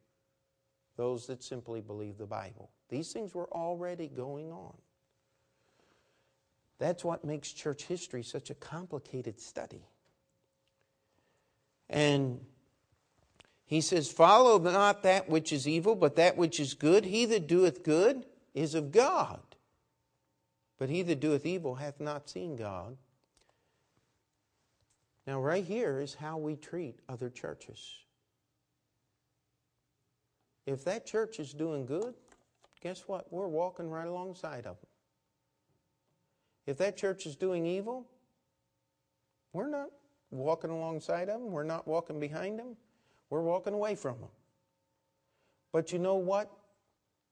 those 0.97 1.27
that 1.27 1.43
simply 1.43 1.81
believe 1.81 2.17
the 2.17 2.27
Bible. 2.27 2.71
These 2.89 3.13
things 3.13 3.35
were 3.35 3.51
already 3.51 4.07
going 4.07 4.53
on. 4.53 4.75
That's 6.79 7.05
what 7.05 7.25
makes 7.25 7.53
church 7.53 7.85
history 7.85 8.23
such 8.23 8.51
a 8.51 8.55
complicated 8.55 9.41
study. 9.41 9.83
And 11.91 12.41
he 13.67 13.81
says, 13.81 14.11
Follow 14.11 14.59
not 14.59 15.03
that 15.03 15.29
which 15.29 15.53
is 15.53 15.67
evil, 15.67 15.97
but 15.97 16.15
that 16.17 16.37
which 16.37 16.61
is 16.61 16.75
good. 16.75 17.05
He 17.05 17.25
that 17.27 17.49
doeth 17.49 17.83
good 17.83 18.27
is 18.55 18.77
of 18.77 18.93
God. 18.93 19.41
But 20.79 20.89
he 20.89 21.03
that 21.03 21.21
doeth 21.21 21.47
evil 21.47 21.77
hath 21.77 22.01
not 22.01 22.29
seen 22.29 22.57
God. 22.57 22.97
Now, 25.27 25.41
right 25.41 25.65
here 25.65 26.01
is 26.01 26.15
how 26.15 26.37
we 26.37 26.57
treat 26.57 27.01
other 27.09 27.31
churches. 27.31 27.99
If 30.67 30.85
that 30.85 31.07
church 31.07 31.39
is 31.39 31.53
doing 31.53 31.87
good, 31.87 32.15
guess 32.81 33.03
what? 33.07 33.33
We're 33.33 33.49
walking 33.49 33.89
right 33.89 34.07
alongside 34.07 34.67
of 34.67 34.77
them. 34.81 34.91
If 36.67 36.79
that 36.79 36.97
church 36.97 37.27
is 37.27 37.37
doing 37.37 37.67
evil, 37.67 38.07
we're 39.53 39.69
not 39.69 39.91
walking 40.31 40.71
alongside 40.71 41.29
of 41.29 41.41
them. 41.41 41.53
We're 41.53 41.63
not 41.65 41.87
walking 41.87 42.19
behind 42.19 42.59
them. 42.59 42.77
We're 43.31 43.43
walking 43.43 43.75
away 43.75 43.95
from 43.95 44.19
them. 44.21 44.31
But 45.73 45.93
you 45.93 45.99
know 45.99 46.17
what? 46.17 46.51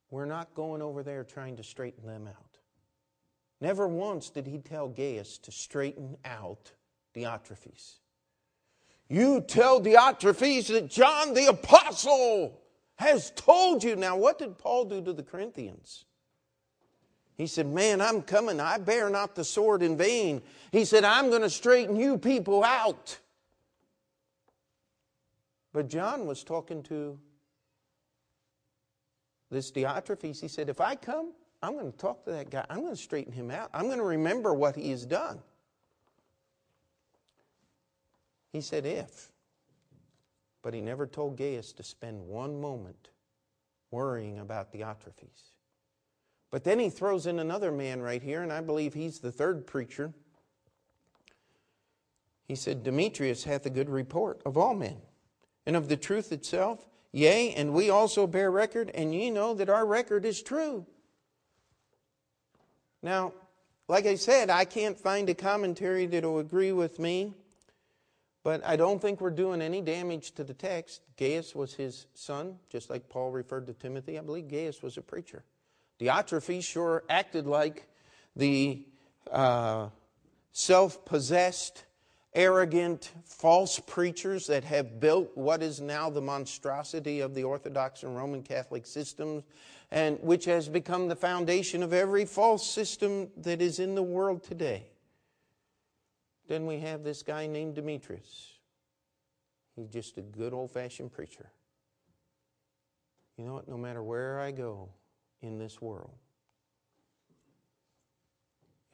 We're 0.09 0.25
not 0.25 0.53
going 0.53 0.81
over 0.81 1.01
there 1.01 1.23
trying 1.23 1.57
to 1.57 1.63
straighten 1.63 2.05
them 2.05 2.27
out. 2.27 2.52
Never 3.63 3.87
once 3.87 4.29
did 4.29 4.45
he 4.45 4.57
tell 4.57 4.89
Gaius 4.89 5.37
to 5.37 5.49
straighten 5.49 6.17
out 6.25 6.73
Diotrephes. 7.15 7.99
You 9.07 9.39
tell 9.39 9.79
Diotrephes 9.79 10.67
that 10.67 10.89
John 10.89 11.33
the 11.33 11.45
Apostle 11.45 12.59
has 12.95 13.31
told 13.37 13.81
you. 13.81 13.95
Now, 13.95 14.17
what 14.17 14.37
did 14.37 14.57
Paul 14.57 14.83
do 14.83 15.01
to 15.05 15.13
the 15.13 15.23
Corinthians? 15.23 16.03
He 17.37 17.47
said, 17.47 17.65
Man, 17.65 18.01
I'm 18.01 18.21
coming. 18.21 18.59
I 18.59 18.79
bear 18.79 19.09
not 19.09 19.33
the 19.33 19.45
sword 19.45 19.81
in 19.81 19.95
vain. 19.95 20.41
He 20.73 20.83
said, 20.83 21.05
I'm 21.05 21.29
going 21.29 21.41
to 21.41 21.49
straighten 21.49 21.95
you 21.95 22.17
people 22.17 22.65
out. 22.65 23.17
But 25.71 25.87
John 25.87 26.25
was 26.25 26.43
talking 26.43 26.83
to 26.83 27.17
this 29.49 29.71
Diotrephes. 29.71 30.41
He 30.41 30.49
said, 30.49 30.67
If 30.67 30.81
I 30.81 30.95
come, 30.97 31.31
I'm 31.63 31.73
going 31.73 31.89
to 31.89 31.97
talk 31.97 32.25
to 32.25 32.31
that 32.31 32.49
guy. 32.49 32.65
I'm 32.69 32.81
going 32.81 32.91
to 32.91 33.01
straighten 33.01 33.31
him 33.31 33.49
out. 33.49 33.69
I'm 33.73 33.85
going 33.85 33.97
to 33.97 34.03
remember 34.03 34.53
what 34.53 34.75
he 34.75 34.91
has 34.91 35.05
done. 35.05 35.39
He 38.51 38.59
said, 38.59 38.85
if. 38.85 39.31
But 40.61 40.73
he 40.73 40.81
never 40.81 41.07
told 41.07 41.37
Gaius 41.37 41.71
to 41.73 41.83
spend 41.83 42.27
one 42.27 42.59
moment 42.59 43.09
worrying 43.91 44.39
about 44.39 44.73
the 44.73 44.79
Diotrephes. 44.79 45.51
But 46.51 46.65
then 46.65 46.79
he 46.79 46.89
throws 46.89 47.25
in 47.25 47.39
another 47.39 47.71
man 47.71 48.01
right 48.01 48.21
here, 48.21 48.43
and 48.43 48.51
I 48.51 48.59
believe 48.59 48.93
he's 48.93 49.19
the 49.19 49.31
third 49.31 49.65
preacher. 49.65 50.13
He 52.45 52.55
said, 52.55 52.83
Demetrius 52.83 53.45
hath 53.45 53.65
a 53.65 53.69
good 53.69 53.89
report 53.89 54.41
of 54.45 54.57
all 54.57 54.75
men, 54.75 54.97
and 55.65 55.77
of 55.77 55.87
the 55.87 55.97
truth 55.97 56.33
itself. 56.33 56.87
Yea, 57.13 57.53
and 57.53 57.73
we 57.73 57.89
also 57.89 58.27
bear 58.27 58.51
record, 58.51 58.91
and 58.93 59.15
ye 59.15 59.29
know 59.29 59.53
that 59.53 59.69
our 59.69 59.85
record 59.85 60.25
is 60.25 60.41
true. 60.41 60.85
Now, 63.03 63.33
like 63.89 64.05
I 64.05 64.15
said, 64.15 64.49
I 64.49 64.63
can't 64.63 64.97
find 64.97 65.29
a 65.29 65.35
commentary 65.35 66.05
that 66.07 66.23
will 66.23 66.39
agree 66.39 66.71
with 66.71 66.99
me, 66.99 67.33
but 68.41 68.65
I 68.65 68.77
don't 68.77 69.01
think 69.01 69.19
we're 69.19 69.29
doing 69.29 69.61
any 69.61 69.81
damage 69.81 70.31
to 70.35 70.43
the 70.45 70.53
text. 70.53 71.01
Gaius 71.17 71.53
was 71.53 71.73
his 71.73 72.07
son, 72.13 72.57
just 72.69 72.89
like 72.89 73.09
Paul 73.09 73.31
referred 73.31 73.67
to 73.67 73.73
Timothy. 73.73 74.17
I 74.17 74.21
believe 74.21 74.47
Gaius 74.47 74.81
was 74.81 74.95
a 74.95 75.01
preacher. 75.01 75.43
Diotrephes 75.99 76.63
sure 76.63 77.03
acted 77.09 77.45
like 77.45 77.87
the 78.37 78.85
uh, 79.29 79.89
self 80.53 81.03
possessed, 81.03 81.83
arrogant, 82.33 83.11
false 83.25 83.79
preachers 83.79 84.47
that 84.47 84.63
have 84.63 85.01
built 85.01 85.29
what 85.35 85.61
is 85.61 85.81
now 85.81 86.09
the 86.09 86.21
monstrosity 86.21 87.19
of 87.19 87.35
the 87.35 87.43
Orthodox 87.43 88.03
and 88.03 88.15
Roman 88.15 88.43
Catholic 88.43 88.85
systems 88.85 89.43
and 89.93 90.17
which 90.23 90.45
has 90.45 90.67
become 90.67 91.07
the 91.07 91.15
foundation 91.15 91.83
of 91.83 91.93
every 91.93 92.25
false 92.25 92.67
system 92.67 93.29
that 93.37 93.61
is 93.61 93.77
in 93.77 93.93
the 93.93 94.01
world 94.01 94.43
today. 94.43 94.87
Then 96.47 96.65
we 96.65 96.79
have 96.79 97.03
this 97.03 97.21
guy 97.21 97.45
named 97.45 97.75
Demetrius. 97.75 98.53
He's 99.75 99.87
just 99.89 100.17
a 100.17 100.21
good 100.21 100.51
old 100.51 100.71
fashioned 100.71 101.13
preacher. 101.13 101.51
You 103.37 103.45
know 103.45 103.53
what? 103.53 103.67
No 103.67 103.77
matter 103.77 104.01
where 104.01 104.39
I 104.39 104.49
go 104.49 104.89
in 105.43 105.59
this 105.59 105.79
world, 105.79 106.17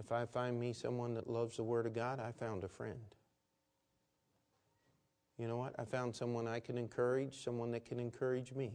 if 0.01 0.11
I 0.11 0.25
find 0.25 0.59
me 0.59 0.73
someone 0.73 1.13
that 1.13 1.29
loves 1.29 1.55
the 1.55 1.63
Word 1.63 1.85
of 1.85 1.93
God, 1.93 2.19
I 2.19 2.33
found 2.33 2.65
a 2.65 2.69
friend. 2.69 2.99
You 5.37 5.47
know 5.47 5.57
what? 5.57 5.75
I 5.79 5.85
found 5.85 6.13
someone 6.13 6.45
I 6.45 6.59
can 6.59 6.77
encourage, 6.77 7.41
someone 7.41 7.71
that 7.71 7.85
can 7.85 8.01
encourage 8.01 8.51
me 8.51 8.73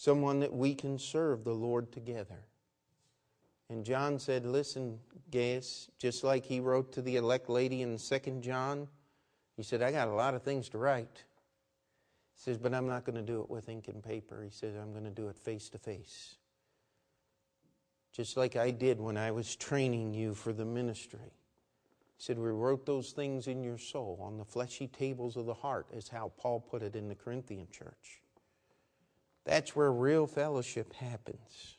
someone 0.00 0.40
that 0.40 0.50
we 0.50 0.74
can 0.74 0.98
serve 0.98 1.44
the 1.44 1.52
Lord 1.52 1.92
together. 1.92 2.46
And 3.68 3.84
John 3.84 4.18
said, 4.18 4.46
Listen, 4.46 4.98
Gaius, 5.30 5.90
just 5.98 6.24
like 6.24 6.46
he 6.46 6.58
wrote 6.58 6.90
to 6.92 7.02
the 7.02 7.16
elect 7.16 7.50
lady 7.50 7.82
in 7.82 7.98
2 7.98 8.18
John, 8.40 8.88
He 9.58 9.62
said, 9.62 9.82
I 9.82 9.92
got 9.92 10.08
a 10.08 10.14
lot 10.14 10.34
of 10.34 10.42
things 10.42 10.70
to 10.70 10.78
write. 10.78 11.24
He 12.34 12.42
says, 12.42 12.56
but 12.56 12.72
I'm 12.72 12.86
not 12.86 13.04
going 13.04 13.16
to 13.16 13.22
do 13.22 13.42
it 13.42 13.50
with 13.50 13.68
ink 13.68 13.88
and 13.88 14.02
paper. 14.02 14.42
He 14.42 14.48
says, 14.48 14.74
I'm 14.74 14.92
going 14.92 15.04
to 15.04 15.10
do 15.10 15.28
it 15.28 15.36
face 15.36 15.68
to 15.68 15.78
face. 15.78 16.36
Just 18.10 18.38
like 18.38 18.56
I 18.56 18.70
did 18.70 18.98
when 18.98 19.18
I 19.18 19.30
was 19.32 19.54
training 19.54 20.14
you 20.14 20.32
for 20.32 20.54
the 20.54 20.64
ministry. 20.64 21.34
He 22.16 22.22
said, 22.22 22.38
We 22.38 22.48
wrote 22.48 22.86
those 22.86 23.10
things 23.10 23.48
in 23.48 23.62
your 23.62 23.76
soul 23.76 24.18
on 24.22 24.38
the 24.38 24.46
fleshy 24.46 24.86
tables 24.86 25.36
of 25.36 25.44
the 25.44 25.52
heart, 25.52 25.88
is 25.92 26.08
how 26.08 26.32
Paul 26.38 26.60
put 26.60 26.82
it 26.82 26.96
in 26.96 27.06
the 27.06 27.14
Corinthian 27.14 27.68
church. 27.70 28.19
That's 29.44 29.74
where 29.74 29.90
real 29.92 30.26
fellowship 30.26 30.92
happens. 30.94 31.76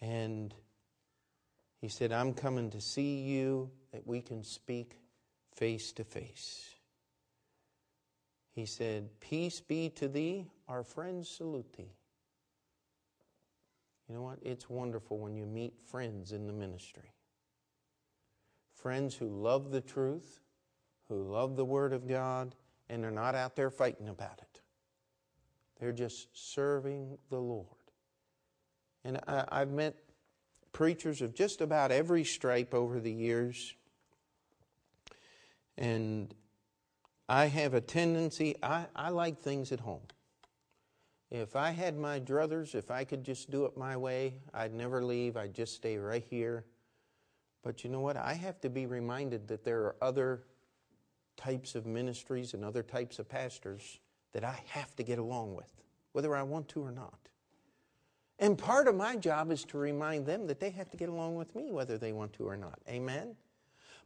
And 0.00 0.54
he 1.80 1.88
said, 1.88 2.12
I'm 2.12 2.34
coming 2.34 2.70
to 2.70 2.80
see 2.80 3.20
you 3.20 3.70
that 3.92 4.06
we 4.06 4.20
can 4.20 4.42
speak 4.42 4.98
face 5.54 5.92
to 5.92 6.04
face. 6.04 6.74
He 8.54 8.66
said, 8.66 9.08
Peace 9.20 9.60
be 9.60 9.90
to 9.90 10.08
thee, 10.08 10.46
our 10.68 10.82
friends 10.82 11.28
salute 11.28 11.72
thee. 11.76 11.92
You 14.08 14.14
know 14.14 14.22
what? 14.22 14.38
It's 14.42 14.70
wonderful 14.70 15.18
when 15.18 15.36
you 15.36 15.46
meet 15.46 15.74
friends 15.84 16.32
in 16.32 16.46
the 16.46 16.52
ministry 16.52 17.12
friends 18.86 19.16
who 19.16 19.26
love 19.26 19.72
the 19.72 19.80
truth, 19.80 20.38
who 21.08 21.20
love 21.20 21.56
the 21.56 21.64
Word 21.64 21.92
of 21.92 22.06
God, 22.06 22.54
and 22.88 23.02
they're 23.02 23.10
not 23.10 23.34
out 23.34 23.56
there 23.56 23.68
fighting 23.68 24.08
about 24.08 24.38
it. 24.38 24.60
They're 25.80 25.92
just 25.92 26.28
serving 26.32 27.18
the 27.30 27.38
Lord. 27.38 27.66
And 29.04 29.20
I, 29.28 29.60
have 29.60 29.70
met 29.70 29.94
preachers 30.72 31.22
of 31.22 31.34
just 31.34 31.60
about 31.60 31.92
every 31.92 32.24
stripe 32.24 32.74
over 32.74 32.98
the 32.98 33.12
years. 33.12 33.74
And 35.78 36.34
I 37.28 37.46
have 37.46 37.74
a 37.74 37.80
tendency, 37.80 38.56
I, 38.62 38.86
I 38.96 39.10
like 39.10 39.40
things 39.40 39.70
at 39.70 39.80
home. 39.80 40.02
If 41.30 41.56
I 41.56 41.70
had 41.70 41.98
my 41.98 42.20
druthers, 42.20 42.74
if 42.74 42.90
I 42.90 43.04
could 43.04 43.24
just 43.24 43.50
do 43.50 43.64
it 43.64 43.76
my 43.76 43.96
way, 43.96 44.34
I'd 44.54 44.72
never 44.72 45.04
leave. 45.04 45.36
I'd 45.36 45.54
just 45.54 45.74
stay 45.74 45.98
right 45.98 46.24
here. 46.30 46.64
But 47.62 47.82
you 47.82 47.90
know 47.90 48.00
what? 48.00 48.16
I 48.16 48.34
have 48.34 48.60
to 48.60 48.70
be 48.70 48.86
reminded 48.86 49.48
that 49.48 49.64
there 49.64 49.80
are 49.80 49.96
other 50.00 50.44
types 51.36 51.74
of 51.74 51.84
ministries 51.84 52.54
and 52.54 52.64
other 52.64 52.82
types 52.82 53.18
of 53.18 53.28
pastors 53.28 53.98
that 54.36 54.44
I 54.44 54.60
have 54.66 54.94
to 54.96 55.02
get 55.02 55.18
along 55.18 55.54
with, 55.54 55.72
whether 56.12 56.36
I 56.36 56.42
want 56.42 56.68
to 56.68 56.84
or 56.84 56.92
not. 56.92 57.30
And 58.38 58.58
part 58.58 58.86
of 58.86 58.94
my 58.94 59.16
job 59.16 59.50
is 59.50 59.64
to 59.64 59.78
remind 59.78 60.26
them 60.26 60.46
that 60.48 60.60
they 60.60 60.68
have 60.68 60.90
to 60.90 60.98
get 60.98 61.08
along 61.08 61.36
with 61.36 61.56
me, 61.56 61.72
whether 61.72 61.96
they 61.96 62.12
want 62.12 62.34
to 62.34 62.46
or 62.46 62.54
not. 62.54 62.78
Amen? 62.86 63.34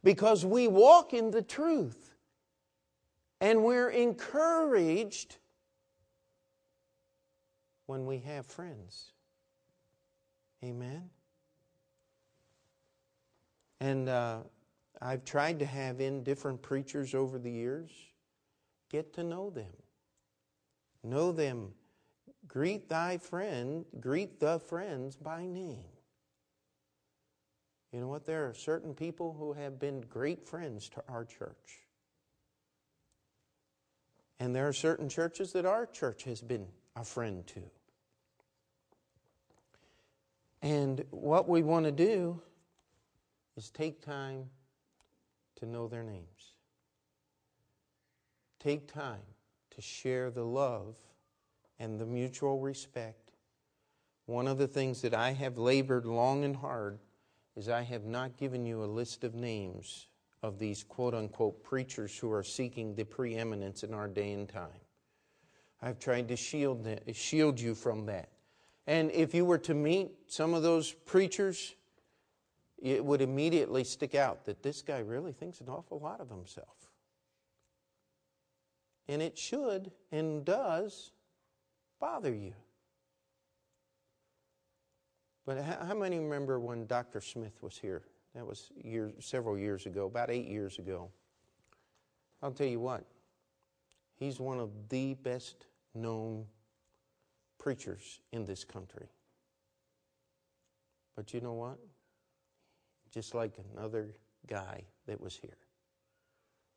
Because 0.05 0.45
we 0.45 0.69
walk 0.69 1.13
in 1.13 1.31
the 1.31 1.41
truth 1.41 2.13
and 3.41 3.61
we're 3.61 3.89
encouraged 3.89 5.35
when 7.87 8.05
we 8.05 8.19
have 8.19 8.45
friends. 8.45 9.11
Amen? 10.63 11.09
And 13.81 14.07
uh, 14.07 14.37
I've 15.01 15.25
tried 15.25 15.59
to 15.59 15.65
have 15.65 15.99
in 15.99 16.23
different 16.23 16.61
preachers 16.61 17.13
over 17.13 17.37
the 17.37 17.51
years. 17.51 17.91
Get 18.89 19.13
to 19.15 19.25
know 19.25 19.49
them. 19.49 19.73
Know 21.03 21.31
them. 21.31 21.73
Greet 22.47 22.89
thy 22.89 23.17
friend, 23.17 23.85
greet 23.99 24.39
the 24.39 24.59
friends 24.59 25.15
by 25.15 25.45
name. 25.45 25.85
You 27.91 27.99
know 27.99 28.07
what? 28.07 28.25
There 28.25 28.47
are 28.47 28.53
certain 28.53 28.93
people 28.93 29.33
who 29.37 29.53
have 29.53 29.79
been 29.79 30.01
great 30.01 30.47
friends 30.47 30.89
to 30.89 31.03
our 31.09 31.25
church. 31.25 31.85
And 34.39 34.55
there 34.55 34.67
are 34.67 34.73
certain 34.73 35.07
churches 35.07 35.53
that 35.53 35.65
our 35.65 35.85
church 35.85 36.23
has 36.23 36.41
been 36.41 36.67
a 36.95 37.03
friend 37.03 37.45
to. 37.47 37.61
And 40.61 41.03
what 41.11 41.49
we 41.49 41.63
want 41.63 41.85
to 41.85 41.91
do 41.91 42.41
is 43.57 43.69
take 43.69 44.01
time 44.01 44.49
to 45.57 45.65
know 45.65 45.87
their 45.87 46.03
names. 46.03 46.55
Take 48.59 48.91
time 48.91 49.21
share 49.81 50.31
the 50.31 50.43
love 50.43 50.95
and 51.79 51.99
the 51.99 52.05
mutual 52.05 52.59
respect. 52.59 53.31
One 54.25 54.47
of 54.47 54.57
the 54.57 54.67
things 54.67 55.01
that 55.01 55.13
I 55.13 55.31
have 55.31 55.57
labored 55.57 56.05
long 56.05 56.43
and 56.43 56.55
hard 56.55 56.99
is 57.55 57.67
I 57.67 57.81
have 57.81 58.05
not 58.05 58.37
given 58.37 58.65
you 58.65 58.83
a 58.83 58.85
list 58.85 59.23
of 59.23 59.35
names 59.35 60.07
of 60.43 60.57
these 60.57 60.83
quote 60.83 61.13
unquote 61.13 61.63
preachers 61.63 62.17
who 62.17 62.31
are 62.31 62.43
seeking 62.43 62.95
the 62.95 63.03
preeminence 63.03 63.83
in 63.83 63.93
our 63.93 64.07
day 64.07 64.31
and 64.31 64.47
time. 64.47 64.69
I've 65.81 65.99
tried 65.99 66.27
to 66.29 66.35
shield, 66.35 66.87
shield 67.13 67.59
you 67.59 67.75
from 67.75 68.05
that. 68.05 68.29
And 68.87 69.11
if 69.11 69.33
you 69.33 69.45
were 69.45 69.57
to 69.59 69.73
meet 69.73 70.11
some 70.27 70.53
of 70.53 70.63
those 70.63 70.91
preachers, 70.91 71.75
it 72.81 73.03
would 73.03 73.21
immediately 73.21 73.83
stick 73.83 74.15
out 74.15 74.45
that 74.45 74.63
this 74.63 74.81
guy 74.81 74.99
really 74.99 75.31
thinks 75.31 75.61
an 75.61 75.69
awful 75.69 75.99
lot 75.99 76.19
of 76.19 76.29
himself. 76.29 76.90
And 79.07 79.21
it 79.21 79.37
should 79.37 79.91
and 80.11 80.45
does 80.45 81.11
bother 81.99 82.33
you. 82.33 82.53
But 85.45 85.63
how 85.63 85.95
many 85.95 86.19
remember 86.19 86.59
when 86.59 86.85
Dr. 86.85 87.19
Smith 87.19 87.61
was 87.61 87.77
here? 87.77 88.03
That 88.35 88.45
was 88.45 88.71
years, 88.81 89.13
several 89.19 89.57
years 89.57 89.85
ago, 89.85 90.05
about 90.05 90.29
eight 90.29 90.47
years 90.47 90.77
ago. 90.77 91.09
I'll 92.41 92.51
tell 92.51 92.67
you 92.67 92.79
what, 92.79 93.05
he's 94.15 94.39
one 94.39 94.59
of 94.59 94.69
the 94.89 95.15
best 95.15 95.65
known 95.93 96.45
preachers 97.57 98.21
in 98.31 98.45
this 98.45 98.63
country. 98.63 99.09
But 101.15 101.33
you 101.33 101.41
know 101.41 101.53
what? 101.53 101.77
just 103.11 103.35
like 103.35 103.53
another 103.75 104.15
guy 104.47 104.83
that 105.05 105.19
was 105.19 105.35
here. 105.35 105.57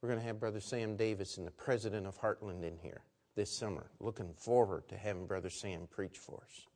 We're 0.05 0.11
going 0.11 0.21
to 0.21 0.27
have 0.27 0.39
Brother 0.39 0.61
Sam 0.61 0.97
Davison, 0.97 1.47
the 1.47 1.51
president 1.51 2.07
of 2.07 2.21
Heartland, 2.21 2.63
in 2.63 2.77
here 2.77 3.01
this 3.37 3.51
summer. 3.51 3.87
Looking 4.01 4.35
forward 4.35 4.87
to 4.91 4.99
having 4.99 5.25
Brother 5.25 5.49
Sam 5.49 5.89
preach 5.91 6.19
for 6.19 6.43
us. 6.45 6.67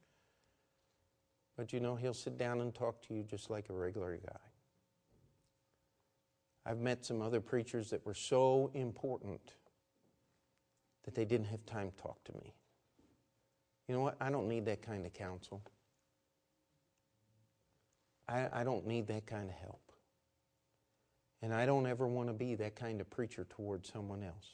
But 1.55 1.71
you 1.71 1.79
know, 1.79 1.95
he'll 1.95 2.15
sit 2.15 2.39
down 2.39 2.63
and 2.63 2.75
talk 2.75 3.07
to 3.07 3.13
you 3.13 3.23
just 3.23 3.51
like 3.51 3.69
a 3.69 3.75
regular 3.75 4.17
guy. 4.17 4.41
I've 6.65 6.79
met 6.79 7.05
some 7.05 7.21
other 7.21 7.43
preachers 7.43 7.91
that 7.91 8.07
were 8.07 8.15
so 8.15 8.71
important 8.73 9.53
that 11.05 11.15
they 11.15 11.27
didn't 11.27 11.49
have 11.49 11.67
time 11.67 11.91
to 11.91 12.03
talk 12.03 12.25
to 12.25 12.33
me. 12.33 12.55
You 13.89 13.95
know 13.95 14.01
what? 14.01 14.17
I 14.23 14.31
don't 14.31 14.49
need 14.49 14.65
that 14.65 14.81
kind 14.81 15.05
of 15.05 15.13
counsel. 15.13 15.61
I, 18.27 18.49
I 18.51 18.65
don't 18.65 18.87
need 18.87 19.07
that 19.09 19.27
kind 19.27 19.51
of 19.51 19.55
help. 19.57 19.88
And 21.43 21.55
I 21.55 21.67
don't 21.67 21.87
ever 21.87 22.07
want 22.07 22.29
to 22.29 22.33
be 22.33 22.55
that 22.57 22.75
kind 22.75 23.01
of 23.01 23.09
preacher 23.09 23.47
towards 23.49 23.93
someone 23.93 24.23
else. 24.23 24.49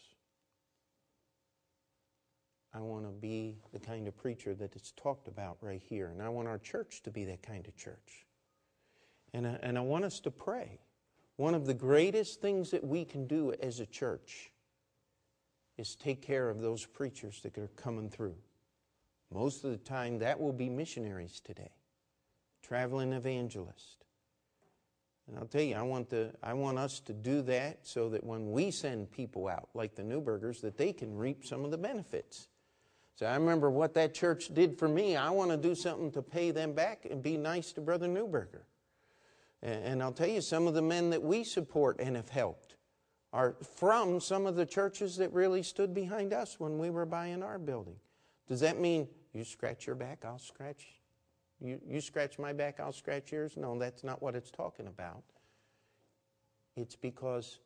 I 2.74 2.80
want 2.80 3.04
to 3.04 3.12
be 3.12 3.56
the 3.72 3.78
kind 3.78 4.08
of 4.08 4.16
preacher 4.16 4.54
that 4.54 4.74
it's 4.74 4.92
talked 4.92 5.28
about 5.28 5.56
right 5.60 5.80
here. 5.88 6.08
And 6.08 6.20
I 6.20 6.28
want 6.28 6.48
our 6.48 6.58
church 6.58 7.02
to 7.04 7.10
be 7.10 7.24
that 7.26 7.42
kind 7.42 7.66
of 7.66 7.76
church. 7.76 8.26
And 9.32 9.46
I, 9.46 9.58
and 9.62 9.78
I 9.78 9.80
want 9.80 10.04
us 10.04 10.20
to 10.20 10.30
pray. 10.30 10.80
One 11.36 11.54
of 11.54 11.66
the 11.66 11.74
greatest 11.74 12.40
things 12.40 12.70
that 12.72 12.84
we 12.84 13.04
can 13.04 13.26
do 13.26 13.54
as 13.62 13.80
a 13.80 13.86
church 13.86 14.50
is 15.78 15.96
take 15.96 16.22
care 16.22 16.50
of 16.50 16.60
those 16.60 16.84
preachers 16.84 17.40
that 17.42 17.56
are 17.58 17.70
coming 17.76 18.08
through. 18.10 18.36
Most 19.32 19.64
of 19.64 19.70
the 19.70 19.78
time, 19.78 20.18
that 20.18 20.38
will 20.38 20.52
be 20.52 20.68
missionaries 20.68 21.40
today 21.40 21.72
traveling 22.64 23.12
evangelist. 23.12 24.04
And 25.26 25.38
I'll 25.38 25.46
tell 25.46 25.62
you, 25.62 25.74
I 25.74 25.82
want, 25.82 26.10
the, 26.10 26.32
I 26.42 26.52
want 26.52 26.78
us 26.78 27.00
to 27.00 27.12
do 27.12 27.40
that 27.42 27.86
so 27.86 28.10
that 28.10 28.24
when 28.24 28.52
we 28.52 28.70
send 28.70 29.10
people 29.10 29.48
out, 29.48 29.68
like 29.74 29.94
the 29.94 30.02
Newbergers, 30.02 30.60
that 30.60 30.76
they 30.76 30.92
can 30.92 31.16
reap 31.16 31.44
some 31.44 31.64
of 31.64 31.70
the 31.70 31.78
benefits. 31.78 32.48
So 33.14 33.26
I 33.26 33.34
remember 33.36 33.70
what 33.70 33.94
that 33.94 34.12
church 34.12 34.52
did 34.52 34.78
for 34.78 34.88
me. 34.88 35.16
I 35.16 35.30
want 35.30 35.50
to 35.50 35.56
do 35.56 35.74
something 35.74 36.10
to 36.12 36.22
pay 36.22 36.50
them 36.50 36.72
back 36.72 37.06
and 37.08 37.22
be 37.22 37.36
nice 37.36 37.72
to 37.72 37.80
Brother 37.80 38.08
Newberger. 38.08 38.62
And 39.62 40.02
I'll 40.02 40.12
tell 40.12 40.28
you, 40.28 40.42
some 40.42 40.66
of 40.66 40.74
the 40.74 40.82
men 40.82 41.08
that 41.10 41.22
we 41.22 41.42
support 41.42 41.98
and 41.98 42.16
have 42.16 42.28
helped 42.28 42.76
are 43.32 43.56
from 43.76 44.20
some 44.20 44.46
of 44.46 44.56
the 44.56 44.66
churches 44.66 45.16
that 45.16 45.32
really 45.32 45.62
stood 45.62 45.94
behind 45.94 46.34
us 46.34 46.60
when 46.60 46.78
we 46.78 46.90
were 46.90 47.06
buying 47.06 47.42
our 47.42 47.58
building. 47.58 47.96
Does 48.46 48.60
that 48.60 48.78
mean 48.78 49.08
you 49.32 49.42
scratch 49.42 49.86
your 49.86 49.96
back, 49.96 50.24
I'll 50.24 50.38
scratch 50.38 50.86
you, 51.64 51.80
you 51.88 52.00
scratch 52.00 52.38
my 52.38 52.52
back, 52.52 52.78
I'll 52.78 52.92
scratch 52.92 53.32
yours. 53.32 53.56
No, 53.56 53.78
that's 53.78 54.04
not 54.04 54.22
what 54.22 54.36
it's 54.36 54.50
talking 54.50 54.86
about. 54.86 55.24
It's 56.76 56.94
because 56.94 57.58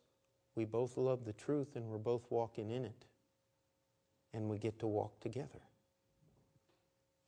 we 0.55 0.65
both 0.65 0.97
love 0.97 1.25
the 1.25 1.33
truth 1.33 1.75
and 1.75 1.85
we're 1.85 1.97
both 1.97 2.25
walking 2.29 2.69
in 2.69 2.85
it. 2.85 3.05
And 4.33 4.47
we 4.47 4.57
get 4.57 4.79
to 4.79 4.87
walk 4.87 5.19
together. 5.19 5.61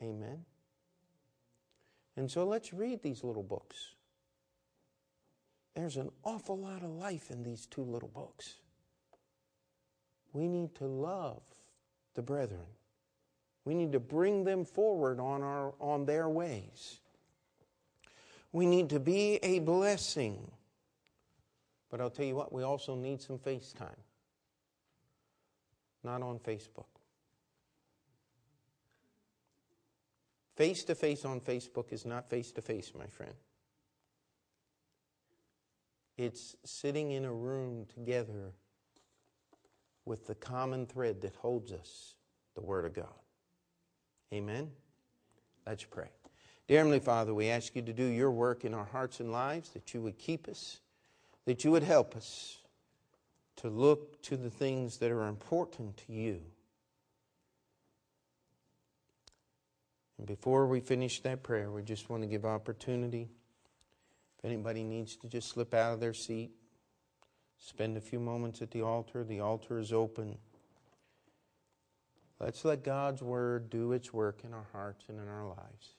Amen. 0.02 0.46
And 2.16 2.30
so 2.30 2.46
let's 2.46 2.74
read 2.74 3.02
these 3.02 3.24
little 3.24 3.44
books. 3.44 3.96
there's 5.76 5.98
an 5.98 6.12
awful 6.24 6.58
lot 6.58 6.84
of 6.84 6.90
life 6.90 7.32
in 7.32 7.44
these 7.44 7.66
two 7.66 7.84
little 7.84 8.10
books. 8.10 8.56
We 10.34 10.48
need 10.48 10.76
to 10.76 10.86
love 10.86 11.42
the 12.14 12.22
brethren. 12.22 12.68
We 13.66 13.74
need 13.74 13.92
to 13.92 14.00
bring 14.00 14.44
them 14.44 14.66
forward 14.66 15.20
on, 15.20 15.44
our, 15.44 15.74
on 15.80 16.06
their 16.06 16.28
ways. 16.28 17.00
We 18.52 18.66
need 18.66 18.90
to 18.90 19.00
be 19.00 19.36
a 19.44 19.60
blessing. 19.60 20.52
But 21.90 22.02
I'll 22.02 22.10
tell 22.10 22.26
you 22.26 22.36
what, 22.36 22.52
we 22.52 22.64
also 22.64 22.96
need 22.96 23.22
some 23.22 23.38
FaceTime. 23.38 23.90
Not 26.04 26.22
on 26.22 26.40
Facebook. 26.40 26.86
Face 30.56 30.84
to 30.86 30.96
face 30.96 31.26
on 31.26 31.40
Facebook 31.40 31.94
is 31.94 32.06
not 32.06 32.30
face 32.30 32.52
to 32.54 32.62
face, 32.62 32.92
my 32.98 33.08
friend. 33.08 33.34
It's 36.18 36.56
sitting 36.66 37.12
in 37.12 37.26
a 37.26 37.34
room 37.34 37.86
together 37.94 38.54
with 40.06 40.28
the 40.28 40.36
common 40.36 40.86
thread 40.86 41.22
that 41.22 41.36
holds 41.36 41.72
us, 41.72 42.16
the 42.56 42.62
Word 42.62 42.86
of 42.86 42.94
God. 42.94 43.08
Amen? 44.34 44.72
Let's 45.68 45.84
pray. 45.84 46.10
Dear 46.68 46.80
Heavenly 46.80 47.00
Father, 47.00 47.34
we 47.34 47.50
ask 47.50 47.76
you 47.76 47.82
to 47.82 47.94
do 47.94 48.06
your 48.06 48.32
work 48.32 48.64
in 48.64 48.74
our 48.74 48.86
hearts 48.86 49.20
and 49.20 49.32
lives, 49.32 49.70
that 49.72 49.94
you 49.94 50.02
would 50.02 50.18
keep 50.18 50.48
us, 50.48 50.80
that 51.46 51.64
you 51.66 51.72
would 51.72 51.84
help 51.84 52.16
us 52.16 52.60
to 53.58 53.68
look 53.68 54.22
to 54.24 54.38
the 54.38 54.50
things 54.50 54.98
that 54.98 55.12
are 55.12 55.28
important 55.28 55.98
to 55.98 56.14
you. 56.14 56.42
And 60.18 60.28
before 60.28 60.68
we 60.68 60.80
finish 60.80 61.20
that 61.22 61.44
prayer, 61.44 61.70
we 61.70 61.82
just 61.84 62.10
want 62.10 62.24
to 62.24 62.28
give 62.28 62.46
opportunity. 62.46 63.28
If 64.40 64.46
anybody 64.46 64.84
needs 64.84 65.16
to 65.18 65.28
just 65.28 65.50
slip 65.50 65.74
out 65.74 65.94
of 65.94 66.00
their 66.00 66.14
seat, 66.14 66.52
spend 67.60 67.98
a 67.98 68.02
few 68.02 68.20
moments 68.20 68.62
at 68.62 68.72
the 68.72 68.82
altar, 68.82 69.24
the 69.24 69.40
altar 69.40 69.78
is 69.78 69.92
open. 69.92 70.38
Let's 72.42 72.66
let 72.66 72.84
God's 72.84 73.22
Word 73.22 73.70
do 73.70 73.92
its 73.92 74.12
work 74.12 74.42
in 74.44 74.52
our 74.52 74.66
hearts 74.72 75.06
and 75.10 75.20
in 75.20 75.28
our 75.28 75.48
lives. 75.48 75.94